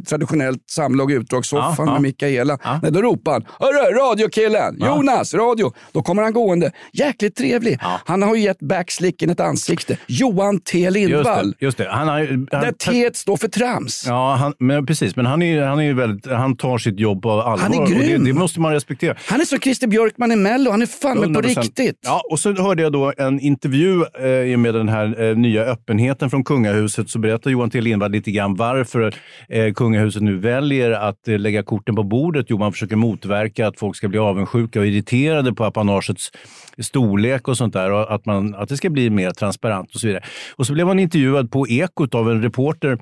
traditionellt 0.09 0.63
samlag 0.71 1.06
i 1.11 1.15
utdragssoffan 1.15 1.75
Ja, 1.79 1.85
ja. 1.87 1.93
med 1.93 2.03
Mikaela. 2.03 2.59
Nej, 2.83 2.93
då 2.93 3.03
ropar 3.03 3.33
han 3.33 3.45
“Hörru, 3.61 3.99
radiokillen! 3.99 4.77
Ja. 4.79 4.87
Jonas, 4.97 5.35
radio!” 5.35 5.73
Då 5.93 6.03
kommer 6.03 6.23
han 6.23 6.33
gående. 6.33 6.73
Jäkligt 6.93 7.37
trevlig. 7.37 7.79
Han 8.05 8.23
har 8.23 8.35
ju 8.35 8.43
gett 8.43 8.59
backslicken 8.59 9.31
ett 9.31 9.41
ansikte. 9.41 9.97
Johan 10.07 10.61
T 10.61 10.79
Just 10.79 10.95
Lindvall. 10.95 11.51
det. 11.51 11.65
Just 11.67 11.79
det. 11.79 11.89
Han 11.91 12.09
har, 12.09 12.27
han, 12.27 12.47
Där 12.51 12.73
T 12.73 13.11
står 13.15 13.37
för 13.37 13.49
trams. 13.49 14.05
Ja, 14.07 14.35
han, 14.35 14.55
men 14.59 14.87
precis. 14.87 15.17
Men 15.17 15.27
han, 15.27 15.43
är, 15.43 15.63
han, 15.63 15.81
är 15.81 15.95
väldigt, 15.95 16.27
han 16.33 16.57
tar 16.57 16.79
sitt 16.79 17.01
jobb 17.01 17.23
på 17.23 17.31
allvar. 17.31 17.59
Han 17.59 17.75
är 17.75 17.81
och 17.81 17.89
grym. 17.89 18.25
Det, 18.25 18.31
det 18.31 18.39
måste 18.39 18.61
man 18.61 18.73
respektera. 18.73 19.15
Han 19.27 19.41
är 19.41 19.45
som 19.45 19.59
Christer 19.59 19.87
Björkman 19.87 20.33
i 20.33 20.37
Mello. 20.37 20.71
Han 20.71 20.83
är 20.83 20.87
fan 20.87 21.19
med 21.19 21.35
på 21.35 21.41
100%. 21.41 21.61
riktigt. 21.63 21.99
Ja, 22.05 22.23
och 22.31 22.41
så 22.41 22.53
hörde 22.63 22.83
jag 22.83 22.93
då 22.93 23.13
en 23.19 23.41
intervju 23.41 24.03
eh, 24.21 24.27
i 24.29 24.55
och 24.55 24.59
med 24.59 24.75
den 24.75 24.89
här 24.89 25.23
eh, 25.31 25.37
nya 25.37 25.63
öppenheten 25.63 26.31
från 26.31 26.45
kungahuset. 26.45 27.11
Så 27.11 27.19
berättar 27.19 27.51
Johan 27.51 27.71
T 27.71 27.81
Lindvall 27.81 28.11
lite 28.11 28.31
grann 28.31 28.55
varför 28.57 29.15
eh, 29.49 29.73
kungahuset 29.73 30.23
nu 30.23 30.39
väljer 30.39 30.86
att 30.91 31.29
eh, 31.29 31.39
lägga 31.39 31.63
korten 31.63 31.97
på 31.97 32.03
bordet. 32.03 32.47
Jo, 32.49 32.59
man 32.59 32.73
försöker 32.73 32.97
motverka 32.97 33.69
att 33.69 33.79
folk 33.79 33.97
ska 33.97 34.09
bli 34.09 34.19
avundsjuka 34.19 34.81
och 34.81 34.87
irriterade 34.87 35.53
på 35.53 35.65
apanagets 35.65 36.31
storlek 36.79 37.49
och 37.49 37.57
sånt 37.57 37.73
där. 37.73 37.93
Och 37.93 38.15
att, 38.15 38.27
man, 38.27 38.55
att 38.55 38.69
det 38.69 38.77
ska 38.77 38.91
bli 38.91 39.11
mer 39.11 39.31
transparent 39.31 39.95
och 39.95 40.01
så 40.01 40.07
vidare. 40.07 40.25
Och 40.57 40.67
så 40.67 40.73
blev 40.73 40.87
man 40.87 40.99
intervjuad 40.99 41.51
på 41.51 41.69
Ekot 41.69 42.15
av 42.15 42.31
en 42.31 42.43
reporter 42.43 42.99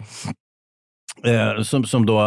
Eh, 1.22 1.62
som, 1.62 1.84
som 1.84 2.06
då 2.06 2.20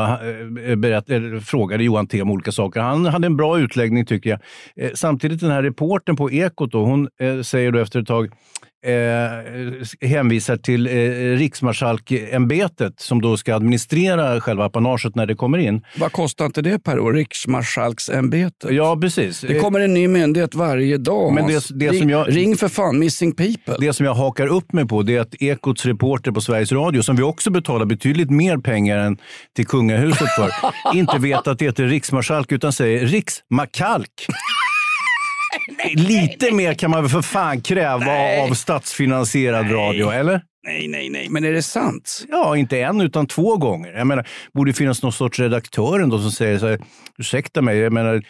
eh, 0.65 0.75
berätt, 0.75 1.09
eh, 1.09 1.21
frågade 1.41 1.83
Johan 1.83 2.07
T 2.07 2.21
om 2.21 2.31
olika 2.31 2.51
saker. 2.51 2.81
Han 2.81 3.05
hade 3.05 3.25
en 3.25 3.37
bra 3.37 3.59
utläggning 3.59 4.05
tycker 4.05 4.29
jag. 4.29 4.39
Eh, 4.75 4.91
samtidigt 4.95 5.39
den 5.39 5.51
här 5.51 5.63
reporten 5.63 6.15
på 6.15 6.31
Ekot, 6.31 6.71
då, 6.71 6.85
hon 6.85 7.09
eh, 7.19 7.41
säger 7.41 7.71
då 7.71 7.79
efter 7.79 8.01
ett 8.01 8.07
tag 8.07 8.29
eh, 8.87 10.07
hänvisar 10.09 10.57
till 10.57 10.87
eh, 10.87 10.91
riksmarskalkämbetet 11.37 12.93
som 12.99 13.21
då 13.21 13.37
ska 13.37 13.55
administrera 13.55 14.41
själva 14.41 14.65
apanaget 14.65 15.15
när 15.15 15.25
det 15.25 15.35
kommer 15.35 15.57
in. 15.57 15.81
Vad 15.97 16.11
kostar 16.11 16.45
inte 16.45 16.61
det 16.61 16.79
per 16.83 16.99
år? 16.99 17.13
Riksmarskalksämbetet. 17.13 18.71
Ja, 18.71 18.97
precis. 19.01 19.41
Det 19.41 19.59
kommer 19.59 19.79
en 19.79 19.93
ny 19.93 20.07
myndighet 20.07 20.55
varje 20.55 20.97
dag. 20.97 21.33
Men 21.33 21.47
det- 21.47 21.69
det 21.79 21.89
ring, 21.89 21.99
som 21.99 22.09
jag- 22.09 22.35
ring 22.35 22.55
för 22.55 22.67
fan 22.67 22.99
Missing 22.99 23.31
People. 23.35 23.75
Det 23.79 23.93
som 23.93 24.05
jag 24.05 24.13
hakar 24.13 24.47
upp 24.47 24.73
mig 24.73 24.87
på 24.87 25.01
det 25.03 25.15
är 25.15 25.21
att 25.21 25.35
Ekots 25.41 25.85
reporter 25.85 26.31
på 26.31 26.41
Sveriges 26.41 26.71
Radio, 26.71 27.01
som 27.01 27.15
vi 27.15 27.23
också 27.23 27.49
betalar 27.49 27.85
betydligt 27.85 28.29
mer 28.29 28.57
pengar 28.57 28.97
än 28.97 29.17
till 29.55 29.65
kungahuset 29.67 30.27
för, 30.35 30.51
inte 30.97 31.17
vet 31.17 31.47
att 31.47 31.59
det 31.59 31.65
heter 31.65 31.83
riksmarskalk 31.85 32.51
utan 32.51 32.73
säger 32.73 33.05
riksmakalk. 33.05 34.09
Lite 35.95 36.51
mer 36.51 36.73
kan 36.73 36.91
man 36.91 37.01
väl 37.01 37.09
för 37.11 37.21
fan 37.21 37.61
kräva 37.61 38.41
av 38.43 38.53
statsfinansierad 38.53 39.71
radio, 39.71 40.09
eller? 40.11 40.41
Nej, 40.67 40.87
nej, 40.87 41.09
nej. 41.09 41.29
Men 41.29 41.43
är 41.45 41.53
det 41.53 41.61
sant? 41.61 42.25
Ja, 42.29 42.57
inte 42.57 42.79
en 42.79 43.01
utan 43.01 43.27
två 43.27 43.57
gånger. 43.57 43.93
Jag 43.93 44.07
menar, 44.07 44.27
borde 44.53 44.73
finnas 44.73 45.03
någon 45.03 45.13
sorts 45.13 45.39
redaktör 45.39 45.99
ändå 45.99 46.19
som 46.19 46.31
säger 46.31 46.59
så 46.59 46.67
här, 46.67 46.79
ursäkta 47.17 47.61
mig, 47.61 47.77
jag 47.77 47.93
menar, 47.93 48.23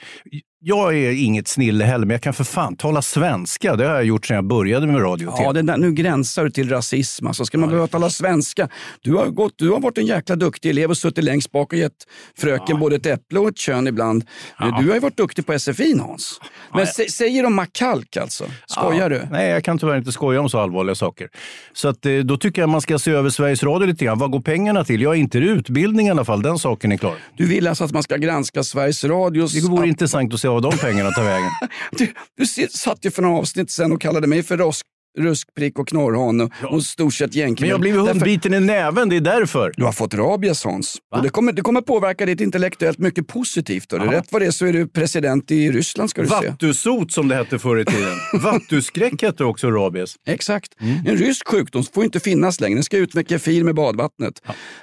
jag 0.59 0.97
är 0.97 1.11
inget 1.11 1.47
snille 1.47 1.85
heller, 1.85 2.05
men 2.05 2.13
jag 2.13 2.21
kan 2.21 2.33
för 2.33 2.43
fan 2.43 2.75
tala 2.75 3.01
svenska. 3.01 3.75
Det 3.75 3.85
har 3.87 3.93
jag 3.95 4.03
gjort 4.05 4.25
sedan 4.25 4.35
jag 4.35 4.45
började 4.47 4.87
med 4.87 5.01
radio 5.01 5.27
och 5.27 5.39
Ja, 5.39 5.53
det 5.53 5.61
där, 5.61 5.77
nu 5.77 5.91
gränsar 5.91 6.43
du 6.43 6.49
till 6.49 6.69
rasism. 6.69 7.27
Alltså, 7.27 7.45
ska 7.45 7.57
man 7.57 7.69
behöva 7.69 7.87
tala 7.87 8.09
svenska? 8.09 8.69
Du 9.01 9.13
har, 9.15 9.25
gått, 9.27 9.53
du 9.55 9.69
har 9.69 9.79
varit 9.79 9.97
en 9.97 10.05
jäkla 10.05 10.35
duktig 10.35 10.69
elev 10.69 10.89
och 10.89 10.97
suttit 10.97 11.23
längst 11.23 11.51
bak 11.51 11.73
och 11.73 11.79
gett 11.79 11.93
fröken 12.37 12.79
både 12.79 12.95
ett 12.95 13.05
äpple 13.05 13.39
och 13.39 13.47
ett 13.47 13.57
kön 13.57 13.87
ibland. 13.87 14.25
Men 14.59 14.69
Du 14.69 14.87
har 14.87 14.93
ju 14.93 14.99
varit 14.99 15.17
duktig 15.17 15.45
på 15.45 15.59
SFI 15.59 15.97
Hans. 15.99 16.39
Men 16.73 16.85
sä- 16.85 17.09
säger 17.11 17.43
de 17.43 17.55
makalk 17.55 18.17
alltså? 18.17 18.43
Skojar 18.67 18.97
Ja, 19.01 19.09
du? 19.09 19.27
Nej, 19.31 19.49
jag 19.49 19.63
kan 19.63 19.77
tyvärr 19.79 19.97
inte 19.97 20.11
skoja 20.11 20.41
om 20.41 20.49
så 20.49 20.59
allvarliga 20.59 20.95
saker. 20.95 21.27
Så 21.73 21.87
att, 21.87 22.05
eh, 22.05 22.13
då 22.17 22.37
tycker 22.37 22.61
jag 22.61 22.69
man 22.69 22.81
ska 22.81 22.99
se 22.99 23.11
över 23.11 23.29
Sveriges 23.29 23.63
Radio 23.63 23.85
lite 23.87 24.05
grann. 24.05 24.19
Vad 24.19 24.31
går 24.31 24.39
pengarna 24.41 24.83
till? 24.83 25.01
Ja, 25.01 25.15
inte 25.15 25.39
det 25.39 25.45
utbildning 25.45 26.07
i 26.07 26.11
alla 26.11 26.25
fall. 26.25 26.41
Den 26.41 26.59
saken 26.59 26.91
är 26.91 26.97
klar. 26.97 27.15
Du 27.37 27.45
vill 27.47 27.67
alltså 27.67 27.83
att 27.83 27.91
man 27.91 28.03
ska 28.03 28.17
granska 28.17 28.63
Sveriges 28.63 29.03
Radios... 29.03 29.53
Det 29.53 29.69
vore 29.69 29.87
intressant 29.87 30.33
att 30.33 30.39
se 30.39 30.46
vad 30.53 30.63
de 30.63 30.77
pengarna 30.77 31.11
tar 31.11 31.23
vägen. 31.23 31.51
Du, 31.91 32.13
du 32.37 32.67
satt 32.67 33.05
ju 33.05 33.11
för 33.11 33.21
några 33.21 33.37
avsnitt 33.37 33.71
sen 33.71 33.91
och 33.91 34.01
kallade 34.01 34.27
mig 34.27 34.43
för 34.43 34.57
rosk, 34.57 34.85
ruskprick 35.17 35.79
och 35.79 35.87
knorrhane 35.87 36.43
och, 36.43 36.51
och 36.73 36.83
stort 36.83 37.13
sett 37.13 37.31
Men 37.33 37.39
gängkriminell. 37.39 37.69
jag 37.69 37.75
har 37.75 37.79
blivit 37.81 37.97
Därför- 38.05 38.13
hundbiten 38.19 38.53
i 38.53 38.59
näven, 38.59 39.09
det 39.09 39.15
är 39.15 39.21
därför. 39.21 39.71
Du 39.77 39.83
har 39.83 39.91
fått 39.91 40.13
rabies 40.13 40.63
Hans. 40.63 40.97
Och 41.15 41.23
det, 41.23 41.29
kommer, 41.29 41.51
det 41.51 41.61
kommer 41.61 41.81
påverka 41.81 42.25
ditt 42.25 42.41
intellektuellt 42.41 42.97
mycket 42.97 43.27
positivt. 43.27 43.93
Och 43.93 43.99
det. 43.99 44.05
Rätt 44.05 44.27
vad 44.31 44.41
det 44.41 44.45
är 44.45 44.51
så 44.51 44.65
är 44.65 44.73
du 44.73 44.87
president 44.87 45.51
i 45.51 45.71
Ryssland 45.71 46.09
ska 46.09 46.21
du 46.21 46.27
se. 46.27 46.33
Vattusot 46.49 47.11
som 47.11 47.27
det 47.27 47.35
hette 47.35 47.59
förr 47.59 47.77
i 47.79 47.85
tiden. 47.85 48.13
Vattuskräck 48.43 49.21
hette 49.21 49.43
också 49.43 49.71
rabies. 49.71 50.15
Exakt. 50.27 50.71
En 51.07 51.17
rysk 51.17 51.47
sjukdom 51.47 51.83
får 51.93 52.03
inte 52.03 52.19
finnas 52.19 52.59
längre. 52.59 52.75
Den 52.75 52.83
ska 52.83 52.97
ut 52.97 53.13
med 53.13 53.29
kefir 53.29 53.63
med 53.63 53.75
badvattnet. 53.75 54.33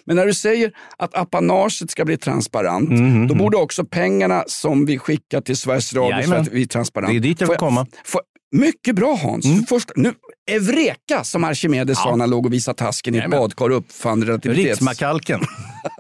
Men 0.07 0.17
när 0.17 0.27
du 0.27 0.35
säger 0.35 0.73
att 0.99 1.15
apanaget 1.15 1.91
ska 1.91 2.05
bli 2.05 2.17
transparent, 2.17 2.91
Mhm, 2.91 3.27
då 3.29 3.35
borde 3.35 3.57
också 3.57 3.85
pengarna 3.85 4.45
som 4.47 4.87
vi 4.87 4.99
skickar 4.99 5.41
till 5.41 5.57
Sveriges 5.57 5.93
Radio 5.95 6.11
för 6.11 6.19
Jajamän. 6.19 6.41
att 6.41 6.53
vi 6.53 6.63
är 6.63 6.67
transparent. 6.67 7.11
Det 7.13 7.17
är 7.17 7.21
dit 7.21 7.41
jag 7.41 7.49
vill 7.49 7.57
komma. 7.57 7.87
får- 8.05 8.21
mycket 8.53 8.95
bra 8.97 9.15
Hans. 9.23 9.47
Först, 9.69 9.91
nu, 9.97 10.13
Eureka 10.47 11.25
som 11.25 11.45
Archimedes 11.45 11.99
sa 11.99 12.11
när 12.11 12.23
han 12.23 12.31
låg 12.31 12.47
och 12.47 12.53
visade 12.53 12.79
tasken 12.79 13.15
i 13.15 13.19
ett 13.19 13.31
badkar 13.31 13.71
och 13.71 13.77
uppfann 13.77 14.25
relativitets... 14.25 14.69
Riksmakalken. 14.69 15.41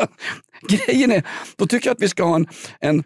Grejen 0.68 1.12
är, 1.12 1.26
då 1.56 1.66
tycker 1.66 1.88
jag 1.88 1.94
att 1.94 2.02
vi 2.02 2.08
ska 2.08 2.24
ha 2.24 2.36
en, 2.36 2.48
en 2.80 3.04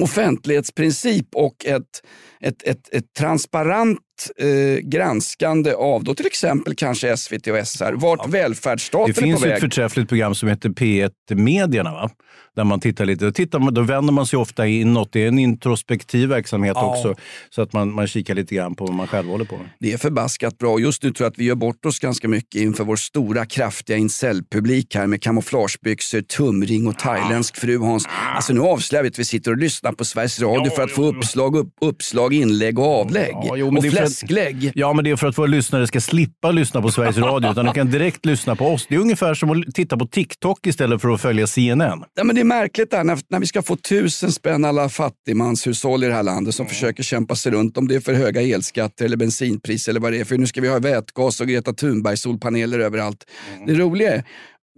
offentlighetsprincip 0.00 1.34
och 1.34 1.66
ett, 1.66 2.02
ett, 2.40 2.62
ett, 2.62 2.94
ett 2.94 3.14
transparent 3.18 3.98
eh, 4.38 4.46
granskande 4.82 5.72
av 5.72 6.04
då 6.04 6.14
till 6.14 6.26
exempel 6.26 6.74
kanske 6.74 7.16
SVT 7.16 7.46
och 7.46 7.66
SR, 7.68 7.92
vart 7.92 8.28
välfärdsstaten 8.28 9.14
Det 9.14 9.20
är 9.20 9.22
finns 9.22 9.40
på 9.40 9.46
väg. 9.46 9.54
ett 9.54 9.60
förträffligt 9.60 10.08
program 10.08 10.34
som 10.34 10.48
heter 10.48 10.68
P1 10.68 11.10
Medierna. 11.34 11.92
Va? 11.92 12.10
Där 12.56 12.64
man 12.64 12.80
tittar 12.80 13.06
lite. 13.06 13.24
Då, 13.24 13.32
tittar 13.32 13.58
man, 13.58 13.74
då 13.74 13.82
vänder 13.82 14.12
man 14.12 14.26
sig 14.26 14.38
ofta 14.38 14.66
inåt. 14.66 15.12
Det 15.12 15.24
är 15.24 15.28
en 15.28 15.38
introspektiv 15.38 16.28
verksamhet 16.28 16.72
Ja. 16.76 16.90
också. 16.96 17.14
Så 17.50 17.62
att 17.62 17.72
man, 17.72 17.92
man 17.94 18.06
kikar 18.06 18.34
lite 18.34 18.54
grann 18.54 18.74
på 18.74 18.84
vad 18.86 18.94
man 18.94 19.06
själv 19.06 19.28
håller 19.28 19.44
på 19.44 19.56
med. 19.56 19.68
Det 19.80 19.92
är 19.92 19.98
förbaskat 19.98 20.58
bra. 20.58 20.78
Just 20.80 21.02
nu 21.02 21.10
tror 21.12 21.24
jag 21.24 21.30
att 21.30 21.38
vi 21.38 21.44
gör 21.44 21.54
bort 21.54 21.86
oss 21.86 21.98
ganska 21.98 22.28
mycket 22.28 22.60
inför 22.60 22.84
vår 22.84 22.96
stora 22.96 23.46
kraftiga 23.46 23.96
incel-publik 23.96 24.94
här 24.94 25.06
med 25.06 25.22
kamouflagebyxor, 25.22 26.20
tumring 26.20 26.86
och 26.86 26.98
thailändsk 26.98 27.56
fru 27.56 27.78
Hans. 27.78 28.06
Alltså 28.36 28.52
nu 28.52 28.60
avslöjar 28.60 29.02
vi 29.02 29.08
att 29.08 29.18
vi 29.18 29.24
sitter 29.24 29.50
och 29.50 29.58
lyssnar 29.58 29.92
på 29.92 30.04
Sveriges 30.04 30.40
Radio 30.40 30.70
för 30.70 30.82
att 30.82 30.90
få 30.92 31.02
uppslag, 31.04 31.56
upp, 31.56 31.68
uppslag, 31.80 32.34
inlägg 32.34 32.78
och 32.78 33.00
avlägg. 33.00 33.32
Ja, 33.32 33.56
jo, 33.56 33.66
men 33.66 33.76
och 33.76 33.82
det 33.82 33.90
fläsklägg. 34.08 34.72
Ja, 34.74 34.92
men 34.92 35.04
det 35.04 35.10
är 35.10 35.16
för 35.16 35.26
att 35.26 35.38
våra 35.38 35.46
lyssnare 35.46 35.86
ska 35.86 36.00
slippa 36.00 36.50
lyssna 36.50 36.82
på 36.82 36.90
Sveriges 36.90 37.18
Radio. 37.18 37.50
utan 37.50 37.64
de 37.64 37.74
kan 37.74 37.90
direkt 37.90 38.26
lyssna 38.26 38.56
på 38.56 38.66
oss. 38.66 38.86
Det 38.88 38.94
är 38.94 38.98
ungefär 38.98 39.34
som 39.34 39.50
att 39.50 39.74
titta 39.74 39.96
på 39.96 40.06
TikTok 40.06 40.66
istället 40.66 41.00
för 41.00 41.08
att 41.08 41.20
följa 41.20 41.46
CNN. 41.46 42.04
Ja, 42.14 42.24
men 42.24 42.34
det 42.34 42.40
är 42.40 42.44
märkligt 42.44 42.90
där 42.90 43.04
när, 43.04 43.18
när 43.28 43.40
vi 43.40 43.46
ska 43.46 43.62
få 43.62 43.76
tusen 43.76 44.32
spänn 44.32 44.64
alla 44.64 44.88
fattigmanshushåll 44.88 46.04
i 46.04 46.06
det 46.06 46.14
här 46.14 46.22
landet 46.22 46.54
som 46.54 46.66
försöker 46.66 47.02
kämpa 47.02 47.34
sig 47.34 47.52
runt 47.52 47.76
om 47.76 47.88
det 47.88 47.94
är 47.94 48.00
för 48.00 48.14
höga 48.14 48.42
elskatter 48.42 49.04
eller 49.04 49.16
bensinpris 49.16 49.88
eller 49.88 50.00
vad 50.00 50.12
det 50.12 50.20
är. 50.20 50.24
För 50.24 50.38
nu 50.38 50.46
ska 50.46 50.60
vi 50.60 50.68
ha 50.68 50.78
vätgas 50.78 51.40
och 51.40 51.46
Greta 51.46 51.72
Thunberg 51.72 52.16
solpaneler 52.16 52.78
överallt. 52.78 53.24
Det 53.66 53.74
roliga 53.74 54.14
är 54.14 54.24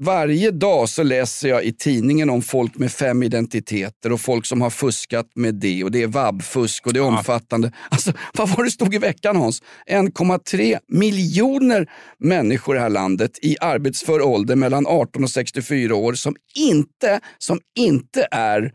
varje 0.00 0.50
dag 0.50 0.88
så 0.88 1.02
läser 1.02 1.48
jag 1.48 1.64
i 1.64 1.72
tidningen 1.72 2.30
om 2.30 2.42
folk 2.42 2.78
med 2.78 2.92
fem 2.92 3.22
identiteter 3.22 4.12
och 4.12 4.20
folk 4.20 4.46
som 4.46 4.60
har 4.60 4.70
fuskat 4.70 5.26
med 5.34 5.54
det 5.54 5.84
och 5.84 5.90
det 5.90 6.02
är 6.02 6.06
vabbfusk 6.06 6.86
och 6.86 6.92
det 6.92 7.00
är 7.00 7.04
omfattande. 7.04 7.72
Alltså, 7.88 8.12
vad 8.34 8.48
var 8.48 8.64
det 8.64 8.70
stod 8.70 8.94
i 8.94 8.98
veckan 8.98 9.36
Hans? 9.36 9.62
1,3 9.90 10.78
miljoner 10.88 11.90
människor 12.18 12.76
i 12.76 12.78
det 12.78 12.82
här 12.82 12.90
landet 12.90 13.38
i 13.42 13.56
arbetsför 13.60 14.22
ålder 14.22 14.56
mellan 14.56 14.86
18 14.86 15.24
och 15.24 15.30
64 15.30 15.94
år 15.94 16.12
som 16.12 16.36
inte, 16.54 17.20
som 17.38 17.60
inte 17.78 18.28
är 18.30 18.72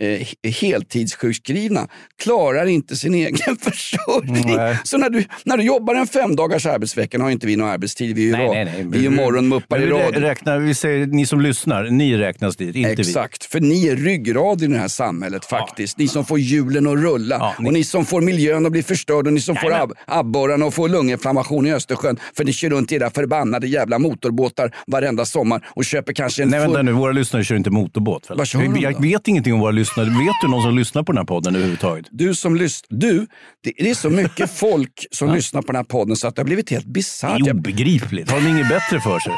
eh, 0.00 0.50
heltidssjukskrivna 0.52 1.88
klarar 2.22 2.66
inte 2.66 2.96
sin 2.96 3.14
egen 3.24 3.56
försörjning. 3.56 4.56
Nej. 4.56 4.78
Så 4.84 4.98
när 4.98 5.10
du, 5.10 5.24
när 5.44 5.56
du 5.56 5.64
jobbar 5.64 5.94
en 5.94 6.06
fem 6.06 6.36
dagars 6.36 6.66
arbetsvecka, 6.66 7.18
har 7.22 7.30
inte 7.30 7.46
vi 7.46 7.56
någon 7.56 7.68
arbetstid, 7.68 8.16
vi 8.16 8.22
är 8.22 8.26
ju, 8.26 8.32
Nej, 8.32 8.48
nej, 8.48 8.64
nej. 8.64 8.84
Vi 8.86 8.98
är 8.98 9.02
ju 9.02 9.10
morgonmuppar 9.10 9.82
i 9.82 9.84
vi 9.84 9.90
radio. 9.90 10.20
Räknar, 10.20 10.58
vi 10.58 10.74
säger 10.74 11.06
ni 11.06 11.26
som 11.26 11.40
lyssnar, 11.40 11.84
ni 11.84 12.16
räknas 12.16 12.56
dit, 12.56 12.76
inte 12.76 12.90
Exakt, 12.90 13.44
för 13.44 13.60
ni 13.60 13.86
är 13.86 13.96
ryggraden 13.96 14.70
i 14.70 14.74
det 14.74 14.80
här 14.80 14.88
samhället 14.88 15.44
faktiskt. 15.44 15.98
Ni 15.98 16.08
som 16.08 16.24
får 16.24 16.38
hjulen 16.38 16.86
att 16.86 16.98
rulla 16.98 17.54
och 17.58 17.72
ni 17.72 17.84
som 17.84 18.06
får 18.06 18.20
miljön 18.20 18.66
att 18.66 18.72
bli 18.72 18.82
förstörd 18.82 19.26
och 19.26 19.32
ni 19.32 19.40
som 19.40 19.56
får 19.56 19.72
ab 19.72 19.92
abborrarna 20.06 20.66
att 20.66 20.74
få 20.74 20.86
lunginflammation 20.86 21.66
i 21.66 21.72
Östersjön 21.72 22.18
för 22.36 22.44
ni 22.44 22.52
kör 22.52 22.70
runt 22.70 22.92
i 22.92 22.94
era 22.94 23.10
förbannade 23.10 23.66
jävla 23.66 23.98
motorbåtar 23.98 24.74
varenda 24.86 25.24
sommar 25.24 25.66
och 25.66 25.84
köper 25.84 26.12
kanske 26.12 26.42
en 26.42 26.48
vi. 26.48 26.50
Nej, 26.50 26.60
vänta 26.60 26.78
full... 26.78 26.84
nu, 26.86 26.92
våra 26.92 27.12
lyssnare 27.12 27.44
kör 27.44 27.56
inte 27.56 27.70
motorbåt. 27.70 28.26
Vad 28.28 28.46
kör 28.46 28.62
de 28.62 28.80
jag 28.80 29.02
vet 29.02 29.28
ingenting 29.28 29.54
om 29.54 29.60
våra 29.60 29.70
lyssnare. 29.70 29.83
Vet 29.96 30.34
du 30.42 30.48
någon 30.48 30.62
som 30.62 30.76
lyssnar 30.76 31.02
på 31.02 31.12
den 31.12 31.18
här 31.18 31.24
podden 31.24 31.54
överhuvudtaget? 31.54 32.06
Du 32.10 32.34
som 32.34 32.56
lyssnar, 32.56 32.98
du, 32.98 33.26
det 33.64 33.72
det 33.76 33.90
är 33.90 33.94
så 33.94 34.10
mycket 34.10 34.50
folk 34.58 35.06
som 35.10 35.34
lyssnar 35.34 35.62
på 35.62 35.66
den 35.66 35.76
här 35.76 35.84
podden 35.84 36.16
så 36.16 36.28
att 36.28 36.36
det 36.36 36.42
har 36.42 36.46
blivit 36.46 36.70
helt 36.70 36.86
bisarrt. 36.86 37.44
Det 37.44 37.50
är 37.50 37.54
obegripligt. 37.54 38.30
Har 38.30 38.40
de 38.40 38.46
inget 38.46 38.68
bättre 38.68 39.00
för 39.00 39.18
sig? 39.18 39.32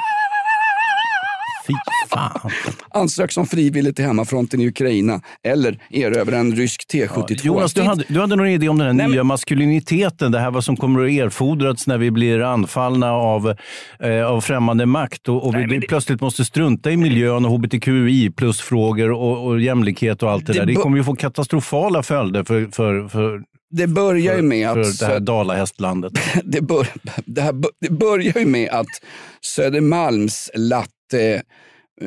Fy 1.67 1.75
fan. 2.11 2.51
Ansök 2.91 3.33
som 3.33 3.47
frivillig 3.47 3.97
till 3.97 4.05
hemmafronten 4.05 4.61
i 4.61 4.69
Ukraina 4.69 5.21
eller 5.43 5.79
erövra 5.91 6.37
en 6.37 6.57
rysk 6.57 6.83
T72. 6.93 7.47
Jonas, 7.47 7.75
du 7.75 7.83
hade, 7.83 8.05
du 8.09 8.21
hade 8.21 8.37
någon 8.37 8.49
idé 8.49 8.69
om 8.69 8.79
den 8.79 9.01
här 9.01 9.09
nya 9.09 9.25
maskuliniteten. 9.25 10.33
Det 10.33 10.39
här 10.39 10.51
vad 10.51 10.65
som 10.65 10.77
kommer 10.77 11.05
att 11.05 11.11
erfordras 11.11 11.87
när 11.87 11.99
vi 11.99 12.11
blir 12.11 12.43
anfallna 12.43 13.13
av, 13.13 13.55
eh, 14.01 14.27
av 14.27 14.41
främmande 14.41 14.87
makt 14.87 15.29
och, 15.29 15.47
och 15.47 15.55
vi 15.55 15.81
plötsligt 15.81 16.21
måste 16.21 16.45
strunta 16.45 16.91
i 16.91 16.97
miljön 16.97 17.45
och 17.45 17.51
hbtqi 17.51 18.31
plus-frågor 18.31 19.13
och, 19.13 19.47
och 19.47 19.61
jämlikhet 19.61 20.23
och 20.23 20.31
allt 20.31 20.47
det, 20.47 20.53
Det 20.53 20.59
där. 20.59 20.67
Det 20.67 20.75
kommer 20.75 20.97
ju 20.97 21.05
få 21.05 21.17
katastrofala 21.17 22.03
följder 22.03 22.45
för, 22.45 22.69
för, 22.73 23.09
för, 23.09 23.43
Det 23.71 23.87
börjar 23.87 24.33
ju 24.33 24.39
för, 24.39 24.43
med 24.43 24.69
att... 24.69 24.75
för 24.75 25.07
det 25.07 25.13
här 25.13 25.21
dalahästlandet. 25.21 26.13
det, 26.45 26.61
bör, 26.61 26.87
det, 27.25 27.41
här, 27.41 27.55
det 27.81 27.91
börjar 27.91 28.39
ju 28.39 28.47
med 28.47 28.71
att 28.71 28.87
Södermalms 29.41 30.51
latte 30.55 30.91
eh, 31.15 31.43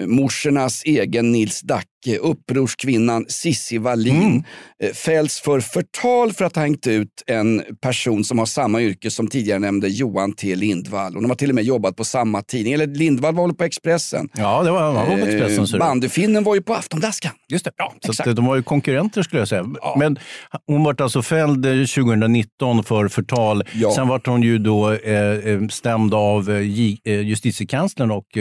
morsornas 0.08 0.82
egen 0.86 1.32
Nils 1.32 1.62
Dacke, 1.64 1.88
upprorskvinnan 2.08 3.26
Sissi 3.28 3.78
Wallin, 3.78 4.44
eh, 4.84 4.92
fälls 4.92 5.40
för 5.40 5.60
förtal 5.60 6.34
för 6.34 6.46
att 6.46 6.56
ha 6.56 6.64
hängt 6.64 6.88
ut 6.88 7.24
en 7.28 7.64
person 7.82 8.24
som 8.24 8.40
har 8.40 8.46
samma 8.46 8.82
yrke 8.82 9.12
som 9.12 9.28
tidigare 9.28 9.60
nämnde 9.60 9.88
Johan 9.88 10.34
T 10.34 10.56
Lindvall. 10.56 11.16
Och 11.16 11.22
de 11.22 11.32
har 11.32 11.36
till 11.36 11.50
och 11.50 11.56
med 11.56 11.64
jobbat 11.64 11.96
på 11.96 12.04
samma 12.04 12.42
tidning. 12.42 12.74
Eller 12.74 12.88
Lindvall 12.88 13.36
var 13.36 13.48
väl 13.48 13.56
på 13.56 13.64
Expressen. 13.64 14.30
Ja, 14.34 14.64
det 14.64 14.72
var, 14.72 14.82
han 14.82 14.96
var 14.96 15.06
på 15.06 15.26
Expressen. 15.26 15.68
så 15.68 15.80
Eh, 15.80 15.80
Bandyfinnen 15.80 16.44
var 16.44 16.56
ju 16.56 16.62
på 16.62 16.74
Aftondaskan. 16.74 17.32
Just 17.50 17.66
det. 17.66 17.72
Ja, 17.78 17.94
så 18.02 18.12
exakt. 18.12 18.30
att 18.30 18.36
de 18.36 18.46
var 18.46 18.56
ju 18.56 18.64
konkurrenter 18.64 19.24
skulle 19.24 19.42
jag 19.42 19.48
säga. 19.48 19.66
Men 19.98 20.20
hon 20.68 20.84
var 20.84 21.02
alltså 21.02 21.22
fälld 21.22 21.66
eh, 21.66 21.72
2019 21.72 22.84
för 22.84 23.08
förtal. 23.08 23.64
Ja. 23.74 23.92
Sen 23.92 24.08
var 24.08 24.22
hon 24.26 24.44
ju 24.44 24.58
då 24.58 24.92
eh, 24.92 25.14
eh, 25.14 25.68
stämd 25.68 26.14
av 26.14 26.50
eh, 26.50 26.56
eh, 26.56 27.22
justitiekanslern 27.22 28.12
och 28.12 28.38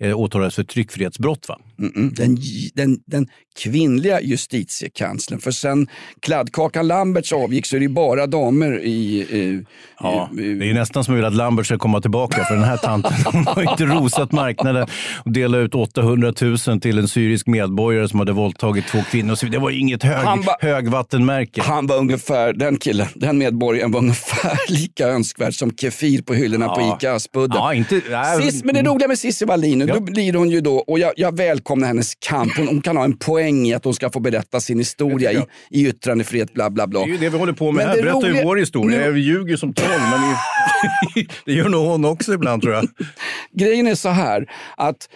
eh, 0.00 0.18
åtalades 0.18 0.54
för 0.54 0.64
tryckfrihetsbrott. 0.64 1.48
Va? 1.48 1.58
Mm-mm. 1.78 2.14
Den, 2.14 2.38
den, 2.74 2.98
den 3.06 3.30
kvinnliga 3.58 4.20
justitiekanslern. 4.20 5.40
För 5.40 5.50
sen 5.50 5.86
kladdkakan 6.20 6.86
Lamberts 6.86 7.32
avgick 7.32 7.66
så 7.66 7.76
är 7.76 7.80
det 7.80 7.84
ju 7.86 7.92
bara 7.92 8.26
damer 8.26 8.80
i... 8.84 9.18
i 9.20 9.64
Ja, 10.04 10.28
det 10.32 10.42
är 10.42 10.64
ju 10.64 10.74
nästan 10.74 11.04
som 11.04 11.24
att 11.24 11.34
Lambert 11.34 11.66
ska 11.66 11.78
komma 11.78 12.00
tillbaka 12.00 12.44
för 12.44 12.54
den 12.54 12.64
här 12.64 12.76
tanten 12.76 13.12
har 13.46 13.70
inte 13.70 13.84
rosat 13.84 14.32
marknaden 14.32 14.86
och 15.24 15.32
delat 15.32 15.58
ut 15.58 15.74
800 15.74 16.32
000 16.68 16.80
till 16.80 16.98
en 16.98 17.08
syrisk 17.08 17.46
medborgare 17.46 18.08
som 18.08 18.18
hade 18.18 18.32
våldtagit 18.32 18.88
två 18.88 18.98
kvinnor. 19.10 19.34
Så 19.34 19.46
det 19.46 19.58
var 19.58 19.70
ju 19.70 19.78
inget 19.78 20.02
hög, 20.02 20.16
Han 20.26 20.42
var- 20.42 20.56
högvattenmärke. 20.60 21.62
Han 21.62 21.86
var 21.86 21.96
ungefär, 21.98 22.52
den 22.52 22.76
killen, 22.76 23.06
den 23.14 23.38
medborgaren 23.38 23.90
var 23.92 24.00
ungefär 24.00 24.58
lika 24.72 25.08
önskvärd 25.08 25.54
som 25.54 25.70
Kefir 25.76 26.22
på 26.22 26.34
hyllorna 26.34 26.68
på 26.68 26.80
Ja. 26.80 26.96
ICA 27.00 27.12
Aspudden. 27.14 27.56
Ja, 27.56 27.74
inte, 27.74 28.00
nej, 28.10 28.42
Sis, 28.42 28.64
men 28.64 28.74
det 28.74 28.82
roliga 28.82 29.08
med 29.08 29.18
Cissi 29.18 29.44
Wallin, 29.44 29.80
Ja. 29.80 29.94
då 29.94 30.00
blir 30.00 30.32
hon 30.34 30.50
ju 30.50 30.60
då, 30.60 30.76
och 30.76 30.98
jag, 30.98 31.12
jag 31.16 31.36
välkomnar 31.36 31.88
hennes 31.88 32.14
kamp, 32.14 32.56
hon, 32.56 32.68
hon 32.68 32.80
kan 32.82 32.96
ha 32.96 33.04
en 33.04 33.16
poäng 33.16 33.41
i 33.48 33.74
att 33.74 33.84
hon 33.84 33.94
ska 33.94 34.10
få 34.10 34.20
berätta 34.20 34.60
sin 34.60 34.78
historia 34.78 35.32
i, 35.32 35.42
i 35.70 35.86
yttrandefrihet, 35.88 36.54
bla 36.54 36.70
bla 36.70 36.86
bla. 36.86 37.00
Det 37.00 37.06
är 37.06 37.12
ju 37.12 37.18
det 37.18 37.28
vi 37.28 37.38
håller 37.38 37.52
på 37.52 37.72
med 37.72 37.74
Men 37.74 37.88
här. 37.88 37.96
det 37.96 38.02
Berättar 38.02 38.26
ju 38.28 38.32
roliga- 38.32 38.44
vår 38.44 38.56
historia. 38.56 38.98
Nu- 38.98 39.04
Jag 39.04 39.18
ljuger 39.18 39.56
som 39.56 39.74
troll, 39.74 40.00
men 40.10 40.20
det, 40.20 41.26
det 41.44 41.52
gör 41.52 41.68
nog 41.68 41.86
hon 41.86 42.04
också 42.04 42.32
ibland 42.34 42.62
tror 42.62 42.74
jag. 42.74 42.88
Grejen 43.56 43.86
är 43.86 43.94
så 43.94 44.08
här 44.08 44.46
att 44.76 45.08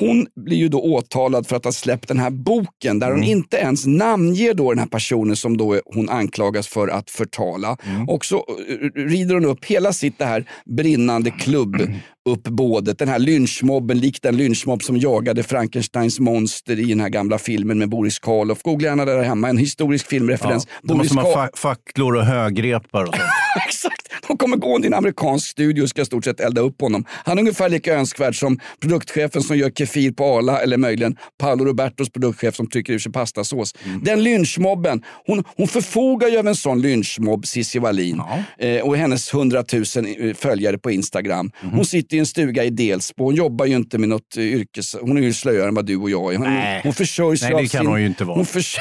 hon 0.00 0.26
blir 0.44 0.56
ju 0.56 0.68
då 0.68 0.80
åtalad 0.80 1.46
för 1.46 1.56
att 1.56 1.64
ha 1.64 1.72
släppt 1.72 2.08
den 2.08 2.18
här 2.18 2.30
boken 2.30 2.98
där 2.98 3.06
hon 3.10 3.16
Mm. 3.18 3.30
inte 3.30 3.56
ens 3.56 3.86
namnger 3.86 4.54
då 4.54 4.70
den 4.70 4.78
här 4.78 4.86
personen 4.86 5.36
som 5.36 5.56
då 5.56 5.80
hon 5.84 6.08
anklagas 6.08 6.68
för 6.68 6.88
att 6.88 7.10
förtala. 7.10 7.76
Mm. 7.86 8.08
Och 8.08 8.24
så 8.24 8.36
eh, 8.36 9.00
rider 9.00 9.34
hon 9.34 9.44
upp 9.44 9.64
hela 9.64 9.92
sitt 9.92 10.18
det 10.18 10.24
här 10.24 10.44
brinnande 10.66 11.30
klubbuppbådet, 11.30 12.98
den 12.98 13.08
här 13.08 13.18
lynchmobben, 13.18 13.98
likt 13.98 14.22
den 14.22 14.36
lynchmobb 14.36 14.82
som 14.82 14.96
jagade 14.96 15.42
Frankensteins 15.42 16.20
monster 16.20 16.78
i 16.80 16.84
den 16.84 17.00
här 17.00 17.08
gamla 17.08 17.38
filmen 17.38 17.78
med 17.78 17.88
Boris 17.88 18.18
Karloff. 18.18 18.62
Googla 18.62 18.88
gärna 18.88 19.04
där 19.04 19.22
hemma, 19.22 19.48
en 19.48 19.58
historisk 19.58 20.06
filmreferens. 20.06 20.66
Ja, 20.70 20.88
de 20.88 20.98
måste 20.98 21.14
Karl- 21.14 21.34
fa- 21.34 21.56
facklor 21.56 22.16
och 22.16 22.24
högrepar 22.24 23.02
och 23.02 23.14
sånt. 23.14 23.22
Exakt. 23.66 24.03
De 24.28 24.36
kommer 24.36 24.56
gå 24.56 24.76
in 24.76 24.84
i 24.84 24.86
en 24.86 24.94
amerikansk 24.94 25.46
studio 25.48 25.82
och 25.82 25.88
ska 25.88 26.02
i 26.02 26.04
stort 26.04 26.24
sett 26.24 26.40
elda 26.40 26.60
upp 26.60 26.80
honom. 26.80 27.04
Han 27.08 27.38
är 27.38 27.42
ungefär 27.42 27.68
lika 27.68 27.94
önskvärd 27.94 28.38
som 28.38 28.58
produktchefen 28.80 29.42
som 29.42 29.56
gör 29.58 29.70
Kefir 29.70 30.12
på 30.12 30.24
Arla 30.24 30.60
eller 30.60 30.76
möjligen 30.76 31.16
Paolo 31.38 31.64
Robertos 31.64 32.10
produktchef 32.10 32.54
som 32.56 32.66
trycker 32.66 32.92
ur 32.92 32.98
sig 32.98 33.12
pastasås. 33.12 33.74
Den 34.02 34.22
lynchmobben, 34.22 35.02
hon, 35.26 35.44
hon 35.56 35.68
förfogar 35.68 36.28
ju 36.28 36.36
över 36.36 36.48
en 36.48 36.56
sån 36.56 36.82
lynchmobb, 36.82 37.46
Cissi 37.46 37.78
Wallin, 37.78 38.22
eh, 38.58 38.80
och 38.80 38.96
hennes 38.96 39.34
100 39.34 39.64
000 39.72 39.84
eh, 40.18 40.34
följare 40.34 40.78
på 40.78 40.90
Instagram. 40.90 41.50
Hon 41.72 41.84
sitter 41.84 42.16
i 42.16 42.20
en 42.20 42.26
stuga 42.26 42.64
i 42.64 42.70
Delsbo, 42.70 43.24
hon 43.24 43.34
jobbar 43.34 43.66
ju 43.66 43.76
inte 43.76 43.98
med 43.98 44.08
något 44.08 44.36
eh, 44.36 44.44
yrkes... 44.44 44.96
Hon 45.00 45.16
är 45.16 45.22
ju 45.22 45.32
slöare 45.32 45.68
än 45.68 45.74
vad 45.74 45.86
du 45.86 45.96
och 45.96 46.10
jag 46.10 46.34
är. 46.34 46.38
Hon, 46.38 46.46
Nej. 46.54 46.80
hon 46.84 46.92
försörjs 46.94 47.42
Nej, 47.42 47.50
det 47.50 47.56
kan 47.58 47.68
sin, 47.68 47.86
hon 47.86 48.00
ju 48.00 48.06
inte 48.06 48.24
vara. 48.24 48.36
Hon 48.36 48.46
förs- 48.46 48.76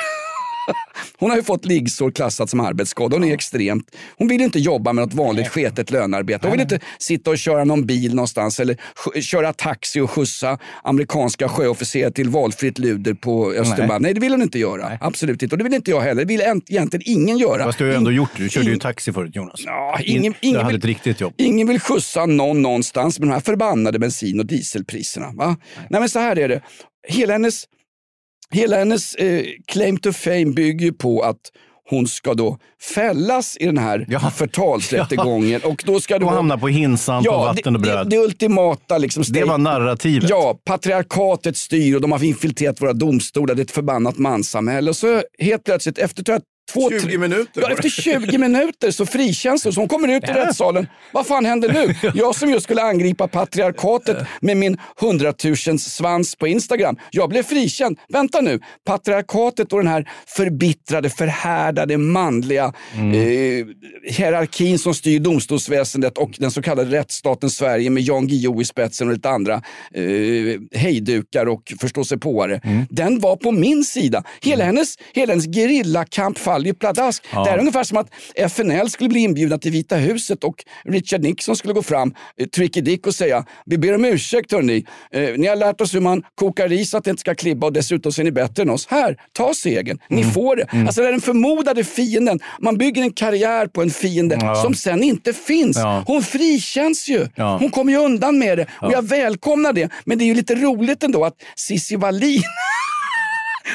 hon 1.18 1.30
har 1.30 1.38
ju 1.38 1.44
fått 1.44 1.66
liggsår 1.66 2.12
klassat 2.12 2.50
som 2.50 2.60
arbetsskada. 2.60 3.16
Hon 3.16 3.24
är 3.24 3.34
extremt... 3.34 3.96
Hon 4.18 4.28
vill 4.28 4.42
inte 4.42 4.60
jobba 4.60 4.94
med 4.94 5.06
något 5.06 5.14
vanligt 5.14 5.48
sketet 5.48 5.92
lönearbete. 5.92 6.48
Hon 6.48 6.52
vill 6.52 6.62
inte 6.62 6.80
sitta 7.00 7.30
och 7.32 7.38
köra 7.38 7.64
någon 7.64 7.86
bil 7.86 8.16
någonstans 8.16 8.60
eller 8.60 8.78
köra 9.22 9.54
taxi 9.54 10.00
och 10.00 10.12
skjutsa 10.12 10.58
amerikanska 10.84 11.50
sjöofficerare 11.50 12.12
till 12.12 12.30
valfritt 12.30 12.80
luder 12.80 13.14
på 13.14 13.52
Östermalm. 13.52 13.90
Nej. 13.90 14.00
Nej. 14.00 14.14
det 14.14 14.20
vill 14.20 14.32
hon 14.32 14.42
inte 14.42 14.60
göra. 14.60 14.98
Absolut 15.02 15.44
inte. 15.44 15.54
Och 15.54 15.58
det 15.58 15.64
vill 15.64 15.74
inte 15.74 15.92
jag 15.92 16.02
heller. 16.02 16.22
Det 16.22 16.28
vill 16.28 16.42
egentligen 16.42 17.04
ingen 17.06 17.38
göra. 17.38 17.64
Fast 17.64 17.78
du 17.78 17.84
har 17.84 17.92
ju 17.92 17.98
ändå 17.98 18.12
gjort 18.12 18.30
det. 18.38 18.44
Du 18.44 18.50
körde 18.50 18.70
ju 18.70 18.78
taxi 18.78 19.14
förut 19.14 19.36
Jonas. 19.36 19.62
Ja, 19.66 20.00
In- 20.04 20.18
ingen, 20.20 20.32
du 20.32 20.48
ingen, 20.48 20.62
hade 20.62 20.70
vill, 20.72 20.80
ett 20.80 20.86
riktigt 20.86 21.22
jobb. 21.22 21.34
ingen 21.38 21.68
vill 21.68 21.80
skjutsa 21.80 22.26
någon 22.26 22.62
någonstans 22.62 23.20
med 23.20 23.28
de 23.28 23.34
här 23.34 23.40
förbannade 23.40 24.00
bensin 24.00 24.40
och 24.40 24.46
dieselpriserna. 24.46 25.32
Va? 25.34 25.58
Nej. 25.90 26.00
men 26.00 26.10
så 26.10 26.20
här 26.20 26.40
är 26.40 26.50
det. 26.50 26.62
Hela 27.08 27.34
hennes 27.34 27.64
hela 28.54 28.78
hennes 28.78 29.16
eh, 29.16 29.46
claim 29.68 29.98
to 29.98 30.12
fame 30.12 30.46
bygger 30.46 30.86
ju 30.86 30.94
på 30.94 31.22
att 31.22 31.38
hon 31.90 32.08
ska 32.08 32.34
då 32.34 32.58
fällas 32.96 33.58
i 33.60 33.66
den 33.66 33.78
här 33.78 34.30
förtalsrättegången. 34.30 35.62
Och 35.64 35.84
då 35.86 36.00
ska 36.00 36.14
det 36.20 36.26
Och 36.26 36.32
vara- 36.32 36.36
hamna 36.36 36.58
på 36.58 36.68
hinsan 36.68 37.24
på 37.24 37.32
vatten 37.38 37.76
och 37.76 37.82
det, 37.82 37.88
bröd. 37.88 38.10
Det, 38.10 38.16
det 38.16 38.22
ultimata 38.24 38.98
liksom. 38.98 39.24
Det 39.28 39.44
var 39.44 39.58
narrativet. 39.58 40.30
Ja, 40.30 40.60
patriarkatet 40.66 41.58
styr 41.58 41.96
och 41.96 42.02
de 42.02 42.12
har 42.12 42.24
infiltrerat 42.24 42.82
våra 42.82 42.94
domstolar. 42.94 43.56
Det 43.56 43.62
är 43.62 43.64
ett 43.64 43.72
förbannat 43.72 44.18
manssamhälle. 44.18 44.90
Och 44.90 44.96
så 44.96 45.22
helt 45.40 45.64
plötsligt, 45.64 45.98
efter 45.98 46.24
Två, 46.72 46.90
20 46.90 47.00
tre- 47.00 47.18
minuter 47.18 47.62
Ja, 47.62 47.72
efter 47.72 47.90
20 47.90 48.38
minuter 48.38 48.92
så 48.92 49.06
frikänns 49.06 49.64
hon. 49.64 49.74
Så 49.74 49.80
hon 49.82 49.88
kommer 49.88 50.08
ut 50.08 50.24
i 50.24 50.28
rättssalen. 50.32 50.88
Vad 51.12 51.28
fan 51.28 51.46
händer 51.46 51.74
nu? 51.74 52.12
Jag 52.16 52.36
som 52.36 52.50
just 52.50 52.64
skulle 52.64 52.82
angripa 52.82 53.28
patriarkatet 53.28 54.18
med 54.42 54.58
min 54.58 54.78
hundratusens 55.00 55.96
svans 55.96 56.36
på 56.36 56.48
Instagram. 56.48 56.98
Jag 57.12 57.30
blev 57.30 57.44
frikänd. 57.44 58.00
Vänta 58.10 58.42
nu. 58.42 58.60
Patriarkatet 58.86 59.74
och 59.74 59.80
den 59.80 59.88
här 59.88 60.10
förbittrade, 60.28 61.10
förhärdade, 61.10 61.98
manliga 61.98 62.64
eh, 62.96 63.66
hierarkin 64.12 64.80
som 64.80 64.94
styr 64.94 65.20
domstolsväsendet 65.20 66.18
och 66.18 66.32
den 66.38 66.52
så 66.52 66.62
kallade 66.62 66.92
rättsstaten 66.98 67.50
Sverige 67.50 67.90
med 67.90 68.04
Jan 68.04 68.28
Guillou 68.28 68.62
i 68.62 68.66
spetsen 68.66 69.08
och 69.08 69.14
lite 69.14 69.30
andra 69.30 69.54
eh, 69.94 70.02
hejdukar 70.80 71.46
och 71.46 71.74
förståsigpåare. 71.82 72.62
Den 72.90 73.20
var 73.20 73.36
på 73.36 73.52
min 73.52 73.84
sida. 73.84 74.24
Hela 74.42 74.64
hennes, 74.64 74.96
hela 75.14 75.32
hennes 75.34 75.46
gerillakamp 75.56 76.38
faller 76.54 76.66
ju 76.68 76.74
pladask. 76.74 77.24
Ja. 77.34 77.44
Det 77.44 77.50
är 77.50 77.58
ungefär 77.60 77.84
som 77.84 77.98
att 77.98 78.08
FNL 78.36 78.90
skulle 78.90 79.10
bli 79.10 79.20
inbjudna 79.20 79.58
till 79.58 79.72
Vita 79.72 79.96
huset 79.96 80.44
och 80.44 80.56
Richard 80.86 81.22
Nixon 81.22 81.56
skulle 81.56 81.74
gå 81.74 81.84
fram, 81.84 82.14
eh, 82.40 82.48
Tricky 82.48 82.82
Dick 82.82 83.08
och 83.08 83.16
säga 83.16 83.46
vi 83.66 83.78
ber 83.78 83.96
om 83.96 84.06
ursäkt 84.06 84.52
hörni. 84.52 84.86
Eh, 85.14 85.22
ni 85.38 85.48
har 85.48 85.56
lärt 85.56 85.82
oss 85.82 85.94
hur 85.96 86.00
man 86.02 86.24
kokar 86.36 86.70
ris 86.70 86.90
så 86.90 86.98
att 86.98 87.04
det 87.04 87.10
inte 87.10 87.20
ska 87.22 87.36
klibba 87.36 87.68
och 87.68 87.74
dessutom 87.74 88.12
så 88.12 88.22
är 88.22 88.24
ni 88.26 88.32
bättre 88.32 88.64
än 88.64 88.70
oss. 88.70 88.88
Här, 88.90 89.18
ta 89.34 89.54
segern. 89.54 90.00
Ni 90.10 90.22
Mm. 90.22 90.34
får 90.34 90.56
det. 90.56 90.66
Alltså 90.88 91.02
det 91.02 91.08
är 91.08 91.12
den 91.12 91.22
förmodade 91.22 91.84
fienden. 91.84 92.40
Man 92.62 92.78
bygger 92.78 93.02
en 93.02 93.12
karriär 93.14 93.68
på 93.68 93.82
en 93.82 93.90
fiende 93.90 94.38
Ja. 94.42 94.56
som 94.56 94.74
sen 94.76 95.04
inte 95.04 95.34
finns. 95.34 95.78
Ja. 95.78 96.04
Hon 96.08 96.24
frikänns 96.24 97.10
ju. 97.10 97.28
Ja. 97.36 97.58
Hon 97.60 97.70
kommer 97.70 97.92
ju 97.94 98.00
undan 98.00 98.40
med 98.40 98.58
det 98.58 98.64
och 98.64 98.68
Ja. 98.82 98.92
jag 98.92 99.08
välkomnar 99.08 99.74
det. 99.74 99.90
Men 100.06 100.18
det 100.18 100.24
är 100.24 100.28
ju 100.28 100.34
lite 100.36 100.56
roligt 100.56 101.04
ändå 101.04 101.26
att 101.26 101.36
Cissi 101.56 101.96
Wallin 101.96 102.42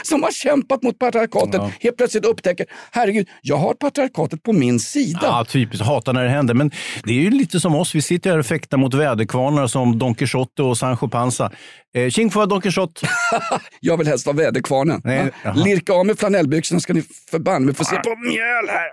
som 0.03 0.23
har 0.23 0.31
kämpat 0.31 0.83
mot 0.83 0.99
patriarkatet 0.99 1.61
helt 1.81 1.97
plötsligt 1.97 2.25
upptäcker, 2.25 2.67
herregud, 2.93 3.29
jag 3.43 3.57
har 3.57 3.75
patriarkatet 3.75 4.43
på 4.43 4.53
min 4.53 4.81
sida. 4.81 5.21
Ja, 5.23 5.45
typiskt. 5.45 5.87
Hatar 5.87 6.13
när 6.13 6.25
det 6.25 6.31
händer. 6.31 6.55
Men 6.55 6.71
det 7.05 7.11
är 7.11 7.21
ju 7.21 7.31
lite 7.31 7.61
som 7.61 7.75
oss. 7.75 7.95
Vi 7.95 8.03
sitter 8.03 8.31
här 8.31 8.39
och 8.39 8.47
fäktar 8.47 8.79
mot 8.79 8.95
väderkvarnar 8.95 9.67
som 9.67 9.99
Don 9.99 10.15
Quijote 10.15 10.63
och 10.63 10.79
Sancho 10.79 11.09
Panza. 11.09 11.51
Eh, 11.95 12.11
Tjing 12.11 12.31
Don 12.31 12.61
Quijote. 12.61 13.09
Jag 13.81 13.97
vill 13.97 14.07
helst 14.07 14.27
ha 14.27 14.33
väderkvarnen. 14.33 15.01
Nej. 15.05 15.31
Lirka 15.55 15.93
av 15.93 16.07
med 16.07 16.19
flanellbyxorna 16.19 16.81
ska 16.81 16.93
ni 16.93 17.03
förbanne 17.31 17.67
mig 17.67 17.75
få 17.75 17.85
se 17.85 17.97
på 17.97 18.17
mjöl 18.17 18.69
här. 18.69 18.89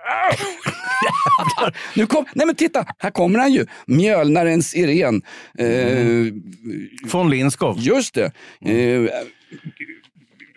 Nu 1.94 2.06
kom, 2.06 2.24
nej 2.34 2.46
men 2.46 2.54
titta, 2.54 2.86
här 2.98 3.10
kommer 3.10 3.38
han 3.38 3.52
ju. 3.52 3.66
Mjölnarens 3.86 4.74
Irene. 4.74 5.20
Eh, 5.58 6.32
Von 7.04 7.30
Lindskov. 7.30 7.76
Just 7.78 8.14
det. 8.14 8.32
Eh, 8.64 9.10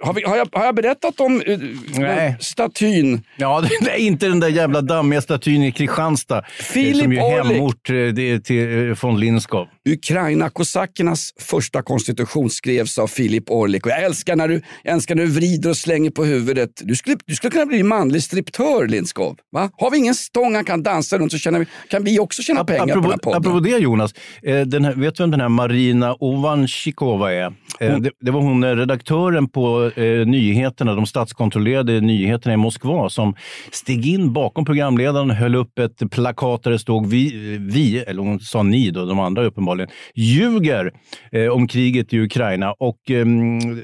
har, 0.01 0.13
vi, 0.13 0.23
har, 0.23 0.37
jag, 0.37 0.47
har 0.51 0.65
jag 0.65 0.75
berättat 0.75 1.19
om 1.19 1.41
eh, 1.45 1.59
Nej. 1.99 2.37
statyn? 2.39 3.21
Ja, 3.37 3.63
det 3.81 3.91
är 3.91 3.97
inte 3.97 4.25
den 4.27 4.39
där 4.39 4.47
jävla 4.47 4.81
dammiga 4.81 5.21
statyn 5.21 5.63
i 5.63 5.71
Kristianstad. 5.71 6.37
eh, 6.37 6.43
Filip 6.49 7.03
som 7.03 7.13
ju 7.13 7.19
är 7.19 7.43
hemort 7.43 7.89
eh, 7.89 7.95
det 7.95 8.39
till 8.39 8.95
von 9.01 9.19
Lindskov. 9.19 9.67
Ukraina-kosackernas 9.89 11.33
första 11.39 11.81
konstitution 11.81 12.49
skrevs 12.49 12.97
av 12.97 13.07
Filip 13.07 13.49
Orlik. 13.49 13.85
Och 13.85 13.91
jag 13.91 14.03
älskar 14.03 14.35
när 14.35 14.47
du, 14.47 14.61
älskar 14.83 15.15
när 15.15 15.23
du 15.23 15.31
vrider 15.31 15.69
och 15.69 15.77
slänger 15.77 16.11
på 16.11 16.25
huvudet. 16.25 16.69
Du 16.83 16.95
skulle, 16.95 17.17
du 17.25 17.35
skulle 17.35 17.51
kunna 17.51 17.65
bli 17.65 17.83
manlig 17.83 18.23
striptör, 18.23 18.87
Lindskov. 18.87 19.37
Va? 19.51 19.69
Har 19.73 19.91
vi 19.91 19.97
ingen 19.97 20.15
stång 20.15 20.55
han 20.55 20.65
kan 20.65 20.83
dansa 20.83 21.17
runt 21.17 21.31
så 21.31 21.37
tjänar 21.37 21.59
vi, 21.59 21.65
kan 21.89 22.03
vi 22.03 22.19
också 22.19 22.41
tjäna 22.41 22.63
pengar 22.63 22.79
på 22.81 22.87
den 22.87 22.97
apropå, 22.97 23.09
här 23.09 23.17
podden. 23.17 23.37
apropå 23.37 23.59
det 23.59 23.77
Jonas, 23.77 24.13
eh, 24.43 24.53
här, 24.55 24.95
vet 24.95 25.15
du 25.15 25.23
vem 25.23 25.31
den 25.31 25.41
här 25.41 25.49
Marina 25.49 26.15
Ovansikova 26.19 27.33
är? 27.33 27.53
Eh, 27.79 27.97
det, 27.97 28.11
det 28.19 28.31
var 28.31 28.41
hon 28.41 28.63
eh, 28.63 28.75
redaktören 28.75 29.47
på 29.47 29.91
eh, 29.95 30.27
nyheterna, 30.27 30.95
de 30.95 31.05
statskontrollerade 31.05 32.01
nyheterna 32.01 32.53
i 32.53 32.57
Moskva 32.57 33.09
som 33.09 33.35
steg 33.71 34.07
in 34.07 34.33
bakom 34.33 34.65
programledaren 34.65 35.29
höll 35.29 35.55
upp 35.55 35.79
ett 35.79 36.11
plakat 36.11 36.63
där 36.63 36.71
det 36.71 36.79
stod 36.79 37.07
vi, 37.07 37.57
vi 37.59 37.97
eller 37.97 38.21
hon 38.21 38.39
sa 38.39 38.63
ni 38.63 38.91
då, 38.91 39.05
de 39.05 39.19
andra 39.19 39.43
uppenbarligen, 39.43 39.68
ljuger 40.15 40.91
eh, 41.31 41.47
om 41.47 41.67
kriget 41.67 42.13
i 42.13 42.19
Ukraina. 42.19 42.71
Och 42.71 43.11
eh, 43.11 43.25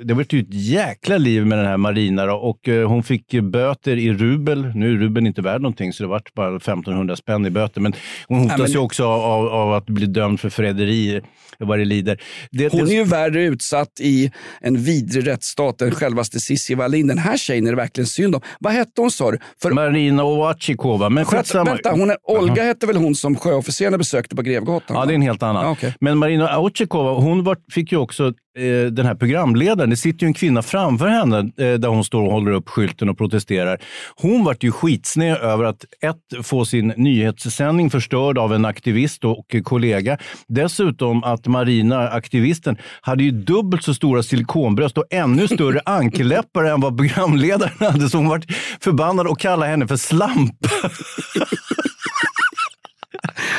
det 0.04 0.14
var 0.14 0.26
ju 0.30 0.40
ett 0.40 0.54
jäkla 0.54 1.18
liv 1.18 1.46
med 1.46 1.58
den 1.58 1.68
här 1.68 1.78
Marina 1.78 2.26
då, 2.26 2.36
och 2.36 2.68
eh, 2.68 2.88
hon 2.88 3.04
fick 3.04 3.42
böter 3.42 3.98
i 3.98 4.14
rubel. 4.14 4.72
Nu 4.76 4.94
är 4.94 4.98
rubeln 4.98 5.28
inte 5.28 5.42
värd 5.42 5.62
någonting 5.62 5.94
så 5.94 6.04
det 6.04 6.10
vart 6.10 6.34
bara 6.34 6.56
1500 6.56 7.16
spänn 7.16 7.46
i 7.46 7.50
böter. 7.50 7.82
Men 7.82 7.94
hon 8.28 8.40
hotas 8.40 8.60
men- 8.60 8.72
ju 8.72 8.78
också 8.78 9.06
av, 9.06 9.48
av 9.48 9.74
att 9.74 9.86
bli 9.86 10.06
dömd 10.06 10.40
för 10.40 10.50
förräderi 10.50 11.22
vad 11.60 11.80
det 11.80 11.86
lider. 11.86 12.22
Det, 12.52 12.72
Hon 12.72 12.86
det, 12.86 12.92
är 12.92 12.96
ju 12.96 13.04
värre 13.04 13.44
utsatt 13.44 14.00
i 14.00 14.32
en 14.62 14.78
vidrig 14.78 15.28
rättsstat 15.28 15.82
än 15.82 15.92
självaste 15.92 16.40
Cissi 16.40 16.76
Wallin. 16.76 17.08
Den 17.08 17.18
här 17.18 17.38
tjejen 17.38 17.68
är 17.68 17.72
det 17.72 17.78
verkligen 17.78 18.08
synd 18.08 18.36
om. 18.36 18.42
Vad 18.60 18.74
hette 18.74 19.02
hon 19.02 19.12
sa 19.12 19.32
du? 19.32 19.40
För, 19.62 19.72
Marina 19.72 20.24
Ovachikova. 20.24 21.10
Men 21.10 21.26
Sköt, 21.26 21.56
vänta, 21.56 21.92
hon 21.92 22.10
är, 22.10 22.18
Olga 22.24 22.64
hette 22.64 22.88
väl 22.88 22.96
hon 22.96 23.16
som 23.16 23.36
sjöofficerarna 23.36 23.98
besökte 23.98 24.36
på 24.36 24.42
Grevgatan? 24.42 24.98
Ja, 24.98 25.06
det 25.06 25.14
är 25.14 25.16
en 25.16 25.22
helt 25.22 25.44
annan. 25.44 25.66
Ja, 25.66 25.74
okej. 25.78 25.93
Men 25.99 26.17
Marina 26.17 26.47
Autjikova, 26.47 27.11
hon 27.11 27.43
var, 27.43 27.57
fick 27.71 27.91
ju 27.91 27.97
också 27.97 28.34
eh, 28.57 28.91
den 28.91 29.05
här 29.05 29.15
programledaren. 29.15 29.89
Det 29.89 29.95
sitter 29.95 30.23
ju 30.23 30.28
en 30.28 30.34
kvinna 30.34 30.61
framför 30.61 31.07
henne 31.07 31.39
eh, 31.39 31.73
där 31.73 31.88
hon 31.88 32.03
står 32.03 32.21
och 32.21 32.32
håller 32.32 32.51
upp 32.51 32.69
skylten 32.69 33.09
och 33.09 33.17
protesterar. 33.17 33.82
Hon 34.15 34.43
vart 34.43 34.63
ju 34.63 34.71
skitsned 34.71 35.38
över 35.38 35.63
att 35.63 35.86
ett, 36.01 36.45
få 36.45 36.65
sin 36.65 36.88
nyhetssändning 36.88 37.89
förstörd 37.89 38.38
av 38.38 38.53
en 38.53 38.65
aktivist 38.65 39.26
och 39.26 39.55
kollega. 39.63 40.17
Dessutom 40.47 41.23
att 41.23 41.47
Marina, 41.47 42.09
aktivisten, 42.09 42.78
hade 43.01 43.23
ju 43.23 43.32
dubbelt 43.32 43.84
så 43.84 43.93
stora 43.93 44.23
silikonbröst 44.23 44.97
och 44.97 45.05
ännu 45.09 45.47
större 45.55 45.82
ankelläppar 45.86 46.63
än 46.63 46.82
vad 46.82 46.97
programledaren 46.97 47.73
hade. 47.80 48.09
Så 48.09 48.17
hon 48.17 48.30
vart 48.30 48.45
förbannad 48.82 49.28
och 49.28 49.39
kallade 49.39 49.71
henne 49.71 49.88
för 49.88 49.97
slampa. 49.97 50.69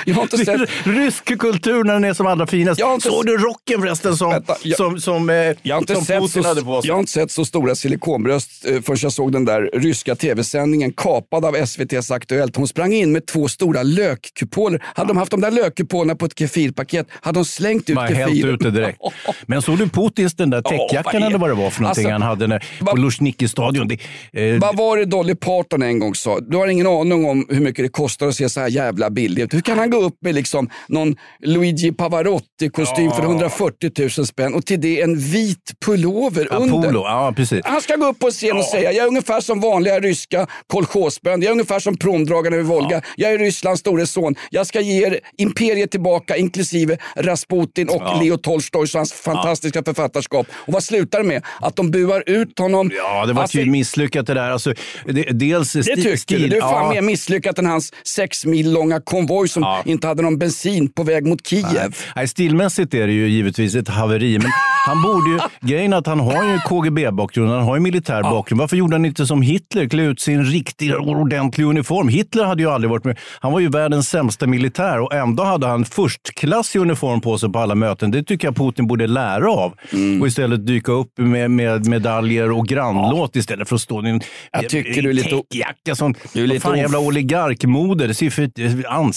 Jag 0.04 0.14
har 0.14 0.22
inte 0.22 0.38
sett... 0.38 0.60
rysk 0.84 1.38
kultur 1.38 1.84
när 1.84 1.92
den 1.92 2.04
är 2.04 2.14
som 2.14 2.26
allra 2.26 2.46
finast. 2.46 2.80
Jag 2.80 2.94
inte- 2.94 3.08
Såg 3.08 3.26
du 3.26 3.36
rocken 3.38 3.80
förresten 3.80 4.16
som, 4.16 4.30
Vänta, 4.30 4.56
jag- 4.62 4.76
som, 4.76 5.00
som, 5.00 5.30
eh, 5.30 5.36
Jag 5.62 5.78
inte 5.78 5.94
som 5.94 6.04
sett 6.04 6.20
Putin 6.22 6.42
så, 6.42 6.48
hade 6.48 6.62
på 6.62 6.82
sig? 6.82 6.88
jag 6.88 6.94
har 6.94 7.00
inte 7.00 7.12
sett 7.12 7.30
så 7.30 7.44
stora 7.44 7.74
silikonbröst 7.74 8.64
eh, 8.66 8.80
förrän 8.82 8.98
jag 9.02 9.12
såg 9.12 9.32
den 9.32 9.44
där 9.44 9.70
ryska 9.72 10.14
tv-sändningen 10.16 10.92
kapad 10.92 11.44
av 11.44 11.56
SVTs 11.56 12.10
Aktuellt. 12.10 12.56
Hon 12.56 12.68
sprang 12.68 12.92
in 12.92 13.12
med 13.12 13.26
två 13.26 13.48
stora 13.48 13.82
lökkupoler. 13.82 14.82
Hade 14.94 15.08
de 15.08 15.16
haft 15.16 15.30
de 15.30 15.40
där 15.40 15.50
lökkupolerna 15.50 16.14
på 16.16 16.26
ett 16.26 16.38
kefirpaket 16.38 17.06
hade 17.10 17.38
de 17.38 17.44
slängt 17.44 17.90
ut 17.90 17.96
Bara 17.96 18.06
hällt 18.06 18.30
kefir. 18.36 18.46
ut 18.54 18.60
det 18.60 18.70
direkt. 18.70 18.98
Men 19.46 19.62
såg 19.62 19.78
du 19.78 19.88
Putins 19.88 20.34
den 20.34 20.50
där 20.50 20.62
täckjackan 20.62 21.22
är- 21.22 21.26
eller 21.26 21.38
vad 21.38 21.50
det 21.50 21.54
var 21.54 21.70
för 21.70 21.82
någonting 21.82 22.04
Alltså, 22.04 22.12
han 22.12 22.22
hade 22.22 22.46
när, 22.46 22.64
på 22.80 22.96
Luzhniki-stadion? 22.96 23.88
Det, 23.88 23.98
eh, 24.54 24.58
Vad 24.60 24.76
var 24.76 24.96
det 24.96 25.04
Dolly 25.04 25.34
Parton 25.34 25.82
en 25.82 25.98
gång 25.98 26.14
sa? 26.14 26.40
Du 26.40 26.56
har 26.56 26.66
ingen 26.66 26.86
aning 26.86 27.26
om 27.26 27.46
hur 27.48 27.60
mycket 27.60 27.84
det 27.84 27.88
kostar 27.88 28.26
att 28.26 28.34
se 28.34 28.48
så 28.48 28.60
här 28.60 28.68
jävla 28.68 29.10
billig 29.10 29.42
ut. 29.46 29.54
Hur 29.54 29.60
kan 29.60 29.78
han 29.78 29.90
gå 29.90 29.96
upp 30.02 30.16
med 30.20 30.34
liksom 30.34 30.70
någon 30.88 31.16
Luigi 31.42 31.92
Pavarotti-kostym 31.92 33.10
för 33.10 33.22
140 33.22 33.90
000 34.18 34.26
spänn 34.26 34.54
och 34.54 34.66
till 34.66 34.80
det 34.80 35.00
en 35.02 35.18
vit 35.18 35.72
pullover 35.84 36.48
ja, 36.50 36.56
under? 36.56 36.88
polo, 36.88 37.00
ja 37.04 37.32
precis. 37.36 37.60
Han 37.64 37.80
ska 37.80 37.96
gå 37.96 38.06
upp 38.06 38.18
på 38.18 38.30
scen 38.30 38.56
och 38.56 38.64
säga 38.64 38.92
jag 38.92 39.02
är 39.04 39.08
ungefär 39.08 39.40
som 39.40 39.60
vanliga 39.60 40.00
ryska 40.00 40.46
kolchosbönder. 40.66 41.44
Jag 41.46 41.50
är 41.50 41.52
ungefär 41.52 41.78
som 41.80 41.96
promdragarna 41.96 42.56
över 42.56 42.64
Volga. 42.64 43.02
Jag 43.16 43.32
är 43.32 43.38
Rysslands 43.38 43.80
store 43.80 44.06
son. 44.06 44.34
Jag 44.50 44.66
ska 44.66 44.80
ge 44.80 45.06
er 45.06 45.20
imperiet 45.38 45.90
tillbaka 45.90 46.36
inklusive 46.36 46.98
Rasputin 47.16 47.88
och 47.88 48.02
Ja. 48.06 48.20
Leo 48.22 48.36
Tolstoj 48.36 48.82
och 48.82 48.88
hans 48.94 49.12
fantastiska 49.12 49.82
författarskap. 49.82 50.46
Och 50.54 50.72
vad 50.72 50.84
slutar 50.84 51.18
det 51.18 51.24
med? 51.24 51.42
Att 51.60 51.76
de 51.76 51.90
buar 51.90 52.22
ut 52.26 52.58
honom. 52.58 52.90
Ja, 52.96 53.26
det 53.26 53.32
var 53.32 53.42
Alltså, 53.42 53.58
ju 53.58 53.70
misslyckat 53.70 54.26
det 54.26 54.34
där. 54.34 54.50
Alltså, 54.50 54.74
det, 55.06 55.22
dels 55.22 55.72
det 55.72 55.82
tycker 55.82 56.10
du? 56.10 56.16
stil- 56.16 56.50
Det 56.50 56.56
är 56.56 56.60
fan 56.60 56.84
ja. 56.86 56.90
mer 56.92 57.00
misslyckat 57.02 57.58
än 57.58 57.66
hans 57.66 57.92
sex 58.06 58.46
mil 58.46 58.72
långa 58.72 59.00
konvoj 59.00 59.35
som 59.46 59.64
inte 59.84 60.06
hade 60.06 60.22
någon 60.22 60.38
bensin 60.38 60.88
på 60.92 61.02
väg 61.02 61.26
mot 61.26 61.46
Kiev. 61.46 61.96
Nej, 62.16 62.28
stilmässigt 62.28 62.94
är 62.94 63.06
det 63.06 63.12
ju 63.12 63.28
givetvis 63.28 63.74
ett 63.74 63.88
haveri. 63.88 64.38
Men 64.38 64.50
han 64.86 65.02
borde 65.02 65.30
ju, 65.30 65.38
grejen 65.68 65.92
att 65.92 66.06
han 66.06 66.20
har 66.20 66.44
ju 66.52 66.58
KGB-bakgrund, 66.58 67.50
han 67.50 67.62
har 67.62 67.76
ju 67.76 67.80
militär 67.82 68.22
bakgrund. 68.22 68.60
Varför 68.60 68.76
gjorde 68.76 68.94
han 68.94 69.04
inte 69.04 69.26
som 69.26 69.42
Hitler, 69.42 69.88
klä 69.88 70.02
ut 70.02 70.20
sig 70.20 70.34
i 70.34 70.36
en 70.36 70.44
riktig 70.44 70.94
ordentlig 70.96 71.64
uniform? 71.64 72.08
Hitler 72.08 72.44
hade 72.44 72.62
ju 72.62 72.70
aldrig 72.70 72.90
varit 72.90 73.04
med. 73.04 73.18
Han 73.40 73.52
var 73.52 73.60
ju 73.60 73.68
världens 73.68 74.08
sämsta 74.08 74.46
militär 74.46 75.00
och 75.00 75.14
ändå 75.14 75.42
hade 75.44 75.66
han 75.66 75.84
förstklassig 75.84 76.78
uniform 76.80 77.20
på 77.20 77.38
sig 77.38 77.52
på 77.52 77.58
alla 77.58 77.74
möten. 77.74 78.10
Det 78.10 78.22
tycker 78.22 78.48
jag 78.48 78.56
Putin 78.56 78.86
borde 78.86 79.06
lära 79.06 79.50
av. 79.50 79.72
Mm. 79.92 80.20
Och 80.20 80.26
istället 80.28 80.66
dyka 80.66 80.92
upp 80.92 81.18
med, 81.18 81.50
med 81.50 81.86
medaljer 81.86 82.50
och 82.52 82.66
grannlåt 82.66 83.36
istället 83.36 83.68
för 83.68 83.74
att 83.74 83.80
stå 83.82 84.06
i 84.06 84.10
en 84.10 84.20
Jag 84.52 84.68
tycker 84.68 85.02
du 85.02 85.08
är 85.10 85.14
lite- 85.14 85.28
täckjacka. 85.50 85.94
Som, 85.94 86.14
Du 86.32 86.42
är 86.42 86.46
lite 86.46 86.60
fan, 86.60 86.78
jävla 86.78 86.98
oligarkmode. 86.98 88.06
Det 88.06 88.14
ser 88.14 88.30
för 88.30 88.42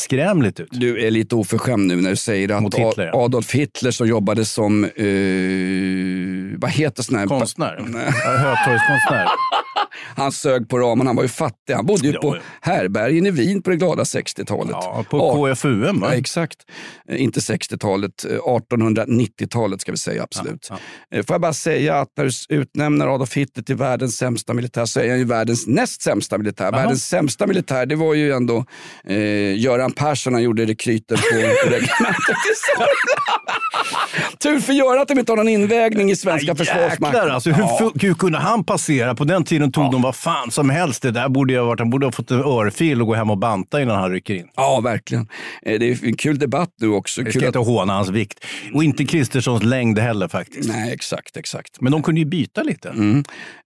anskrämligt 0.10 0.60
ut. 0.60 0.70
Du 0.72 1.08
är 1.08 1.12
lite 1.12 1.36
oförskämd 1.36 1.88
nu 1.88 1.96
när 1.96 2.10
du 2.10 2.16
säger 2.16 2.50
att 2.50 2.76
Hitler, 2.76 3.06
ja. 3.06 3.26
Adolf 3.26 3.52
Hitler 3.52 3.92
som 3.92 4.08
jobbade 4.08 4.46
som, 4.46 4.84
eh, 4.84 6.60
vad 6.60 6.72
heter 6.72 7.04
sån 7.04 7.18
här? 7.18 7.26
Konstnär? 7.26 7.76
Hötorgskonstnär? 8.38 9.28
Han 10.16 10.32
sög 10.32 10.70
på 10.70 10.80
ramen, 10.80 11.08
han 11.08 11.16
var 11.16 11.24
ju 11.24 11.30
fattig. 11.30 11.74
Han 11.74 11.86
bodde 11.86 12.08
ju 12.08 12.14
på 12.14 12.38
härbergen 12.62 13.26
i 13.26 13.32
Wien 13.32 13.62
på 13.62 13.70
det 13.70 13.76
glada 13.76 14.04
60-talet. 14.04 14.72
Ja, 14.72 15.06
på 15.10 15.36
KFUM 15.56 16.00
va? 16.00 16.08
Ja, 16.12 16.16
exakt. 16.20 16.58
Eh, 17.10 17.22
Inte 17.22 17.40
60-talet, 17.40 18.26
eh, 18.26 18.38
1890-talet 18.38 19.82
ska 19.82 19.92
vi 19.92 19.98
säga 19.98 20.24
absolut. 20.24 20.70
Eh, 21.16 21.26
Får 21.26 21.34
jag 21.34 21.42
bara 21.42 21.54
säga 21.54 22.00
att 22.00 22.10
när 22.18 22.26
du 22.50 22.56
utnämner 22.56 23.08
Adolf 23.16 23.34
Hitler 23.38 23.64
till 23.64 23.76
världens 23.76 24.18
sämsta 24.18 24.54
militär 24.54 24.86
så 24.86 25.00
är 25.00 25.10
han 25.10 25.18
ju 25.20 25.26
världens 25.26 25.68
näst 25.68 26.02
sämsta 26.02 26.38
militär. 26.38 26.64
Jaha. 26.66 26.72
Världens 26.72 27.06
sämsta 27.08 27.48
militär 27.48 27.86
det 27.86 27.96
var 27.96 28.14
ju 28.14 28.32
ändå 28.32 28.66
eh, 29.08 29.58
Göran 29.60 29.92
Persson, 29.92 30.34
han 30.34 30.44
gjorde 30.44 30.66
rekryter 30.66 31.16
på 31.18 31.36
regementet 31.70 32.38
i 32.52 32.56
Sörmland. 32.56 33.60
Tur 34.40 34.60
för 34.60 34.74
Göran 34.74 35.02
att 35.02 35.08
de 35.08 35.20
inte 35.20 35.32
har 35.32 35.38
någon 35.38 35.48
invägning 35.48 36.12
i 36.12 36.16
svenska 36.16 36.56
försvarsmakten. 36.56 37.32
Alltså, 37.32 37.50
hur, 37.52 37.64
Ja. 37.64 37.92
hur 37.96 38.14
kunde 38.14 38.38
han 38.38 38.64
passera? 38.64 39.16
På 39.16 39.24
den 39.24 39.44
tiden 39.44 39.72
tog 39.72 39.92
de 39.92 40.02
vad 40.02 40.16
fan 40.16 40.52
som 40.52 40.70
helst. 40.70 41.02
Det 41.02 41.12
där 41.12 41.30
borde 41.30 41.54
jag 41.54 41.62
ha 41.62 41.68
varit, 41.68 41.80
han 41.80 41.90
borde 41.90 42.06
ha 42.06 42.12
fått 42.12 42.32
en 42.32 42.40
örfil 42.40 43.02
och 43.02 43.08
gå 43.08 43.14
hem 43.14 43.30
och 43.30 43.38
banta 43.38 43.82
innan 43.82 43.96
han 44.00 44.12
rycker 44.12 44.34
in. 44.34 44.48
Ja, 44.56 44.80
verkligen. 44.84 45.28
Eh, 45.66 45.80
Det 45.80 45.90
är 45.90 46.06
en 46.06 46.14
kul 46.16 46.40
debatt 46.40 46.70
nu 46.82 46.88
också. 46.90 47.22
Vi 47.22 47.32
Kul 47.32 47.42
ska 47.42 47.48
inte 47.48 47.60
håna 47.60 47.94
hans 47.94 48.10
vikt. 48.10 48.46
Och 48.74 48.84
inte 48.84 49.06
Kristerssons 49.06 49.64
längd 49.64 50.00
heller 50.00 50.28
faktiskt. 50.28 50.70
Nej, 50.70 50.94
exakt, 50.94 51.38
exakt. 51.38 51.82
Men 51.82 51.92
de 51.92 52.04
kunde 52.04 52.22
ju 52.22 52.26
byta 52.26 52.64
lite. 52.64 52.90
Mm. 52.90 53.24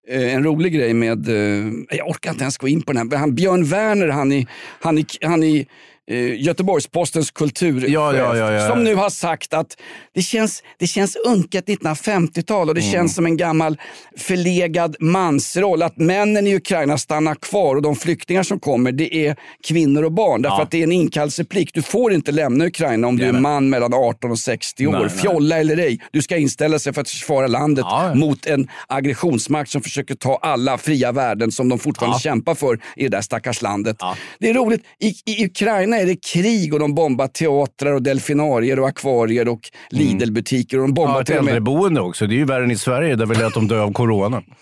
Eh, 0.10 0.34
En 0.36 0.44
rolig 0.44 0.74
grej 0.74 0.94
med, 0.94 1.28
eh, 1.30 1.72
jag 1.98 2.08
orkar 2.10 2.32
inte 2.32 2.44
ens 2.44 2.58
gå 2.58 2.68
in 2.68 2.82
på 2.82 2.94
den 2.94 3.12
här, 3.12 3.18
han, 3.18 3.36
Björn 3.36 3.66
Werner, 3.66 4.08
han 4.08 4.32
i, 4.32 4.48
han 4.82 4.98
i, 4.98 5.06
han 5.22 5.44
i 5.44 5.68
eh, 6.12 6.42
Göteborgs-Postens 6.42 7.32
kulturchef, 7.32 7.90
Ja, 7.90 8.16
ja, 8.16 8.52
ja, 8.52 8.70
som 8.70 8.84
nu 8.84 8.96
har 8.96 9.10
sagt 9.10 9.54
att 9.54 9.78
det 10.14 10.22
känns, 10.22 10.64
det 10.80 10.88
känns 10.88 11.16
unket 11.16 11.66
1950-tal 11.68 12.70
och 12.70 12.76
det 12.76 12.82
Mm. 12.82 12.92
känns 12.92 13.16
som 13.16 13.26
en 13.26 13.38
gammal 13.38 13.78
förlegad 14.18 14.96
mansroll. 15.00 15.82
Att 15.84 15.98
männen 15.98 16.48
i 16.48 16.56
Ukraina 16.56 16.98
stannar 16.98 17.36
kvar 17.36 17.76
och 17.76 17.82
de 17.82 17.96
flyktingar 17.96 18.44
som 18.44 18.60
kommer 18.60 18.92
det 18.92 19.16
är 19.16 19.36
kvinnor 19.68 20.04
och 20.04 20.12
barn. 20.12 20.42
Därför 20.42 20.62
att 20.62 20.72
det 20.72 20.80
är 20.80 20.84
en 20.84 20.92
inkallelseplikt. 20.92 21.74
Du 21.76 21.82
får 21.82 22.14
inte 22.14 22.32
lämna 22.32 22.66
Ukraina 22.66 23.08
om 23.08 23.18
du 23.18 23.26
är 23.26 23.32
man 23.34 23.70
mellan 23.70 23.94
18 23.94 24.32
och 24.32 24.40
60 24.40 24.88
år. 24.88 24.92
Nej, 24.92 25.02
nej. 25.02 25.10
Fjolla 25.10 25.60
eller 25.60 25.78
ej. 25.78 26.00
Du 26.12 26.22
ska 26.22 26.38
inställa 26.38 26.80
sig 26.80 26.94
för 26.94 27.02
att 27.02 27.10
försvara 27.10 27.48
landet 27.48 27.86
mot 28.16 28.46
en 28.46 28.68
aggressionsmakt 28.88 29.70
som 29.72 29.82
försöker 29.82 30.16
ta 30.16 30.40
alla 30.42 30.78
fria 30.78 31.12
värden 31.12 31.52
som 31.52 31.70
de 31.70 31.80
fortfarande 31.80 32.20
kämpar 32.20 32.56
för 32.56 32.80
i 32.96 33.04
det 33.04 33.10
där 33.10 33.22
stackars 33.22 33.62
landet. 33.62 33.98
Det 34.40 34.50
är 34.50 34.54
roligt. 34.54 34.84
I, 35.00 35.14
I 35.26 35.46
Ukraina 35.46 35.93
är 36.00 36.06
det 36.06 36.16
krig 36.16 36.74
och 36.74 36.80
de 36.80 36.96
bombar 36.96 37.28
teatrar 37.28 37.94
och 37.94 38.02
delfinarier 38.02 38.80
och 38.80 38.88
akvarier 38.88 39.48
och 39.48 39.70
Lidl-butiker. 39.90 40.78
Och 40.78 40.84
de 40.84 40.94
bombar 40.94 41.16
Ja, 41.16 41.22
ett 41.22 41.28
till 41.28 41.38
och 41.38 41.44
med 41.44 41.52
äldreboende 41.52 42.02
också. 42.02 42.28
Det 42.28 42.34
är 42.36 42.38
ju 42.38 42.46
värre 42.46 42.64
än 42.64 42.72
i 42.72 42.78
Sverige 42.78 43.16
där 43.16 43.26
vi 43.26 43.36
lät 43.36 43.54
dem 43.54 43.68
dö 43.68 43.82
av 43.82 43.94
corona. 43.94 44.44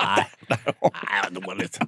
Nej, 0.00 0.26
vad 0.80 1.42
dåligt. 1.42 1.78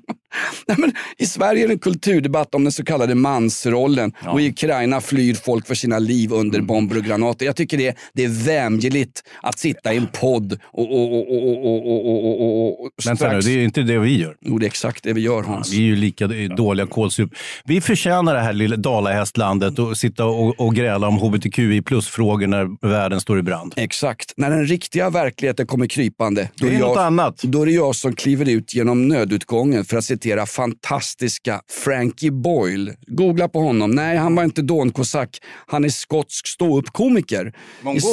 Nej, 0.68 0.76
men 0.80 0.92
I 1.18 1.26
Sverige 1.26 1.64
är 1.64 1.68
det 1.68 1.74
en 1.74 1.78
kulturdebatt 1.78 2.54
om 2.54 2.64
den 2.64 2.72
så 2.72 2.84
kallade 2.84 3.14
mansrollen 3.14 4.12
och 4.26 4.40
i 4.40 4.48
Ukraina 4.48 5.00
flyr 5.00 5.34
folk 5.34 5.66
för 5.66 5.74
sina 5.74 5.98
liv 5.98 6.32
under 6.32 6.58
Mm. 6.58 6.66
bomber 6.66 6.96
och 6.96 7.04
granater. 7.04 7.46
Jag 7.46 7.56
tycker 7.56 7.78
det, 7.78 7.96
det 8.12 8.24
är 8.24 8.44
vämjeligt 8.46 9.22
att 9.42 9.58
sitta 9.58 9.92
i 9.92 9.96
en 9.96 10.06
podd 10.06 10.58
och... 10.62 10.90
och, 10.92 11.12
och, 11.12 11.30
och, 11.30 11.64
och, 11.64 11.86
och, 11.86 12.06
och, 12.06 12.40
och, 12.40 12.84
och 12.84 12.90
Vänta 13.06 13.32
nu, 13.32 13.40
det 13.40 13.50
är 13.50 13.52
ju 13.52 13.64
inte 13.64 13.82
det 13.82 13.98
vi 13.98 14.18
gör. 14.18 14.36
Jo, 14.40 14.58
det 14.58 14.64
är 14.64 14.66
exakt 14.66 15.04
det 15.04 15.12
vi 15.12 15.20
gör 15.20 15.42
Hans. 15.42 15.72
Vi 15.72 15.76
är 15.76 15.82
ju 15.82 15.96
lika 15.96 16.26
dåliga 16.56 16.86
kålsup. 16.86 17.30
Vi 17.64 17.80
förtjänar 17.80 18.34
det 18.34 18.40
här 18.40 18.52
lilla 18.52 18.76
dalahästlandet 18.76 19.78
och 19.78 19.96
sitta 19.96 20.24
och, 20.24 20.60
och 20.60 20.74
gräla 20.74 21.08
om 21.08 21.16
hbtqi 21.18 21.82
plus-frågor 21.82 22.46
när 22.46 22.88
världen 22.88 23.20
står 23.20 23.38
i 23.38 23.42
brand. 23.42 23.74
Exakt. 23.76 24.32
När 24.36 24.50
den 24.50 24.66
riktiga 24.66 25.10
verkligheten 25.10 25.66
kommer 25.66 25.86
krypande, 25.86 26.48
då 26.54 26.66
Det 26.66 26.74
är 26.74 26.78
jag, 26.78 26.88
något 26.88 26.98
annat. 26.98 27.42
Då 27.42 27.62
är 27.62 27.66
det 27.66 27.72
jag 27.72 27.94
som 27.96 28.14
kliver 28.14 28.48
ut 28.50 28.74
genom 28.74 29.08
nödutgången 29.08 29.84
för 29.84 29.96
att 29.96 30.04
citera 30.04 30.46
fantastiska 30.46 31.60
Frankie 31.84 32.30
Boyle. 32.30 32.94
Googla 33.06 33.48
på 33.48 33.60
honom. 33.60 33.90
Nej, 33.90 34.16
han 34.16 34.34
var 34.34 34.44
inte 34.44 34.62
dånkosack. 34.62 35.38
Han 35.66 35.84
är 35.84 35.88
skotsk 35.88 36.46
ståuppkomiker. 36.46 37.52
Mongol. 37.82 38.00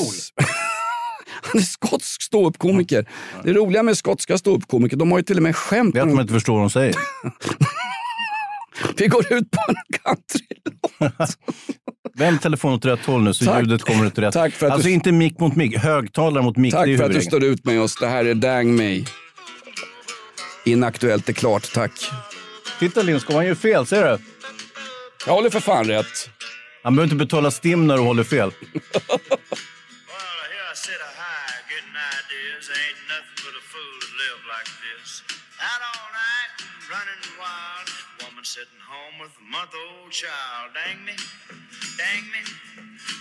Han 1.41 1.61
är 1.61 1.65
skotsk 1.65 2.21
ståuppkomiker. 2.21 3.09
Det 3.43 3.53
roliga 3.53 3.83
med 3.83 3.97
skotska 3.97 4.37
ståuppkomiker, 4.37 4.97
de 4.97 5.11
har 5.11 5.19
ju 5.19 5.23
till 5.23 5.37
och 5.37 5.43
med 5.43 5.55
skämt. 5.55 5.93
Det 5.93 5.99
är 5.99 6.03
att 6.03 6.09
de 6.09 6.19
inte 6.19 6.33
förstår 6.33 6.53
vad 6.53 6.61
de 6.63 6.69
säger. 6.69 6.95
Vi 8.97 9.07
går 9.07 9.33
ut 9.33 9.51
på 9.51 9.59
en 9.67 9.75
countrylåt. 10.03 11.37
Välj 12.17 12.37
telefon 12.39 12.73
åt 12.73 12.85
rätt 12.85 13.05
håll 13.05 13.23
nu 13.23 13.33
så 13.33 13.45
Tack. 13.45 13.61
ljudet 13.61 13.83
kommer 13.83 14.05
åt 14.05 14.17
rätt. 14.19 14.33
Tack 14.33 14.53
för 14.53 14.67
att 14.67 14.73
alltså 14.73 14.87
du- 14.87 14.93
inte 14.93 15.11
mick 15.11 15.39
mot 15.39 15.55
mick, 15.55 15.77
högtalare 15.77 16.43
mot 16.43 16.57
mick. 16.57 16.73
Tack 16.73 16.97
för 16.97 17.03
att 17.03 17.13
du 17.13 17.21
står 17.21 17.43
ut 17.43 17.65
med 17.65 17.81
oss. 17.81 17.95
Det 17.99 18.07
här 18.07 18.25
är 18.25 18.33
Dang 18.35 18.75
Me. 18.75 19.03
Inaktuellt 20.67 21.29
är 21.29 21.33
klart, 21.33 21.73
tack. 21.73 21.91
Titta 22.79 23.01
Lindskog, 23.01 23.35
han 23.35 23.45
gör 23.45 23.55
fel, 23.55 23.85
ser 23.85 24.03
du? 24.03 24.23
Jag 25.25 25.33
håller 25.33 25.49
för 25.49 25.59
fan 25.59 25.85
rätt. 25.85 26.29
Han 26.83 26.95
behöver 26.95 27.13
inte 27.13 27.25
betala 27.25 27.51
STIM 27.51 27.87
när 27.87 27.95
du 27.97 28.01
håller 28.01 28.23
fel. 28.23 28.51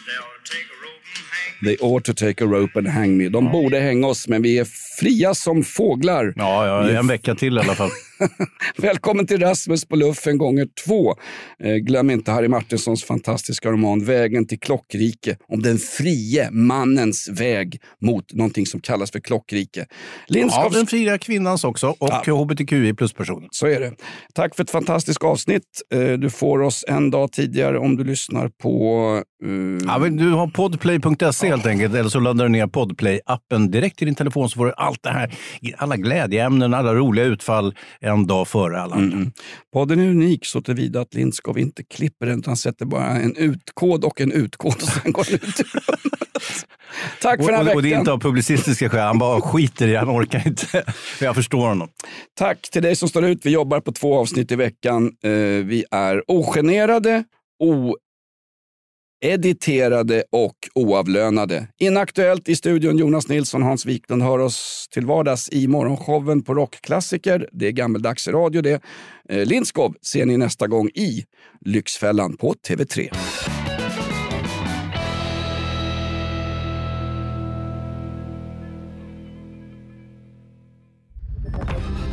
They 0.07 0.16
ought 0.16 0.45
to 0.45 0.53
take 0.53 0.66
a 0.70 0.78
rope 0.84 1.05
and 1.16 1.26
hang 1.32 1.64
They 1.64 1.76
ought 1.76 2.05
to 2.05 2.14
take 2.14 2.45
a 2.45 2.47
rope 2.47 2.78
and 2.78 2.89
hang 2.89 3.16
me. 3.16 3.28
De 3.28 3.53
borde 3.53 3.78
hänga 3.78 4.07
oss, 4.07 4.28
men 4.28 4.43
vi 4.43 4.59
är 4.59 4.66
fria 5.01 5.34
som 5.34 5.64
fåglar. 5.64 6.32
Ja, 6.37 6.66
ja 6.66 6.99
en 6.99 7.07
vecka 7.07 7.34
till 7.34 7.57
i 7.57 7.61
alla 7.61 7.74
fall. 7.74 7.91
Välkommen 8.76 9.26
till 9.26 9.40
Rasmus 9.40 9.84
på 9.84 9.96
luffen 9.96 10.38
gånger 10.38 10.66
två. 10.86 11.14
Eh, 11.62 11.74
glöm 11.74 12.10
inte 12.10 12.30
Harry 12.32 12.48
Martinsons 12.48 13.04
fantastiska 13.04 13.70
roman 13.70 14.04
Vägen 14.04 14.46
till 14.46 14.60
klockrike 14.60 15.36
om 15.48 15.62
den 15.62 15.78
frie 15.78 16.50
mannens 16.50 17.28
väg 17.32 17.80
mot 18.02 18.32
någonting 18.32 18.66
som 18.66 18.80
kallas 18.80 19.10
för 19.10 19.20
klockrike. 19.20 19.80
Ja, 19.80 19.86
Lindskov... 20.28 20.72
den 20.72 20.86
fria 20.86 21.18
kvinnans 21.18 21.64
också 21.64 21.94
och 21.98 22.26
hbtqi 22.26 22.94
plus-personen. 22.94 23.48
Så 23.50 23.66
är 23.66 23.80
det. 23.80 23.92
Tack 24.34 24.56
för 24.56 24.62
ett 24.62 24.70
fantastiskt 24.70 25.22
avsnitt. 25.24 25.62
Eh, 25.94 26.12
du 26.12 26.30
får 26.30 26.62
oss 26.62 26.84
en 26.88 27.10
dag 27.10 27.32
tidigare 27.32 27.78
om 27.78 27.96
du 27.96 28.04
lyssnar 28.04 28.48
på... 28.48 29.22
eh, 29.44 29.50
Ja, 29.86 29.98
du 29.98 30.30
har 30.30 30.46
podplay.se 30.46 31.48
helt 31.48 31.66
enkelt, 31.66 31.94
eller 31.94 32.08
så 32.08 32.20
laddar 32.20 32.44
du 32.44 32.48
ner 32.48 32.66
podplay-appen 32.66 33.68
direkt 33.68 33.98
till 33.98 34.06
din 34.06 34.14
telefon 34.14 34.48
så 34.48 34.56
får 34.56 34.66
du 34.66 34.72
allt 34.76 35.02
det 35.02 35.10
här, 35.10 35.34
alla 35.76 35.96
glädjeämnen, 35.96 36.74
alla 36.74 36.94
roliga 36.94 37.24
utfall 37.24 37.74
en 38.07 38.26
dag 38.26 38.48
före 38.48 38.80
alla 38.80 38.94
andra. 38.94 39.16
Mm. 39.16 39.32
Podden 39.72 40.00
är 40.00 40.09
unik 40.09 40.46
så 40.46 40.62
tillvida 40.62 41.00
att 41.00 41.14
Lindskov 41.14 41.59
inte 41.59 41.84
klipper 41.84 42.26
den 42.26 42.38
utan 42.38 42.57
sätter 42.57 42.86
bara 42.86 43.07
en 43.07 43.36
utkod 43.36 44.04
och 44.04 44.20
en 44.20 44.32
utkod 44.32 44.74
och 44.74 44.82
sen 44.82 45.12
går 45.12 45.24
den 45.24 45.34
ut 45.34 45.61
ur. 45.61 45.80
Tack 47.22 47.44
för 47.44 47.52
den 47.52 47.66
här 47.66 47.70
och, 47.70 47.76
och 47.76 47.82
det 47.82 47.88
är 47.88 47.90
veckan. 47.90 48.00
inte 48.00 48.12
av 48.12 48.20
publicistiska 48.20 48.88
skäl, 48.88 49.00
han 49.00 49.18
bara 49.18 49.40
skiter 49.40 49.88
i 49.88 49.90
det, 49.90 49.98
han 49.98 50.11
orkar 50.11 50.46
inte. 50.46 50.84
Jag 51.20 51.34
förstår 51.34 51.68
honom. 51.68 51.88
Tack 52.34 52.70
till 52.70 52.82
dig 52.82 52.96
som 52.96 53.09
står 53.09 53.24
ut. 53.24 53.46
Vi 53.46 53.50
jobbar 53.50 53.80
på 53.80 53.92
två 53.92 54.18
avsnitt 54.18 54.52
i 54.52 54.57
veckan. 54.57 55.12
Eh, 55.22 55.30
vi 55.64 55.84
är 55.90 56.30
ogenerade, 56.30 57.24
Editerade 59.27 60.24
och 60.33 60.57
oavlönade. 60.74 61.68
Inaktuellt 61.79 62.49
i 62.49 62.57
studion 62.57 62.99
Jonas 62.99 63.29
Nilsson, 63.29 63.62
Hans 63.62 63.87
Wiklund 63.87 64.22
hör 64.22 64.39
oss 64.39 64.89
till 64.91 65.07
vardags 65.07 65.49
i 65.53 65.68
morgonshowen 65.68 66.43
på 66.43 66.55
Rockklassiker. 66.55 67.49
Det 67.53 67.66
är 67.66 67.72
gammeldags 67.72 68.29
radio 68.29 68.62
det. 68.62 68.81
Eh, 69.29 69.45
Lindskov 69.45 69.95
ser 70.03 70.27
ni 70.27 70.37
nästa 70.37 70.66
gång 70.66 70.89
i 70.89 71.24
Lyxfällan 71.61 72.37
på 72.37 72.55
TV3. 72.68 73.11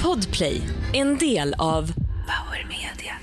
Podplay, 0.04 0.62
en 0.94 1.18
del 1.18 1.56
av 1.58 1.88
Power 2.28 2.68
Media. 2.70 3.23